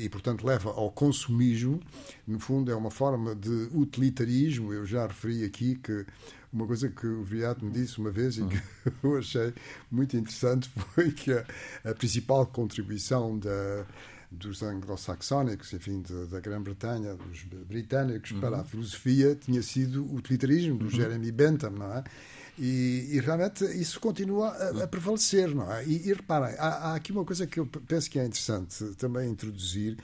e, 0.00 0.08
portanto, 0.08 0.44
leva 0.44 0.70
ao 0.70 0.90
consumismo. 0.90 1.80
No 2.26 2.40
fundo, 2.40 2.72
é 2.72 2.74
uma 2.74 2.90
forma 2.90 3.36
de 3.36 3.68
utilitarismo. 3.72 4.72
Eu 4.72 4.84
já 4.84 5.06
referi 5.06 5.44
aqui 5.44 5.76
que 5.76 6.04
uma 6.52 6.66
coisa 6.66 6.88
que 6.88 7.06
o 7.06 7.22
Viriato 7.24 7.64
me 7.64 7.70
disse 7.70 7.98
uma 7.98 8.10
vez 8.10 8.38
e 8.38 8.44
que 8.44 8.62
eu 9.02 9.18
achei 9.18 9.52
muito 9.90 10.16
interessante 10.16 10.68
foi 10.68 11.12
que 11.12 11.32
a, 11.32 11.44
a 11.84 11.94
principal 11.94 12.46
contribuição 12.46 13.38
da 13.38 13.86
dos 14.30 14.62
anglo-saxónicos, 14.62 15.72
enfim, 15.72 16.02
de, 16.02 16.26
da 16.26 16.38
Grã-Bretanha, 16.38 17.14
dos 17.14 17.44
britânicos, 17.44 18.30
uhum. 18.30 18.40
para 18.40 18.60
a 18.60 18.64
filosofia 18.64 19.34
tinha 19.34 19.62
sido 19.62 20.04
o 20.04 20.16
utilitarismo 20.16 20.76
do 20.76 20.84
uhum. 20.84 20.90
Jeremy 20.90 21.32
Bentham, 21.32 21.70
não 21.70 21.92
é? 21.94 22.04
E, 22.58 23.08
e, 23.12 23.20
realmente 23.20 23.64
isso 23.64 24.00
continua 24.00 24.48
a, 24.48 24.84
a 24.84 24.86
prevalecer, 24.86 25.54
não 25.54 25.72
é? 25.72 25.84
E, 25.86 26.08
e 26.08 26.12
reparem, 26.12 26.56
há, 26.58 26.68
há, 26.68 26.94
aqui 26.96 27.12
uma 27.12 27.24
coisa 27.24 27.46
que 27.46 27.60
eu 27.60 27.66
penso 27.66 28.10
que 28.10 28.18
é 28.18 28.24
interessante 28.26 28.84
também 28.96 29.30
introduzir, 29.30 29.96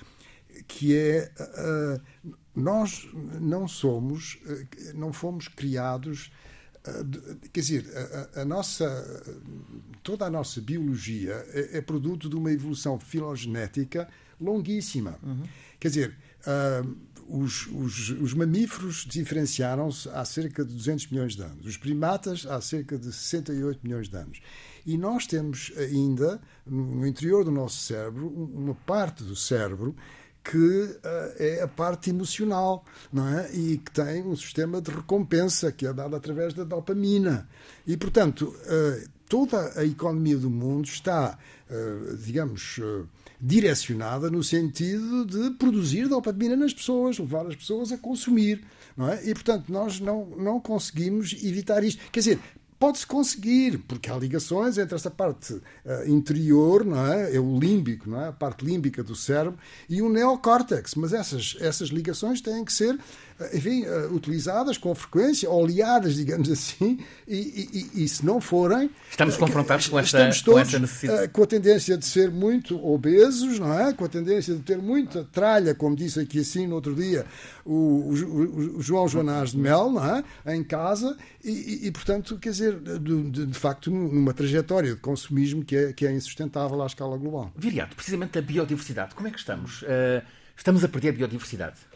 que 0.68 0.96
é 0.96 1.32
uh, 1.40 2.32
nós 2.54 3.08
não 3.40 3.66
somos, 3.66 4.38
uh, 4.46 4.96
não 4.96 5.12
fomos 5.12 5.48
criados 5.48 6.30
quer 7.52 7.60
dizer, 7.60 7.86
a, 8.34 8.42
a, 8.42 8.44
nossa, 8.44 8.84
toda 10.02 10.26
a 10.26 10.30
nossa 10.30 10.60
biologia 10.60 11.32
é, 11.48 11.78
é, 11.78 11.80
produto 11.80 12.28
de 12.28 12.36
uma 12.36 12.52
evolução 12.52 12.98
filogenética 13.00 14.08
longuíssima. 14.38 15.18
Uhum. 15.22 15.44
Quer 15.80 15.88
dizer, 15.88 16.16
uh, 16.46 16.96
os, 17.26 17.66
os, 17.68 18.10
os, 18.10 18.34
mamíferos 18.34 19.06
diferenciaram-se 19.08 20.08
há 20.10 20.24
cerca 20.26 20.62
de 20.62 20.74
200 20.74 21.06
milhões 21.08 21.34
de 21.34 21.42
anos, 21.42 21.64
os 21.64 21.78
primatas 21.78 22.44
há 22.46 22.60
cerca 22.60 22.98
de 22.98 23.10
68 23.10 23.80
milhões 23.82 24.08
de 24.08 24.16
anos. 24.16 24.40
E 24.84 24.98
nós 24.98 25.26
temos 25.26 25.72
ainda, 25.78 26.38
no 26.66 27.06
interior 27.06 27.42
do 27.44 27.50
nosso 27.50 27.78
cérebro, 27.78 28.28
uma 28.28 28.74
parte 28.74 29.24
do 29.24 29.34
cérebro 29.34 29.96
que 30.44 30.56
uh, 30.58 30.98
é 31.38 31.62
a 31.62 31.68
parte 31.68 32.10
emocional, 32.10 32.84
não 33.10 33.26
é? 33.26 33.50
E 33.54 33.78
que 33.78 33.90
tem 33.90 34.22
um 34.22 34.36
sistema 34.36 34.80
de 34.80 34.90
recompensa 34.90 35.72
que 35.72 35.86
é 35.86 35.92
dado 35.92 36.14
através 36.14 36.52
da 36.52 36.64
dopamina. 36.64 37.48
E, 37.86 37.96
portanto, 37.96 38.54
uh, 38.54 39.08
toda 39.26 39.72
a 39.74 39.84
economia 39.84 40.36
do 40.36 40.50
mundo 40.50 40.84
está, 40.84 41.38
uh, 41.70 42.16
digamos, 42.18 42.78
direcionada 43.40 44.30
no 44.30 44.44
sentido 44.44 45.24
de 45.24 45.50
produzir 45.56 46.08
dopamina 46.08 46.56
nas 46.56 46.74
pessoas, 46.74 47.18
levar 47.18 47.46
as 47.46 47.56
pessoas 47.56 47.90
a 47.90 47.96
consumir. 47.96 48.62
Não 48.94 49.08
é? 49.08 49.26
E, 49.26 49.32
portanto, 49.32 49.72
nós 49.72 49.98
não, 49.98 50.26
não 50.36 50.60
conseguimos 50.60 51.32
evitar 51.42 51.82
isto. 51.82 52.00
Quer 52.12 52.20
dizer, 52.20 52.40
Pode-se 52.84 53.06
conseguir, 53.06 53.78
porque 53.88 54.10
há 54.10 54.14
ligações 54.14 54.76
entre 54.76 54.94
esta 54.94 55.10
parte 55.10 55.54
uh, 55.54 55.62
interior, 56.06 56.84
não 56.84 57.06
é? 57.10 57.34
é 57.34 57.40
o 57.40 57.58
límbico, 57.58 58.10
não 58.10 58.20
é? 58.20 58.28
a 58.28 58.32
parte 58.32 58.62
límbica 58.62 59.02
do 59.02 59.16
cérebro, 59.16 59.58
e 59.88 60.02
o 60.02 60.10
neocórtex. 60.10 60.94
Mas 60.94 61.14
essas, 61.14 61.56
essas 61.60 61.88
ligações 61.88 62.42
têm 62.42 62.62
que 62.62 62.70
ser 62.70 63.00
enfim, 63.52 63.84
uh, 63.84 64.14
utilizadas 64.14 64.78
com 64.78 64.94
frequência, 64.94 65.50
oleadas, 65.50 66.14
digamos 66.14 66.50
assim, 66.50 66.98
e, 67.26 67.90
e, 67.94 68.04
e 68.04 68.08
se 68.08 68.24
não 68.24 68.40
forem. 68.40 68.90
Estamos 69.10 69.36
confrontados 69.36 69.88
com 69.88 69.98
esta, 69.98 70.18
estamos 70.18 70.42
todos, 70.42 70.54
com 70.54 70.60
esta 70.60 70.78
necessidade. 70.78 71.28
Com 71.28 71.42
a 71.42 71.46
tendência 71.46 71.98
de 71.98 72.06
ser 72.06 72.30
muito 72.30 72.84
obesos, 72.86 73.58
não 73.58 73.78
é? 73.78 73.92
Com 73.92 74.04
a 74.04 74.08
tendência 74.08 74.54
de 74.54 74.60
ter 74.60 74.78
muita 74.78 75.24
tralha, 75.24 75.74
como 75.74 75.96
disse 75.96 76.20
aqui 76.20 76.40
assim 76.40 76.66
no 76.66 76.76
outro 76.76 76.94
dia 76.94 77.26
o, 77.64 77.72
o, 77.72 78.76
o 78.78 78.82
João 78.82 79.08
Joanás 79.08 79.50
de 79.50 79.58
Mel, 79.58 79.90
não 79.90 80.04
é? 80.04 80.54
Em 80.54 80.62
casa, 80.62 81.16
e, 81.42 81.86
e 81.86 81.90
portanto, 81.90 82.38
quer 82.38 82.50
dizer, 82.50 82.78
de, 82.78 82.98
de, 82.98 83.46
de, 83.46 83.58
facto, 83.58 83.90
numa 83.90 84.32
trajetória 84.32 84.94
de 84.94 85.00
consumismo 85.00 85.64
que 85.64 85.76
é, 85.76 85.92
que 85.92 86.06
é 86.06 86.12
insustentável 86.12 86.82
à 86.82 86.86
escala 86.86 87.16
global. 87.16 87.52
Viriato, 87.56 87.96
precisamente 87.96 88.38
a 88.38 88.42
biodiversidade, 88.42 89.14
como 89.14 89.28
é 89.28 89.30
que 89.30 89.38
estamos? 89.38 89.82
Uh, 89.82 90.22
estamos 90.56 90.84
a 90.84 90.88
perder 90.88 91.10
a 91.10 91.12
biodiversidade? 91.12 91.93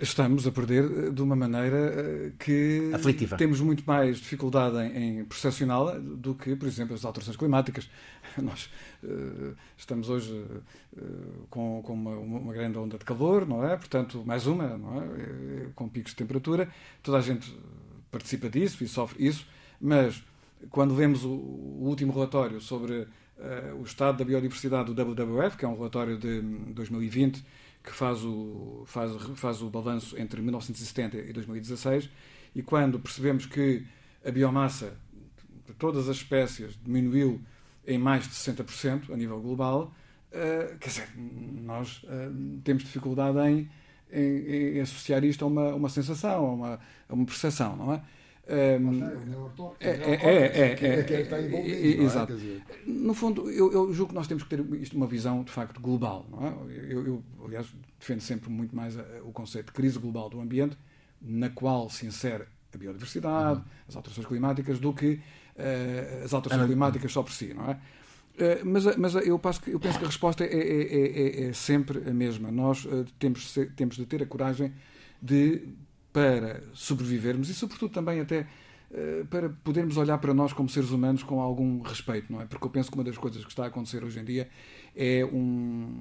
Estamos 0.00 0.46
a 0.46 0.52
perder 0.52 0.84
eh, 0.84 1.10
de 1.10 1.20
uma 1.20 1.36
maneira 1.36 1.76
eh, 1.76 2.32
que 2.38 2.90
Aflitiva. 2.94 3.36
temos 3.36 3.60
muito 3.60 3.84
mais 3.86 4.16
dificuldade 4.18 4.78
em, 4.78 5.20
em 5.20 5.24
percepcioná-la 5.24 5.98
do 5.98 6.34
que, 6.34 6.56
por 6.56 6.66
exemplo, 6.66 6.94
as 6.94 7.04
alterações 7.04 7.36
climáticas. 7.36 7.88
Nós 8.40 8.70
uh, 9.02 9.54
estamos 9.76 10.08
hoje 10.08 10.32
uh, 10.32 11.46
com, 11.50 11.82
com 11.84 11.92
uma, 11.92 12.16
uma, 12.16 12.52
grande 12.52 12.78
onda 12.78 12.96
de 12.96 13.04
calor, 13.04 13.46
não 13.46 13.64
é? 13.64 13.76
Portanto, 13.76 14.22
mais 14.24 14.46
uma, 14.46 14.76
não 14.78 15.02
é? 15.02 15.66
Com 15.74 15.88
picos 15.88 16.12
de 16.12 16.16
temperatura. 16.16 16.68
Toda 17.02 17.18
a 17.18 17.20
gente 17.20 17.54
participa 18.10 18.48
disso 18.48 18.82
e 18.82 18.88
sofre 18.88 19.26
isso, 19.26 19.46
mas 19.80 20.22
quando 20.70 20.94
vemos 20.94 21.24
o, 21.24 21.30
o 21.30 21.84
último 21.84 22.12
relatório 22.12 22.60
sobre 22.60 23.00
uh, 23.02 23.08
o 23.78 23.84
estado 23.84 24.18
da 24.18 24.24
biodiversidade 24.24 24.92
do 24.92 25.04
WWF, 25.04 25.56
que 25.58 25.64
é 25.64 25.68
um 25.68 25.76
relatório 25.76 26.16
de 26.16 26.40
2020 26.40 27.44
que 27.84 27.92
faz 27.92 28.24
o, 28.24 28.82
faz, 28.86 29.12
faz 29.36 29.62
o 29.62 29.68
balanço 29.68 30.18
entre 30.18 30.40
1970 30.40 31.18
e 31.18 31.32
2016, 31.32 32.08
e 32.54 32.62
quando 32.62 32.98
percebemos 32.98 33.44
que 33.44 33.84
a 34.24 34.30
biomassa 34.30 34.96
de 35.66 35.74
todas 35.74 36.08
as 36.08 36.16
espécies 36.16 36.78
diminuiu 36.82 37.40
em 37.86 37.98
mais 37.98 38.24
de 38.24 38.34
60% 38.34 39.12
a 39.12 39.16
nível 39.16 39.38
global, 39.40 39.92
uh, 40.32 40.78
quer 40.78 40.88
dizer, 40.88 41.08
nós 41.16 42.02
uh, 42.04 42.60
temos 42.64 42.84
dificuldade 42.84 43.38
em, 43.38 43.70
em, 44.10 44.76
em, 44.76 44.80
associar 44.80 45.22
isto 45.22 45.44
a 45.44 45.48
uma, 45.48 45.74
uma 45.74 45.88
sensação, 45.90 46.46
a 46.46 46.52
uma, 46.54 46.80
a 47.08 47.14
uma 47.14 47.26
percepção, 47.26 47.76
não 47.76 47.92
é? 47.92 48.02
Um, 48.46 49.02
é, 49.80 49.88
é, 49.88 50.14
é, 50.22 50.70
é, 50.70 50.74
que. 50.74 52.02
Exato. 52.02 52.38
No 52.86 53.14
fundo, 53.14 53.50
eu, 53.50 53.72
eu, 53.72 53.92
julgo 53.94 54.10
que 54.10 54.14
nós 54.14 54.26
temos 54.26 54.42
que 54.42 54.50
ter 54.50 54.60
isto 54.82 54.94
uma 54.96 55.06
visão 55.06 55.42
de 55.42 55.50
facto 55.50 55.80
global. 55.80 56.26
Não 56.30 56.46
é? 56.46 56.54
eu, 56.88 57.06
eu, 57.06 57.24
aliás, 57.42 57.66
defendo 57.98 58.20
sempre 58.20 58.50
muito 58.50 58.76
mais 58.76 58.96
o 59.24 59.32
conceito 59.32 59.66
de 59.66 59.72
crise 59.72 59.98
global 59.98 60.28
do 60.28 60.40
ambiente, 60.40 60.76
na 61.22 61.48
qual 61.48 61.88
se 61.88 62.04
insere 62.04 62.44
a 62.74 62.76
biodiversidade, 62.78 63.60
uhum. 63.60 63.66
as 63.88 63.96
alterações 63.96 64.26
climáticas, 64.26 64.78
do 64.78 64.92
que 64.92 65.14
uh, 65.14 66.24
as 66.24 66.34
alterações 66.34 66.66
climáticas 66.66 67.12
só 67.12 67.22
por 67.22 67.32
si, 67.32 67.54
não 67.54 67.70
é? 67.70 67.72
Uh, 67.72 68.66
mas 68.66 68.96
mas 68.96 69.14
eu, 69.14 69.38
passo, 69.38 69.60
eu, 69.66 69.80
penso 69.80 69.98
que 69.98 70.04
a 70.04 70.08
resposta 70.08 70.44
é, 70.44 70.48
é, 70.48 71.44
é, 71.44 71.48
é 71.48 71.52
sempre 71.54 71.98
a 72.06 72.12
mesma. 72.12 72.50
Nós 72.50 72.84
uh, 72.84 73.06
temos, 73.18 73.54
temos 73.74 73.96
de 73.96 74.04
ter 74.04 74.22
a 74.22 74.26
coragem 74.26 74.74
de 75.22 75.66
para 76.14 76.62
sobrevivermos 76.72 77.50
e, 77.50 77.54
sobretudo, 77.54 77.92
também 77.92 78.20
até 78.20 78.46
uh, 78.92 79.26
para 79.26 79.48
podermos 79.48 79.96
olhar 79.96 80.16
para 80.18 80.32
nós 80.32 80.52
como 80.52 80.68
seres 80.68 80.90
humanos 80.90 81.24
com 81.24 81.40
algum 81.40 81.82
respeito, 81.82 82.32
não 82.32 82.40
é? 82.40 82.46
Porque 82.46 82.64
eu 82.64 82.70
penso 82.70 82.88
que 82.88 82.96
uma 82.96 83.02
das 83.02 83.18
coisas 83.18 83.42
que 83.44 83.50
está 83.50 83.64
a 83.64 83.66
acontecer 83.66 84.04
hoje 84.04 84.20
em 84.20 84.24
dia 84.24 84.48
é 84.94 85.24
um, 85.24 85.92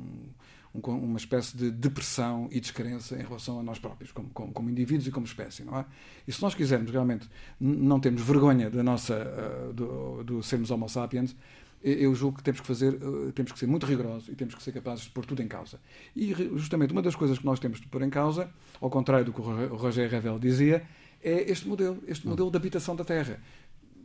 um, 0.71 0.79
uma 0.79 1.17
espécie 1.17 1.57
de 1.57 1.71
depressão 1.71 2.47
e 2.51 2.59
descrença 2.59 3.15
em 3.15 3.23
relação 3.23 3.59
a 3.59 3.63
nós 3.63 3.79
próprios, 3.79 4.11
como, 4.11 4.29
como, 4.29 4.53
como, 4.53 4.69
indivíduos 4.69 5.07
e 5.07 5.11
como 5.11 5.25
espécie, 5.25 5.63
não 5.63 5.79
é? 5.79 5.85
E 6.27 6.31
se 6.31 6.39
nós 6.43 6.53
quisermos 6.53 6.91
realmente 6.91 7.27
não 7.59 7.99
termos 7.99 8.21
vergonha 8.21 8.69
da 8.69 8.83
nossa, 8.83 9.15
uh, 9.15 9.73
do, 9.73 10.23
do 10.23 10.43
sermos 10.43 10.69
homo 10.69 10.87
sapiens, 10.87 11.35
eu 11.83 12.15
julgo 12.15 12.37
que 12.37 12.43
temos 12.43 12.61
que 12.61 12.67
fazer, 12.67 12.93
eh, 12.93 13.31
temos 13.35 13.51
que 13.51 13.59
ser 13.59 13.67
muito 13.67 13.85
rigorosos 13.85 14.29
e 14.29 14.35
temos 14.35 14.55
que 14.55 14.63
ser 14.63 14.71
capazes 14.71 15.03
de 15.05 15.09
pôr 15.11 15.25
tudo 15.25 15.41
em 15.41 15.47
causa. 15.47 15.79
E 16.15 16.33
justamente 16.55 16.91
uma 16.91 17.01
das 17.01 17.15
coisas 17.15 17.37
que 17.37 17.45
nós 17.45 17.59
temos 17.59 17.81
de 17.81 17.87
pôr 17.87 18.01
em 18.01 18.09
causa, 18.09 18.49
ao 18.79 18.89
contrário 18.89 19.25
do 19.25 19.33
que 19.33 19.41
o 19.41 19.75
Roger 19.75 20.09
Revel 20.09 20.39
dizia, 20.39 20.83
é 21.21 21.51
este 21.51 21.67
modelo, 21.67 22.01
este 22.07 22.27
modelo 22.27 22.49
de 22.49 22.57
habitação 22.57 22.95
da 22.95 23.03
Terra. 23.03 23.39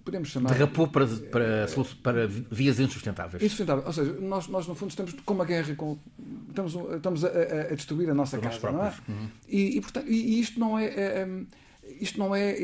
Podemos 0.05 0.31
chamar. 0.31 0.51
Derrapou 0.51 0.89
para, 0.89 1.07
para, 1.07 1.67
para 2.03 2.27
vias 2.27 2.81
insustentáveis. 2.81 3.43
Insustentáveis. 3.43 3.87
Ou 3.87 3.93
seja, 3.93 4.13
nós, 4.21 4.49
nós 4.49 4.67
no 4.67 4.75
fundo 4.75 4.91
estamos 4.91 5.13
com 5.13 5.35
uma 5.35 5.45
guerra, 5.45 5.75
com, 5.75 5.99
estamos, 6.49 6.75
estamos 6.95 7.25
a, 7.25 7.29
a, 7.29 7.61
a 7.73 7.75
destruir 7.75 8.09
a 8.09 8.15
nossa 8.15 8.39
Por 8.39 8.49
casa, 8.49 8.73
não 8.73 8.85
é? 8.87 8.95
Uhum. 9.07 9.29
E, 9.47 9.77
e, 9.77 9.81
portanto, 9.81 10.09
e, 10.09 10.41
isto 10.41 10.59
não 10.59 10.79
é, 10.79 10.87
é, 10.87 11.03
é 11.21 11.29
isto 12.01 12.19
não 12.19 12.35
é. 12.35 12.57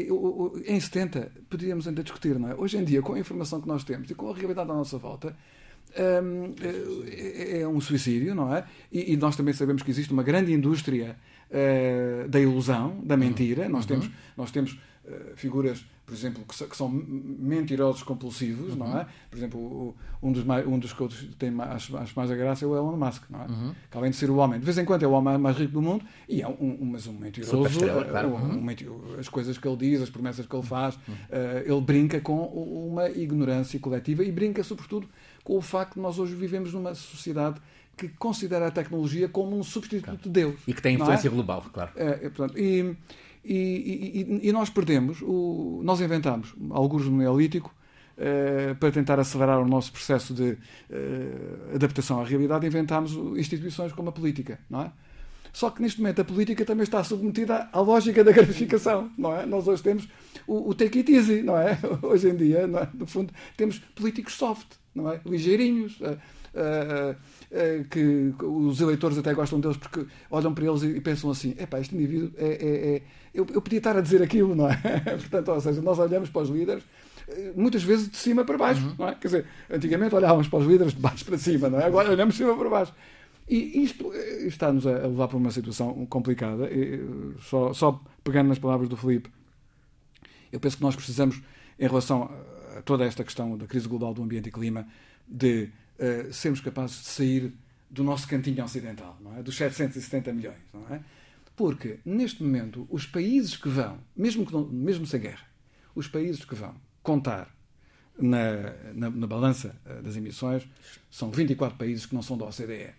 Em 0.66 0.78
70 0.78 1.32
poderíamos 1.48 1.88
ainda 1.88 2.02
discutir, 2.02 2.38
não 2.38 2.50
é? 2.50 2.54
Hoje 2.54 2.76
em 2.76 2.84
dia, 2.84 3.02
com 3.02 3.14
a 3.14 3.18
informação 3.18 3.60
que 3.60 3.68
nós 3.68 3.84
temos 3.84 4.10
e 4.10 4.14
com 4.14 4.30
a 4.30 4.34
realidade 4.34 4.70
à 4.70 4.74
nossa 4.74 4.98
volta, 4.98 5.36
hum, 6.22 6.54
é, 7.06 7.60
é 7.60 7.68
um 7.68 7.80
suicídio, 7.80 8.34
não 8.34 8.54
é? 8.54 8.64
E, 8.92 9.12
e, 9.12 9.16
nós 9.16 9.36
também 9.36 9.54
sabemos 9.54 9.82
que 9.82 9.90
existe 9.90 10.12
uma 10.12 10.22
grande 10.22 10.52
indústria 10.52 11.16
uh, 11.50 12.28
da 12.28 12.40
ilusão, 12.40 13.00
da 13.04 13.16
mentira. 13.16 13.64
Uhum. 13.64 13.70
Nós 13.70 13.86
temos, 13.86 14.10
nós 14.36 14.50
temos 14.50 14.72
uh, 14.72 15.36
figuras 15.36 15.84
por 16.04 16.12
exemplo, 16.12 16.44
que, 16.46 16.76
são 16.76 16.88
mentirosos 16.88 18.02
compulsivos, 18.02 18.72
uhum. 18.72 18.76
não 18.76 18.98
é? 18.98 19.06
Por 19.30 19.38
exemplo, 19.38 19.94
um 20.22 20.32
dos, 20.32 20.44
mais, 20.44 20.66
um 20.66 20.78
dos 20.78 20.92
que 20.92 21.00
eu 21.00 21.08
tenho, 21.38 21.60
acho, 21.62 21.96
acho 21.96 22.12
mais 22.14 22.30
a 22.30 22.34
graça 22.34 22.64
é 22.64 22.68
o 22.68 22.76
Elon 22.76 22.96
Musk, 22.96 23.22
não 23.30 23.42
é? 23.42 23.46
Uhum. 23.46 23.74
Que 23.90 23.96
além 23.96 24.10
de 24.10 24.16
ser 24.16 24.28
o 24.28 24.36
homem, 24.36 24.58
de 24.58 24.64
vez 24.66 24.76
em 24.76 24.84
quando 24.84 25.02
é 25.02 25.06
o 25.06 25.12
homem 25.12 25.38
mais 25.38 25.56
rico 25.56 25.72
do 25.72 25.80
mundo, 25.80 26.04
e 26.28 26.42
é 26.42 26.48
um, 26.48 26.78
um 26.80 26.84
mas 26.84 27.06
um 27.06 27.14
mentiroso. 27.14 27.66
Estrela, 27.66 28.04
claro. 28.04 28.28
um, 28.28 28.64
um, 28.64 29.18
as 29.18 29.28
coisas 29.28 29.56
que 29.56 29.66
ele 29.66 29.76
diz, 29.76 30.02
as 30.02 30.10
promessas 30.10 30.46
que 30.46 30.54
ele 30.54 30.66
faz, 30.66 30.94
uhum. 31.08 31.14
uh, 31.14 31.72
ele 31.72 31.80
brinca 31.80 32.20
com 32.20 32.42
uma 32.42 33.08
ignorância 33.08 33.80
coletiva 33.80 34.22
e 34.22 34.30
brinca, 34.30 34.62
sobretudo, 34.62 35.08
com 35.42 35.56
o 35.56 35.62
facto 35.62 35.94
de 35.94 36.00
nós 36.00 36.18
hoje 36.18 36.34
vivemos 36.34 36.74
numa 36.74 36.94
sociedade 36.94 37.60
que 37.96 38.08
considera 38.08 38.66
a 38.66 38.70
tecnologia 38.70 39.28
como 39.28 39.56
um 39.56 39.62
substituto 39.62 40.04
claro. 40.04 40.18
de 40.20 40.28
Deus. 40.28 40.56
E 40.66 40.74
que 40.74 40.82
tem 40.82 40.96
influência 40.96 41.28
é? 41.28 41.30
global, 41.30 41.64
claro. 41.72 41.90
É, 41.96 42.08
é, 42.08 42.16
portanto, 42.30 42.58
e, 42.58 42.94
e, 43.44 44.38
e, 44.42 44.48
e 44.48 44.52
nós 44.52 44.70
perdemos, 44.70 45.20
o, 45.22 45.80
nós 45.84 46.00
inventamos 46.00 46.54
alguns 46.70 47.04
no 47.06 47.18
Neolítico 47.18 47.74
uh, 48.16 48.74
para 48.76 48.90
tentar 48.90 49.20
acelerar 49.20 49.60
o 49.60 49.68
nosso 49.68 49.92
processo 49.92 50.32
de 50.32 50.52
uh, 50.52 51.74
adaptação 51.74 52.20
à 52.20 52.24
realidade, 52.24 52.66
inventámos 52.66 53.12
instituições 53.36 53.92
como 53.92 54.08
a 54.08 54.12
política, 54.12 54.58
não 54.68 54.82
é? 54.82 54.92
Só 55.52 55.70
que 55.70 55.80
neste 55.80 56.00
momento 56.00 56.20
a 56.20 56.24
política 56.24 56.64
também 56.64 56.82
está 56.82 57.04
submetida 57.04 57.68
à 57.72 57.80
lógica 57.80 58.24
da 58.24 58.32
gratificação, 58.32 59.08
não 59.16 59.36
é? 59.36 59.46
Nós 59.46 59.68
hoje 59.68 59.82
temos 59.82 60.08
o, 60.48 60.70
o 60.70 60.74
take 60.74 60.98
it 60.98 61.12
easy, 61.12 61.42
não 61.42 61.56
é? 61.56 61.78
Hoje 62.02 62.28
em 62.28 62.36
dia, 62.36 62.58
é? 62.58 62.66
no 62.66 63.06
fundo, 63.06 63.32
temos 63.56 63.78
políticos 63.94 64.34
soft, 64.34 64.66
não 64.92 65.12
é? 65.12 65.20
Ligeirinhos, 65.24 66.00
uh, 66.00 67.16
que 67.88 68.34
os 68.42 68.80
eleitores 68.80 69.16
até 69.16 69.32
gostam 69.32 69.60
deles 69.60 69.76
porque 69.76 70.04
olham 70.30 70.52
para 70.52 70.64
eles 70.64 70.82
e, 70.82 71.00
pensam 71.00 71.30
assim: 71.30 71.54
epá, 71.58 71.80
este 71.80 71.94
indivíduo 71.94 72.30
é. 72.36 72.46
é, 72.46 72.96
é... 72.96 73.02
Eu, 73.32 73.46
eu 73.52 73.60
podia 73.60 73.78
estar 73.78 73.96
a 73.96 74.00
dizer 74.00 74.22
aquilo, 74.22 74.54
não 74.54 74.68
é? 74.68 74.76
Portanto, 75.18 75.48
ou 75.50 75.60
seja, 75.60 75.82
nós 75.82 75.98
olhamos 75.98 76.30
para 76.30 76.42
os 76.42 76.50
líderes 76.50 76.84
muitas 77.56 77.82
vezes 77.82 78.08
de 78.08 78.16
cima 78.16 78.44
para 78.44 78.58
baixo, 78.58 78.84
uhum. 78.84 78.94
não 78.98 79.08
é? 79.08 79.14
Quer 79.14 79.28
dizer, 79.28 79.46
antigamente 79.70 80.14
olhávamos 80.14 80.48
para 80.48 80.58
os 80.58 80.66
líderes 80.66 80.92
de 80.92 81.00
baixo 81.00 81.24
para 81.24 81.38
cima, 81.38 81.68
não 81.68 81.80
é? 81.80 81.84
Agora 81.84 82.10
olhamos 82.10 82.34
de 82.34 82.38
cima 82.42 82.56
para 82.56 82.68
baixo. 82.68 82.92
E 83.48 83.82
isto 83.82 84.12
eh, 84.14 84.46
está-nos 84.46 84.86
a 84.86 84.92
levar 84.92 85.28
para 85.28 85.36
uma 85.36 85.50
situação 85.50 86.06
complicada. 86.06 86.68
Só, 87.42 87.72
só 87.72 88.02
pegando 88.22 88.48
nas 88.48 88.58
palavras 88.58 88.88
do 88.88 88.96
Felipe, 88.96 89.30
eu 90.52 90.60
penso 90.60 90.76
que 90.76 90.82
nós 90.82 90.94
precisamos, 90.94 91.42
em 91.78 91.86
relação 91.86 92.30
a 92.76 92.82
toda 92.82 93.04
esta 93.04 93.24
questão 93.24 93.56
da 93.56 93.66
crise 93.66 93.88
global 93.88 94.14
do 94.14 94.22
ambiente 94.22 94.48
e 94.48 94.52
clima, 94.52 94.86
de 95.26 95.70
uh, 95.98 96.32
sermos 96.32 96.60
capazes 96.60 97.02
de 97.02 97.08
sair 97.08 97.52
do 97.90 98.02
nosso 98.02 98.26
cantinho 98.26 98.64
ocidental, 98.64 99.16
não 99.20 99.36
é? 99.36 99.42
dos 99.42 99.56
770 99.56 100.32
milhões. 100.32 100.58
Não 100.72 100.94
é? 100.94 101.00
Porque, 101.56 102.00
neste 102.04 102.42
momento, 102.42 102.86
os 102.90 103.06
países 103.06 103.56
que 103.56 103.68
vão, 103.68 103.98
mesmo, 104.16 104.44
que 104.44 104.52
não, 104.52 104.66
mesmo 104.66 105.06
sem 105.06 105.20
guerra, 105.20 105.46
os 105.94 106.08
países 106.08 106.44
que 106.44 106.54
vão 106.54 106.74
contar 107.02 107.54
na, 108.18 108.72
na, 108.94 109.10
na 109.10 109.26
balança 109.26 109.76
eh, 109.86 110.02
das 110.02 110.16
emissões 110.16 110.66
são 111.10 111.30
24 111.30 111.76
países 111.78 112.06
que 112.06 112.14
não 112.14 112.22
são 112.22 112.36
da 112.36 112.44
OCDE 112.46 112.92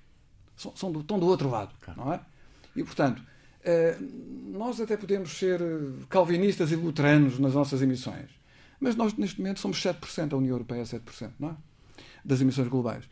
são, 0.56 0.76
são 0.76 0.92
do, 0.92 1.02
estão 1.02 1.20
do 1.20 1.26
outro 1.28 1.50
lado, 1.50 1.74
claro. 1.82 2.00
não 2.00 2.14
é? 2.14 2.22
E, 2.76 2.84
portanto, 2.84 3.22
eh, 3.64 3.98
nós 4.00 4.80
até 4.80 4.96
podemos 4.98 5.38
ser 5.38 5.62
calvinistas 6.10 6.72
e 6.72 6.76
luteranos 6.76 7.40
nas 7.40 7.54
nossas 7.54 7.82
emissões, 7.82 8.30
mas 8.80 8.96
nós, 8.96 9.14
neste 9.16 9.40
momento, 9.40 9.60
somos 9.60 9.82
7%, 9.82 10.34
a 10.34 10.38
União 10.38 10.54
Europeia 10.54 10.82
é 10.82 10.84
7%, 10.84 11.32
não 11.40 11.50
é? 11.50 11.56
Das 12.26 12.42
emissões 12.42 12.68
globais. 12.68 13.08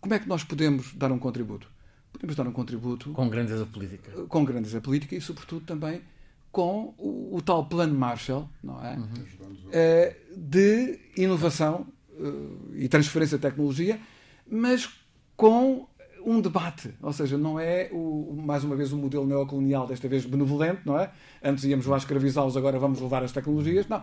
Como 0.00 0.14
é 0.14 0.18
que 0.18 0.28
nós 0.28 0.44
podemos 0.44 0.94
dar 0.94 1.10
um 1.10 1.18
contributo? 1.18 1.68
Podemos 2.12 2.36
dar 2.36 2.46
um 2.46 2.52
contributo... 2.52 3.10
Com 3.12 3.28
grandeza 3.28 3.66
política. 3.66 4.12
Com 4.26 4.44
grandeza 4.44 4.80
política 4.80 5.16
e, 5.16 5.20
sobretudo, 5.20 5.64
também 5.64 6.02
com 6.50 6.94
o, 6.98 7.36
o 7.36 7.42
tal 7.42 7.66
plano 7.66 7.94
Marshall, 7.94 8.48
não 8.62 8.84
é? 8.84 8.96
Uhum. 8.96 9.68
Eh, 9.70 10.16
de 10.36 10.98
inovação 11.16 11.86
eh, 12.12 12.84
e 12.84 12.88
transferência 12.88 13.38
de 13.38 13.42
tecnologia, 13.42 14.00
mas 14.50 14.88
com 15.36 15.86
um 16.24 16.40
debate, 16.40 16.94
ou 17.00 17.12
seja, 17.12 17.38
não 17.38 17.60
é 17.60 17.88
o, 17.92 18.34
mais 18.44 18.64
uma 18.64 18.74
vez 18.74 18.92
o 18.92 18.96
modelo 18.96 19.26
neocolonial, 19.26 19.86
desta 19.86 20.08
vez 20.08 20.26
benevolente, 20.26 20.80
não 20.84 20.98
é? 20.98 21.10
Antes 21.42 21.64
íamos 21.64 21.86
lá 21.86 21.96
escravizá-los, 21.96 22.56
agora 22.56 22.78
vamos 22.78 23.00
levar 23.00 23.22
as 23.22 23.32
tecnologias, 23.32 23.86
não. 23.88 24.02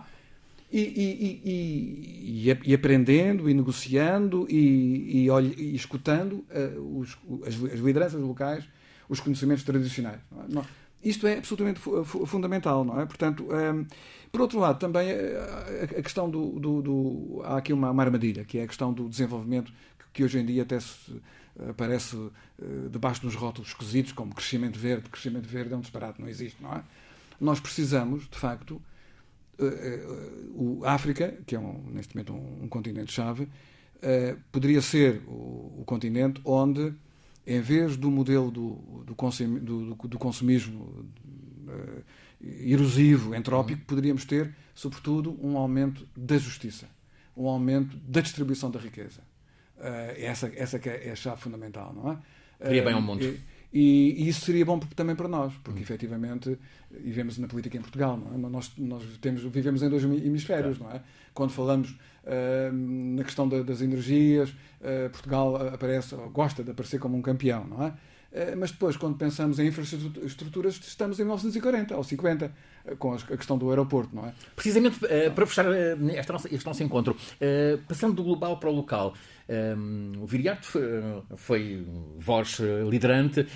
E, 0.72 0.80
e, 0.80 2.50
e, 2.50 2.58
e 2.64 2.74
aprendendo, 2.74 3.48
e 3.48 3.54
negociando, 3.54 4.46
e, 4.50 5.28
e 5.28 5.74
escutando 5.76 6.44
uh, 6.50 6.98
os, 6.98 7.16
as, 7.46 7.54
as, 7.72 7.78
lideranças 7.78 8.20
locais, 8.20 8.64
os 9.08 9.20
conhecimentos 9.20 9.62
tradicionais. 9.62 10.20
É? 10.32 10.52
não, 10.52 10.66
isto 11.04 11.24
é 11.26 11.38
absolutamente 11.38 11.80
fundamental, 12.26 12.84
não 12.84 13.00
é? 13.00 13.06
Portanto, 13.06 13.46
um, 13.48 13.56
ehm, 13.56 13.86
por 14.32 14.40
outro 14.40 14.58
lado, 14.58 14.78
também 14.78 15.08
eh, 15.08 15.88
a, 15.94 15.98
a 15.98 16.02
questão 16.02 16.28
do, 16.28 16.58
do, 16.58 16.82
do, 16.82 17.42
Há 17.44 17.58
aqui 17.58 17.72
uma, 17.72 17.90
uma, 17.92 18.02
armadilha, 18.02 18.44
que 18.44 18.58
é 18.58 18.64
a 18.64 18.66
questão 18.66 18.92
do 18.92 19.08
desenvolvimento, 19.08 19.72
que, 19.98 20.04
que 20.14 20.24
hoje 20.24 20.40
em 20.40 20.44
dia 20.44 20.62
até 20.62 20.80
se 20.80 21.22
aparece 21.70 22.16
uh, 22.16 22.32
debaixo 22.90 23.22
dos 23.22 23.34
rótulos 23.34 23.70
esquisitos, 23.70 24.12
como 24.12 24.34
crescimento 24.34 24.78
verde. 24.78 25.08
Crescimento 25.08 25.46
verde 25.46 25.74
é 25.74 25.76
um 25.76 25.80
disparate, 25.80 26.20
não 26.20 26.28
existe, 26.28 26.62
não 26.62 26.72
é? 26.72 26.82
Nós 27.40 27.60
precisamos, 27.60 28.28
de 28.28 28.36
facto, 28.36 28.82
o 30.54 30.84
África, 30.84 31.38
que 31.46 31.54
é 31.54 31.58
um, 31.58 31.90
neste 31.90 32.14
momento 32.14 32.32
um, 32.32 32.64
um 32.64 32.68
continente-chave, 32.68 33.48
poderia 34.52 34.82
ser 34.82 35.22
o, 35.26 35.80
o, 35.80 35.84
continente 35.86 36.40
onde, 36.44 36.92
em 37.46 37.60
vez 37.60 37.96
do 37.96 38.10
modelo 38.10 38.50
do, 38.50 39.04
do, 39.04 39.14
consum, 39.14 39.58
do, 39.58 39.94
do 39.94 40.18
consumismo 40.18 41.06
erosivo, 42.40 43.34
entrópico, 43.34 43.80
uhum. 43.80 43.86
poderíamos 43.86 44.24
ter, 44.24 44.54
sobretudo, 44.74 45.38
um 45.42 45.56
aumento 45.56 46.06
da 46.16 46.36
justiça, 46.38 46.86
um 47.36 47.48
aumento 47.48 47.96
da 47.96 48.20
distribuição 48.20 48.70
da 48.70 48.78
riqueza 48.78 49.20
essa, 50.18 50.50
essa 50.54 50.78
que 50.78 50.88
é, 50.88 51.08
é 51.08 51.12
a 51.12 51.16
chave 51.16 51.40
fundamental, 51.40 51.92
não 51.94 52.12
é? 52.12 52.18
Queria 52.62 52.82
bem 52.82 52.94
ao 52.94 53.02
mundo. 53.02 53.38
E, 53.76 53.78
e, 53.78 54.24
e, 54.24 54.28
isso 54.30 54.46
seria 54.46 54.64
bom 54.64 54.78
também 54.78 55.14
para 55.14 55.28
nós, 55.28 55.52
porque 55.62 55.80
hum. 55.80 55.82
efetivamente 55.82 56.58
vivemos 56.90 57.36
na 57.36 57.46
política 57.46 57.76
em 57.76 57.82
Portugal, 57.82 58.16
não 58.16 58.34
é? 58.34 58.50
Nós, 58.50 58.72
nós 58.78 59.04
temos, 59.20 59.42
vivemos 59.42 59.82
em 59.82 59.90
dois 59.90 60.02
hemisférios, 60.02 60.78
não 60.78 60.90
é? 60.90 61.02
Quando 61.34 61.50
falamos 61.50 61.90
uh, 61.90 62.72
na 62.72 63.22
questão 63.22 63.46
da, 63.46 63.62
das 63.62 63.82
energias, 63.82 64.48
uh, 64.48 65.10
Portugal 65.10 65.56
aparece, 65.74 66.16
gosta 66.32 66.64
de 66.64 66.70
aparecer 66.70 66.98
como 66.98 67.18
um 67.18 67.20
campeão, 67.20 67.66
não 67.66 67.84
é? 67.84 67.92
Mas 68.56 68.70
depois, 68.70 68.96
quando 68.96 69.16
pensamos 69.16 69.58
em 69.58 69.68
infraestruturas, 69.68 70.80
estamos 70.86 71.18
em 71.18 71.22
1940 71.22 71.96
ou 71.96 72.04
50 72.04 72.52
com 72.98 73.14
a 73.14 73.18
questão 73.18 73.58
do 73.58 73.70
aeroporto, 73.70 74.14
não 74.14 74.26
é? 74.26 74.34
Precisamente 74.54 74.98
para 75.34 75.46
fechar 75.46 75.66
este 76.50 76.66
nosso, 76.66 76.82
encontro, 76.82 77.16
passando 77.88 78.14
do 78.14 78.22
global 78.22 78.58
para 78.58 78.68
o 78.68 78.72
local, 78.72 79.14
o 80.20 80.26
Viriato 80.26 80.78
foi, 81.36 81.86
voz 82.18 82.58
liderante 82.88 83.46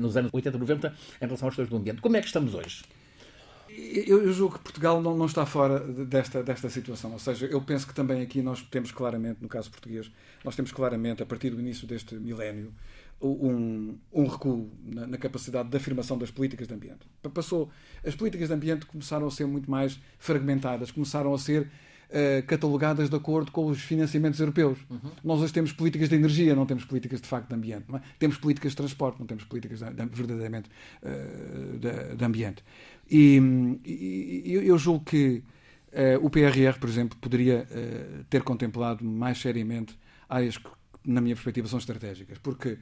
nos 0.00 0.16
anos 0.16 0.30
80, 0.32 0.58
90 0.58 0.94
em 1.20 1.26
relação 1.26 1.46
aos 1.46 1.54
questões 1.54 1.68
do 1.68 1.76
ambiente. 1.76 2.00
Como 2.00 2.16
é 2.16 2.20
que 2.20 2.26
estamos 2.26 2.54
hoje? 2.54 2.82
Eu, 3.72 4.24
eu 4.24 4.32
julgo 4.32 4.58
que 4.58 4.64
Portugal 4.64 5.00
não, 5.00 5.16
não, 5.16 5.26
está 5.26 5.46
fora 5.46 5.78
desta, 5.78 6.42
desta 6.42 6.68
situação. 6.68 7.12
Ou 7.12 7.18
seja, 7.18 7.46
eu 7.46 7.60
penso 7.60 7.86
que 7.86 7.94
também 7.94 8.20
aqui 8.20 8.42
nós 8.42 8.62
temos 8.62 8.90
claramente, 8.90 9.38
no 9.40 9.48
caso 9.48 9.70
português, 9.70 10.10
nós 10.44 10.56
temos 10.56 10.72
claramente, 10.72 11.22
a 11.22 11.26
partir 11.26 11.50
do 11.50 11.60
início 11.60 11.86
deste 11.86 12.16
milénio, 12.16 12.72
um, 13.20 13.98
um 14.12 14.26
recuo 14.26 14.70
na, 14.82 15.06
na, 15.06 15.18
capacidade 15.18 15.68
de 15.68 15.76
afirmação 15.76 16.16
das 16.16 16.30
políticas 16.30 16.66
de 16.66 16.74
ambiente. 16.74 17.00
Passou, 17.34 17.70
as 18.04 18.14
políticas 18.14 18.48
de 18.48 18.54
ambiente 18.54 18.86
começaram 18.86 19.26
a 19.26 19.30
ser 19.30 19.46
muito 19.46 19.70
mais 19.70 20.00
fragmentadas, 20.18 20.90
começaram 20.90 21.34
a 21.34 21.38
ser 21.38 21.62
uh, 22.08 22.46
catalogadas 22.46 23.10
de 23.10 23.16
acordo 23.16 23.52
com 23.52 23.66
os 23.66 23.80
financiamentos 23.80 24.40
europeus. 24.40 24.78
Uhum. 24.88 25.10
Nós 25.22 25.40
hoje 25.40 25.52
temos 25.52 25.72
políticas 25.72 26.08
de 26.08 26.14
energia, 26.14 26.54
não 26.54 26.64
temos 26.64 26.84
políticas 26.84 27.20
de 27.20 27.28
facto 27.28 27.48
de 27.48 27.54
ambiente. 27.54 27.84
É? 27.94 28.00
Temos 28.18 28.38
políticas 28.38 28.72
de 28.72 28.76
transporte, 28.76 29.18
não 29.18 29.26
temos 29.26 29.44
políticas 29.44 29.80
de, 29.80 29.90
de, 29.90 30.06
verdadeiramente 30.06 30.70
uh, 31.02 31.78
de, 31.78 32.16
de, 32.16 32.24
ambiente. 32.24 32.64
E, 33.10 33.38
e, 33.84 34.52
eu 34.54 34.78
julgo 34.78 35.04
que 35.04 35.42
uh, 35.92 36.24
o 36.24 36.30
PRR, 36.30 36.78
por 36.78 36.88
exemplo, 36.88 37.18
poderia 37.18 37.66
ter 38.30 38.42
contemplado 38.42 39.04
mais 39.04 39.38
seriamente 39.38 39.98
áreas 40.28 40.56
que, 40.56 40.70
na 41.04 41.20
minha 41.20 41.34
perspectiva, 41.34 41.68
são 41.68 41.78
estratégicas. 41.78 42.38
Porque 42.38 42.78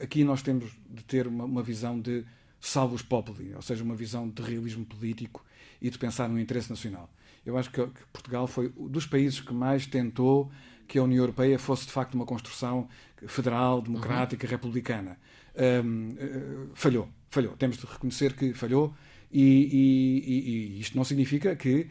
aqui 0.00 0.24
nós 0.24 0.42
temos 0.42 0.70
de 0.88 1.04
ter 1.04 1.26
uma, 1.26 1.44
uma 1.44 1.62
visão 1.62 2.00
de 2.00 2.24
salvos 2.60 3.02
populi, 3.02 3.54
ou 3.54 3.62
seja, 3.62 3.84
uma 3.84 3.94
visão 3.94 4.28
de 4.28 4.42
realismo 4.42 4.84
político 4.84 5.44
e 5.80 5.90
de 5.90 5.98
pensar 5.98 6.28
no 6.28 6.40
interesse 6.40 6.70
nacional. 6.70 7.10
Eu 7.44 7.58
acho 7.58 7.70
que, 7.70 7.86
Portugal 8.12 8.46
foi 8.46 8.72
um 8.76 8.88
dos 8.88 9.06
países 9.06 9.40
que 9.40 9.52
mais 9.52 9.86
tentou 9.86 10.50
que 10.88 10.98
a 10.98 11.02
União 11.02 11.22
Europeia 11.22 11.58
fosse 11.58 11.86
de 11.86 11.92
facto 11.92 12.14
uma 12.14 12.24
construção 12.24 12.88
federal, 13.26 13.82
democrática, 13.82 14.46
uhum. 14.46 14.50
republicana. 14.50 15.18
Um, 15.56 16.14
eh, 16.18 16.66
falhou, 16.74 17.08
falhou. 17.30 17.56
Temos 17.56 17.76
de 17.76 17.86
reconhecer 17.86 18.34
que 18.34 18.52
falhou 18.52 18.94
e, 19.30 19.42
e, 19.42 20.76
e 20.76 20.80
isto 20.80 20.96
não 20.96 21.04
significa 21.04 21.54
que 21.56 21.88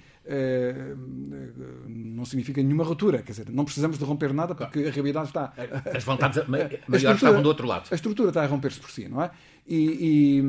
não 1.88 2.26
significa 2.26 2.62
nenhuma 2.62 2.84
ruptura. 2.84 3.22
Quer 3.22 3.32
dizer, 3.32 3.50
não 3.50 3.66
precisamos 3.66 3.98
de 3.98 4.06
romper 4.06 4.34
nada 4.34 4.56
porque 4.56 4.80
a 4.80 4.92
realidade 4.92 5.28
está. 5.28 5.54
As 5.94 6.04
vontades 6.04 6.42
maiores 6.48 6.80
estavam 7.16 7.42
do 7.42 7.48
outro 7.48 7.68
lado. 7.68 7.88
A 7.92 7.96
estrutura 7.96 8.30
está 8.30 8.44
a 8.44 8.48
romper-se 8.48 8.80
por 8.80 8.90
si, 8.90 9.08
não 9.08 9.22
é? 9.22 9.32
E, 9.66 10.40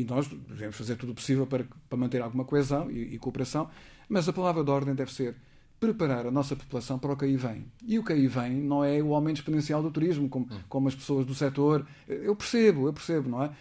e, 0.00 0.06
nós 0.08 0.28
devemos 0.28 0.76
fazer 0.76 0.96
tudo 0.96 1.12
o 1.12 1.14
possível 1.14 1.46
para, 1.46 1.66
para 1.88 1.98
manter 1.98 2.22
alguma 2.22 2.44
coesão 2.44 2.90
e, 2.90 3.18
cooperação 3.18 3.68
mas 4.08 4.28
a 4.28 4.32
palavra 4.32 4.62
de 4.62 4.70
ordem 4.70 4.94
deve 4.94 5.12
ser 5.12 5.34
preparar 5.78 6.26
a 6.26 6.30
nossa 6.30 6.56
população 6.56 6.98
para 6.98 7.12
o 7.12 7.16
que 7.16 7.26
aí 7.26 7.36
vem. 7.36 7.66
E 7.84 7.98
o 7.98 8.04
que 8.04 8.12
aí 8.12 8.26
vem 8.26 8.54
não 8.54 8.82
é 8.82 9.02
o 9.02 9.14
aumento 9.14 9.38
exponencial 9.38 9.82
do 9.82 9.90
turismo, 9.90 10.28
como, 10.28 10.46
hum. 10.46 10.58
como 10.68 10.88
as 10.88 10.94
pessoas 10.94 11.26
do 11.26 11.34
setor. 11.34 11.86
Eu 12.08 12.34
percebo, 12.34 12.86
eu 12.86 12.92
percebo, 12.92 13.28
não 13.28 13.42
é? 13.42 13.46
Uh, 13.46 13.52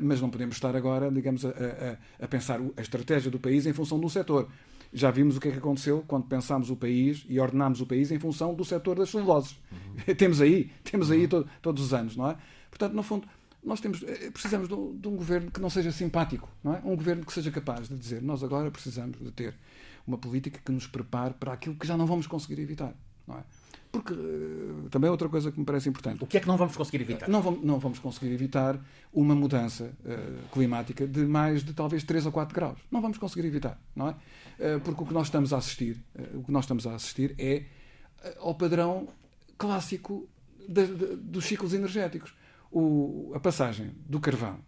mas 0.00 0.20
não 0.20 0.30
podemos 0.30 0.54
estar 0.54 0.76
agora, 0.76 1.10
digamos, 1.10 1.44
a, 1.44 1.48
a, 1.48 2.24
a, 2.24 2.28
pensar 2.28 2.60
a 2.76 2.80
estratégia 2.80 3.30
do 3.30 3.38
país 3.38 3.66
em 3.66 3.72
função 3.72 3.98
do 3.98 4.08
setor. 4.08 4.48
Já 4.92 5.10
vimos 5.10 5.36
o 5.36 5.40
que 5.40 5.48
é 5.48 5.52
que 5.52 5.58
aconteceu 5.58 6.04
quando 6.06 6.26
pensámos 6.26 6.70
o 6.70 6.76
país 6.76 7.24
e 7.28 7.38
ordenámos 7.38 7.80
o 7.80 7.86
país 7.86 8.10
em 8.10 8.18
função 8.18 8.54
do 8.54 8.64
setor 8.64 8.98
das 8.98 9.10
celuloses. 9.10 9.56
Uhum. 9.70 10.14
temos 10.16 10.40
aí, 10.40 10.70
temos 10.82 11.10
aí 11.10 11.22
uhum. 11.22 11.28
to, 11.28 11.48
todos 11.62 11.84
os 11.84 11.94
anos, 11.94 12.16
não 12.16 12.30
é? 12.30 12.36
Portanto, 12.70 12.94
no 12.94 13.02
fundo, 13.02 13.28
nós 13.62 13.80
temos, 13.80 14.02
eh, 14.02 14.30
precisamos 14.30 14.68
de 14.68 14.74
um, 14.74 14.96
de 14.96 15.06
um, 15.06 15.16
governo 15.16 15.50
que 15.50 15.60
não 15.60 15.70
seja 15.70 15.92
simpático, 15.92 16.48
não 16.64 16.74
é? 16.74 16.80
Um 16.84 16.96
governo 16.96 17.24
que 17.24 17.32
seja 17.32 17.50
capaz 17.50 17.88
de 17.88 17.96
dizer 17.96 18.22
nós 18.22 18.42
agora 18.42 18.70
precisamos 18.70 19.18
de 19.18 19.30
ter 19.30 19.54
uma 20.06 20.18
política 20.18 20.60
que 20.64 20.72
nos 20.72 20.86
prepare 20.86 21.34
para 21.34 21.52
aquilo 21.52 21.76
que 21.76 21.86
já 21.86 21.96
não 21.96 22.06
vamos 22.06 22.26
conseguir 22.26 22.60
evitar. 22.60 22.94
Não 23.26 23.36
é? 23.36 23.42
Porque 23.92 24.14
também 24.90 25.08
é 25.08 25.10
outra 25.10 25.28
coisa 25.28 25.50
que 25.50 25.58
me 25.58 25.64
parece 25.64 25.88
importante. 25.88 26.22
O 26.22 26.26
que 26.26 26.36
é 26.36 26.40
que 26.40 26.46
não 26.46 26.56
vamos 26.56 26.76
conseguir 26.76 27.02
evitar? 27.02 27.28
Não 27.28 27.42
vamos, 27.42 27.64
não 27.64 27.78
vamos 27.78 27.98
conseguir 27.98 28.32
evitar 28.32 28.78
uma 29.12 29.34
mudança 29.34 29.92
climática 30.52 31.06
de 31.06 31.24
mais 31.24 31.64
de 31.64 31.72
talvez 31.72 32.04
3 32.04 32.26
ou 32.26 32.32
4 32.32 32.54
graus. 32.54 32.78
Não 32.90 33.00
vamos 33.00 33.18
conseguir 33.18 33.46
evitar, 33.46 33.80
não 33.94 34.08
é? 34.08 34.14
porque 34.84 35.02
o 35.02 35.06
que 35.06 35.14
nós 35.14 35.26
estamos 35.26 35.52
a 35.52 35.56
assistir, 35.56 36.04
o 36.34 36.44
que 36.44 36.52
nós 36.52 36.64
estamos 36.64 36.86
a 36.86 36.94
assistir 36.94 37.34
é 37.36 37.64
ao 38.38 38.54
padrão 38.54 39.08
clássico 39.58 40.28
de, 40.68 40.86
de, 40.86 41.16
dos 41.16 41.44
ciclos 41.44 41.74
energéticos. 41.74 42.32
O, 42.70 43.32
a 43.34 43.40
passagem 43.40 43.90
do 44.06 44.20
carvão, 44.20 44.60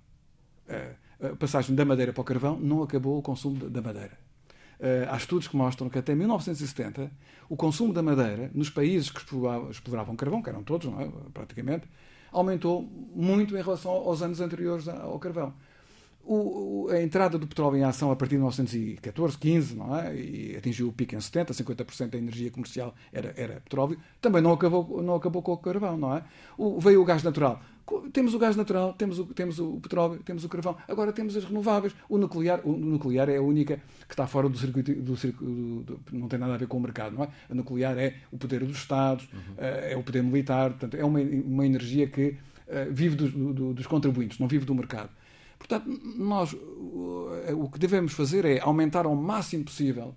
a 1.20 1.37
passagem 1.37 1.77
da 1.77 1.85
madeira 1.85 2.12
para 2.12 2.20
o 2.20 2.25
carvão, 2.25 2.59
não 2.59 2.83
acabou 2.83 3.18
o 3.18 3.23
consumo 3.23 3.70
da 3.70 3.81
madeira. 3.81 4.18
Há 5.11 5.16
estudos 5.16 5.49
que 5.49 5.57
mostram 5.57 5.89
que 5.89 5.99
até 5.99 6.14
1970 6.14 7.11
o 7.49 7.57
consumo 7.57 7.93
da 7.93 8.03
madeira 8.03 8.51
nos 8.55 8.70
países 8.70 9.11
que 9.11 9.18
exploravam, 9.18 9.70
exploravam 9.70 10.16
carvão, 10.16 10.43
que 10.43 10.49
eram 10.49 10.62
todos, 10.62 10.89
é? 10.99 11.09
praticamente, 11.33 11.87
aumentou 12.33 12.83
muito 13.14 13.57
em 13.57 13.62
relação 13.62 13.91
aos 13.93 14.22
anos 14.22 14.41
anteriores 14.41 14.89
ao 14.89 15.18
carvão. 15.18 15.55
O, 16.25 16.89
a 16.91 17.03
entrada 17.03 17.37
do 17.37 17.47
petróleo 17.49 17.77
em 17.77 17.85
ação 17.85 18.12
a 18.12 18.16
partir 18.16 18.37
de 18.37 18.39
1914, 18.39 19.37
15, 19.39 19.75
não 19.75 19.97
é? 19.97 20.14
e 20.14 20.57
atingiu 20.57 20.89
o 20.89 20.93
pico 20.93 21.16
em 21.16 21.20
70, 21.20 21.53
50% 21.53 22.11
da 22.11 22.18
energia 22.18 22.51
comercial 22.51 22.95
era, 23.12 23.35
era 23.37 23.55
petróleo, 23.61 23.99
também 24.20 24.41
não 24.41 24.53
acabou, 24.53 25.03
não 25.03 25.16
acabou 25.16 25.43
com 25.43 25.53
o 25.53 25.57
carvão, 25.57 25.97
não 25.97 26.16
é? 26.16 26.23
O, 26.57 26.79
veio 26.79 27.03
o 27.03 27.05
gás 27.05 27.23
natural. 27.23 27.61
Temos 28.12 28.33
o 28.33 28.39
gás 28.39 28.55
natural, 28.55 28.93
temos 28.93 29.18
o, 29.18 29.27
temos 29.27 29.59
o 29.59 29.81
petróleo, 29.81 30.20
temos 30.25 30.45
o 30.45 30.49
carvão, 30.49 30.77
agora 30.87 31.12
temos 31.12 31.37
as 31.37 31.45
renováveis. 31.45 31.93
O 32.09 32.16
nuclear, 32.16 32.61
o 32.64 32.73
nuclear 32.73 33.29
é 33.29 33.39
a 33.39 33.43
única 33.43 33.83
que 34.07 34.14
está 34.14 34.27
fora 34.27 34.49
do 34.49 34.57
circuito, 34.57 34.95
do 34.95 35.16
circuito 35.16 35.83
do, 35.83 36.01
não 36.12 36.29
tem 36.29 36.39
nada 36.39 36.55
a 36.55 36.57
ver 36.57 36.68
com 36.68 36.77
o 36.77 36.81
mercado, 36.81 37.16
não 37.16 37.25
é? 37.25 37.29
A 37.51 37.55
nuclear 37.55 37.99
é 37.99 38.14
o 38.31 38.39
poder 38.39 38.64
dos 38.64 38.77
Estados, 38.77 39.29
uhum. 39.33 39.55
é 39.59 39.97
o 39.97 40.03
poder 40.03 40.23
militar, 40.23 40.70
portanto, 40.70 40.97
é 40.97 41.05
uma, 41.05 41.18
uma 41.20 41.66
energia 41.66 42.07
que 42.07 42.29
uh, 42.29 42.37
vive 42.91 43.16
dos, 43.16 43.33
do, 43.33 43.75
dos 43.75 43.87
contribuintes, 43.87 44.39
não 44.39 44.47
vive 44.47 44.64
do 44.64 44.75
mercado. 44.75 45.11
Portanto, 45.63 45.89
nós 46.17 46.53
o 46.53 47.71
que 47.71 47.79
devemos 47.79 48.13
fazer 48.13 48.45
é 48.45 48.59
aumentar 48.59 49.07
ao 49.07 49.15
máximo 49.15 49.65
possível 49.65 50.13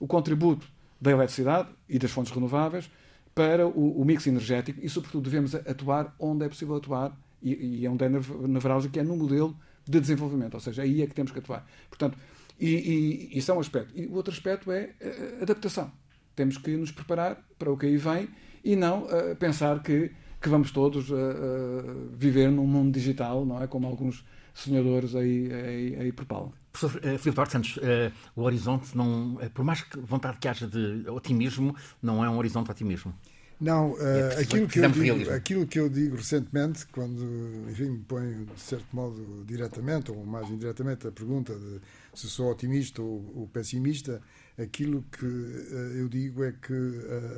o 0.00 0.06
contributo 0.06 0.66
da 0.98 1.10
eletricidade 1.10 1.68
e 1.86 1.98
das 1.98 2.10
fontes 2.10 2.32
renováveis 2.32 2.90
para 3.34 3.66
o, 3.66 4.00
o 4.00 4.04
mix 4.04 4.26
energético 4.26 4.80
e, 4.82 4.88
sobretudo, 4.88 5.24
devemos 5.24 5.54
atuar 5.54 6.14
onde 6.18 6.46
é 6.46 6.48
possível 6.48 6.76
atuar 6.76 7.16
e, 7.42 7.82
e 7.82 7.88
onde 7.88 8.02
é 8.04 8.08
nevrálgico, 8.08 8.94
que 8.94 9.00
é 9.00 9.02
no 9.02 9.16
modelo 9.16 9.54
de 9.86 10.00
desenvolvimento, 10.00 10.54
ou 10.54 10.60
seja, 10.60 10.82
aí 10.82 11.02
é 11.02 11.06
que 11.06 11.14
temos 11.14 11.32
que 11.32 11.38
atuar. 11.38 11.66
Portanto, 11.88 12.18
e, 12.58 13.28
e, 13.32 13.38
isso 13.38 13.52
é 13.52 13.54
um 13.54 13.60
aspecto. 13.60 13.92
E 13.94 14.06
o 14.06 14.14
outro 14.14 14.32
aspecto 14.32 14.72
é 14.72 14.94
a 15.38 15.42
adaptação. 15.42 15.92
Temos 16.34 16.56
que 16.56 16.76
nos 16.76 16.90
preparar 16.90 17.38
para 17.58 17.70
o 17.70 17.76
que 17.76 17.86
aí 17.86 17.96
vem 17.96 18.28
e 18.64 18.74
não 18.74 19.04
uh, 19.04 19.36
pensar 19.38 19.82
que, 19.82 20.10
que 20.40 20.48
vamos 20.48 20.72
todos 20.72 21.10
uh, 21.10 21.14
uh, 21.14 22.10
viver 22.12 22.50
num 22.50 22.66
mundo 22.66 22.92
digital, 22.92 23.44
não 23.44 23.62
é? 23.62 23.66
Como 23.66 23.86
alguns 23.86 24.24
sonhadores 24.58 25.14
aí, 25.14 25.52
aí, 25.52 25.96
aí 26.00 26.12
propalam. 26.12 26.52
Professor 26.72 26.98
uh, 26.98 27.18
Filipe 27.18 27.30
Duarte 27.30 27.52
Santos, 27.52 27.76
uh, 27.76 28.12
o 28.36 28.42
horizonte, 28.42 28.96
não, 28.96 29.34
uh, 29.34 29.50
por 29.50 29.64
mais 29.64 29.82
que 29.82 29.98
vontade 29.98 30.38
que 30.38 30.48
haja 30.48 30.66
de 30.66 31.08
otimismo, 31.08 31.74
não 32.02 32.24
é 32.24 32.28
um 32.28 32.36
horizonte 32.36 32.66
de 32.66 32.72
otimismo. 32.72 33.14
Não, 33.60 33.96
é 33.98 34.40
aquilo, 34.40 34.68
que 34.68 34.78
eu 34.78 34.88
digo, 34.88 35.32
aquilo 35.32 35.66
que 35.66 35.80
eu 35.80 35.88
digo 35.88 36.14
recentemente, 36.14 36.86
quando 36.92 37.24
enfim, 37.68 37.90
me 37.90 37.98
ponho 37.98 38.46
de 38.46 38.60
certo 38.60 38.86
modo 38.92 39.44
diretamente 39.44 40.12
ou 40.12 40.24
mais 40.24 40.48
indiretamente 40.48 41.08
a 41.08 41.10
pergunta 41.10 41.56
de 41.56 41.80
se 42.14 42.28
sou 42.28 42.52
otimista 42.52 43.02
ou, 43.02 43.32
ou 43.34 43.48
pessimista, 43.48 44.22
aquilo 44.56 45.04
que 45.10 45.24
eu 45.24 46.08
digo 46.08 46.44
é 46.44 46.52
que 46.52 46.72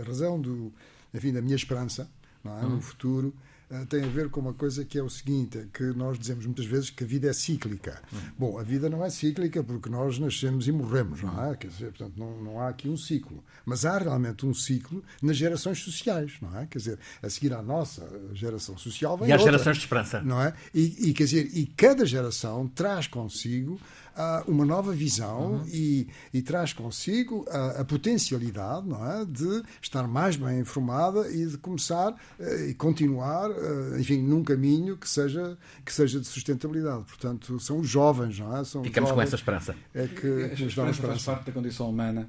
a 0.01 0.05
razão 0.05 0.39
do, 0.39 0.71
enfim, 1.15 1.33
da 1.33 1.41
minha 1.41 1.57
esperança 1.57 2.07
não 2.45 2.59
é, 2.59 2.67
hum. 2.67 2.69
no 2.71 2.81
futuro 2.83 3.35
eh, 3.35 3.50
tem 3.89 4.03
a 4.03 4.09
ver 4.09 4.29
com 4.31 4.41
uma 4.41 4.53
coisa 4.53 4.85
que 4.85 4.99
é 4.99 5.03
o 5.03 5.09
seguinte, 5.09 5.59
é 5.59 5.67
que 5.73 5.85
nós 5.93 6.19
dizemos 6.19 6.45
muitas 6.45 6.67
vezes 6.67 6.91
que 6.91 7.05
a 7.05 7.07
vida 7.07 7.29
é 7.29 7.33
cíclica. 7.33 8.03
Hum. 8.13 8.19
Bom, 8.37 8.59
a 8.59 8.63
vida 8.65 8.91
não 8.91 9.05
é 9.05 9.11
cíclica 9.11 9.63
porque 9.63 9.89
nós 9.89 10.19
nascemos 10.19 10.67
e 10.67 10.73
morremos, 10.73 11.23
não 11.23 11.51
é? 11.51 11.57
Quer 11.57 11.69
dizer, 11.69 11.93
portanto, 11.93 12.15
não, 12.17 12.43
não 12.43 12.61
há 12.61 12.69
aqui 12.69 12.89
um 12.89 12.97
ciclo. 12.97 13.45
Mas 13.65 13.85
há 13.85 13.99
realmente 13.99 14.45
um 14.45 14.53
ciclo 14.53 15.05
nas 15.23 15.37
gerações 15.37 15.79
sociais, 15.79 16.33
não 16.43 16.59
é? 16.59 16.67
Quer 16.67 16.79
dizer, 16.79 16.99
a 17.23 17.31
seguir 17.31 17.53
à 17.55 17.63
nossa 17.63 18.09
geração 18.33 18.77
social 18.77 19.17
vem 19.17 19.29
E 19.29 19.33
às 19.33 19.41
outra, 19.41 19.53
gerações 19.53 19.77
de 19.77 19.85
esperança. 19.85 20.21
Não 20.21 20.43
é? 20.43 20.53
E, 20.75 21.11
e, 21.11 21.15
quer 21.15 21.25
dizer, 21.25 21.51
e 21.57 21.67
cada 21.67 22.05
geração 22.05 22.67
traz 22.67 23.07
consigo 23.07 23.81
uma 24.47 24.65
nova 24.65 24.93
visão 24.93 25.53
uhum. 25.53 25.67
e, 25.69 26.09
e, 26.33 26.43
traz 26.43 26.73
consigo 26.73 27.47
a, 27.49 27.81
a, 27.81 27.85
potencialidade 27.85 28.89
não 28.89 29.11
é, 29.11 29.25
de 29.25 29.63
estar 29.81 30.07
mais 30.07 30.37
bem 30.37 30.61
informada 30.61 31.31
e 31.31 31.47
de 31.47 31.57
começar 31.59 32.13
uh, 32.13 32.69
e 32.69 32.75
continuar, 32.75 33.51
uh, 33.51 33.99
enfim, 33.99 34.23
num 34.23 34.43
caminho 34.43 34.97
que 34.97 35.09
seja, 35.09 35.57
que 35.85 35.93
seja 35.93 36.21
de 36.21 36.27
sustentabilidade. 36.27 37.05
Portanto, 37.05 37.59
são 37.61 37.79
os 37.79 37.89
jovens, 37.89 38.39
não 38.39 38.57
é? 38.57 38.65
São 38.65 38.83
Ficamos 38.83 39.11
com 39.13 39.23
essa 39.23 39.37
esperança. 39.37 39.75
É 39.95 40.07
que, 40.07 40.27
a 40.27 40.67
esperança 40.67 41.03
faz 41.03 41.23
parte 41.23 41.47
da 41.47 41.53
condição 41.53 41.89
humana. 41.89 42.29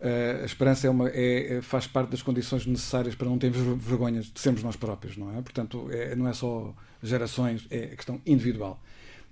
Uh, 0.00 0.42
a 0.42 0.46
esperança 0.46 0.86
é 0.86 0.90
uma, 0.90 1.08
é, 1.10 1.56
é, 1.56 1.62
faz 1.62 1.86
parte 1.86 2.10
das 2.10 2.22
condições 2.22 2.66
necessárias 2.66 3.14
para 3.14 3.28
não 3.28 3.38
termos 3.38 3.60
vergonhas 3.82 4.26
de 4.26 4.40
sermos 4.40 4.62
nós 4.62 4.76
próprios, 4.76 5.16
não 5.16 5.36
é? 5.36 5.42
Portanto, 5.42 5.88
é, 5.90 6.16
não 6.16 6.26
é 6.26 6.32
só 6.32 6.74
gerações, 7.02 7.66
é 7.70 7.88
questão 7.88 8.20
individual 8.26 8.80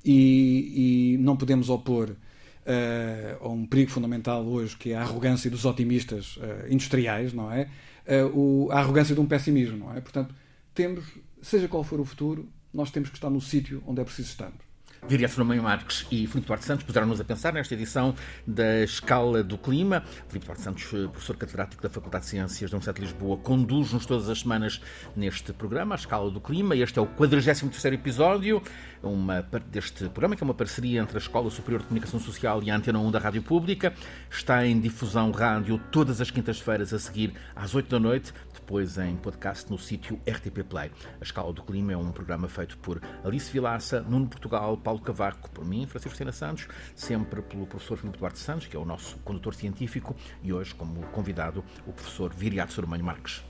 e, 0.05 1.15
e 1.15 1.19
não 1.19 1.37
podemos 1.37 1.69
opor 1.69 2.11
uh, 2.11 3.45
a 3.45 3.49
um 3.49 3.67
perigo 3.67 3.91
fundamental 3.91 4.45
hoje, 4.45 4.77
que 4.77 4.93
é 4.93 4.97
a 4.97 5.03
arrogância 5.03 5.51
dos 5.51 5.65
otimistas 5.65 6.37
uh, 6.37 6.71
industriais, 6.71 7.33
não 7.33 7.51
é? 7.51 7.69
Uh, 8.07 8.67
o, 8.67 8.71
a 8.71 8.79
arrogância 8.79 9.15
de 9.15 9.21
um 9.21 9.27
pessimismo, 9.27 9.79
não 9.79 9.97
é? 9.97 10.01
Portanto, 10.01 10.35
temos, 10.75 11.05
seja 11.43 11.69
qual 11.69 11.83
for 11.83 12.01
o 12.01 12.05
futuro, 12.05 12.49
nós 12.73 12.91
temos 12.91 13.09
que 13.09 13.17
estar 13.17 13.31
no 13.31 13.41
sítio 13.41 13.83
onde 13.87 14.01
é 14.01 14.05
preciso 14.05 14.29
estarmos. 14.29 14.68
Viria 15.07 15.29
Fernando 15.29 15.63
Marques 15.63 16.07
e 16.11 16.27
Filipe 16.27 16.47
Duarte 16.47 16.65
Santos 16.65 16.85
puseram-nos 16.85 17.21
a 17.21 17.25
pensar 17.25 17.53
nesta 17.53 17.75
edição 17.75 18.15
da 18.47 18.83
Escala 18.83 19.43
do 19.43 19.57
Clima. 19.57 20.03
Filipe 20.29 20.47
Duarte 20.47 20.63
Santos, 20.63 20.85
professor 20.85 21.37
catedrático 21.37 21.83
da 21.83 21.89
Faculdade 21.89 22.25
de 22.25 22.31
Ciências 22.31 22.71
da 22.71 22.77
Universidade 22.77 23.01
de 23.01 23.13
Lisboa, 23.13 23.37
conduz-nos 23.39 24.05
todas 24.05 24.29
as 24.29 24.41
semanas 24.41 24.81
neste 25.15 25.53
programa, 25.53 25.95
a 25.95 25.99
Escala 25.99 26.31
do 26.31 26.41
Clima. 26.41 26.75
Este 26.77 26.99
é 26.99 27.03
o 27.03 27.07
43 27.07 27.95
episódio 27.95 28.63
uma, 29.03 29.43
deste 29.71 30.09
programa, 30.09 30.37
que 30.37 30.43
é 30.43 30.47
uma 30.47 30.55
parceria 30.55 31.01
entre 31.01 31.17
a 31.17 31.21
Escola 31.21 31.51
Superior 31.51 31.81
de 31.81 31.89
Comunicação 31.89 32.19
Social 32.19 32.63
e 32.63 32.71
a 32.71 32.77
Antena 32.77 32.99
1 32.99 33.11
da 33.11 33.19
Rádio 33.19 33.43
Pública. 33.43 33.93
Está 34.31 34.67
em 34.67 34.79
difusão 34.81 35.31
rádio 35.31 35.79
todas 35.93 36.21
as 36.21 36.31
quintas-feiras 36.31 36.93
a 36.93 36.99
seguir 36.99 37.33
às 37.55 37.75
8 37.75 37.89
da 37.89 37.99
noite, 37.99 38.33
depois 38.53 38.99
em 38.99 39.17
podcast 39.17 39.71
no 39.71 39.79
sítio 39.79 40.21
RTP 40.29 40.63
Play. 40.69 40.91
A 41.21 41.25
Escala 41.25 41.53
do 41.53 41.63
Clima 41.63 41.93
é 41.93 41.97
um 41.97 42.11
programa 42.11 42.49
feito 42.49 42.77
por 42.79 43.01
Alice 43.25 43.51
Vilaça, 43.51 44.01
Nuno 44.03 44.27
Portugal, 44.27 44.77
Paulo 44.89 45.03
Cavaco, 45.03 45.51
por 45.51 45.67
mim, 45.67 45.87
Francisco 45.87 46.17
Sena 46.17 46.33
Santos, 46.33 46.67
sempre 46.97 47.43
pelo 47.43 47.67
professor 47.67 47.99
Filipe 47.99 48.17
Duarte 48.17 48.39
Santos, 48.39 48.67
que 48.67 48.75
é 48.75 48.81
o 48.81 48.87
nosso 48.87 49.19
condutor 49.19 49.55
científico, 49.55 50.17
e 50.43 50.51
hoje, 50.51 50.75
como 50.75 51.03
convidado, 51.09 51.63
o 51.87 51.93
professor 51.93 52.33
Viriato 52.33 52.73
Sormanho 52.73 53.05
Marques. 53.05 53.45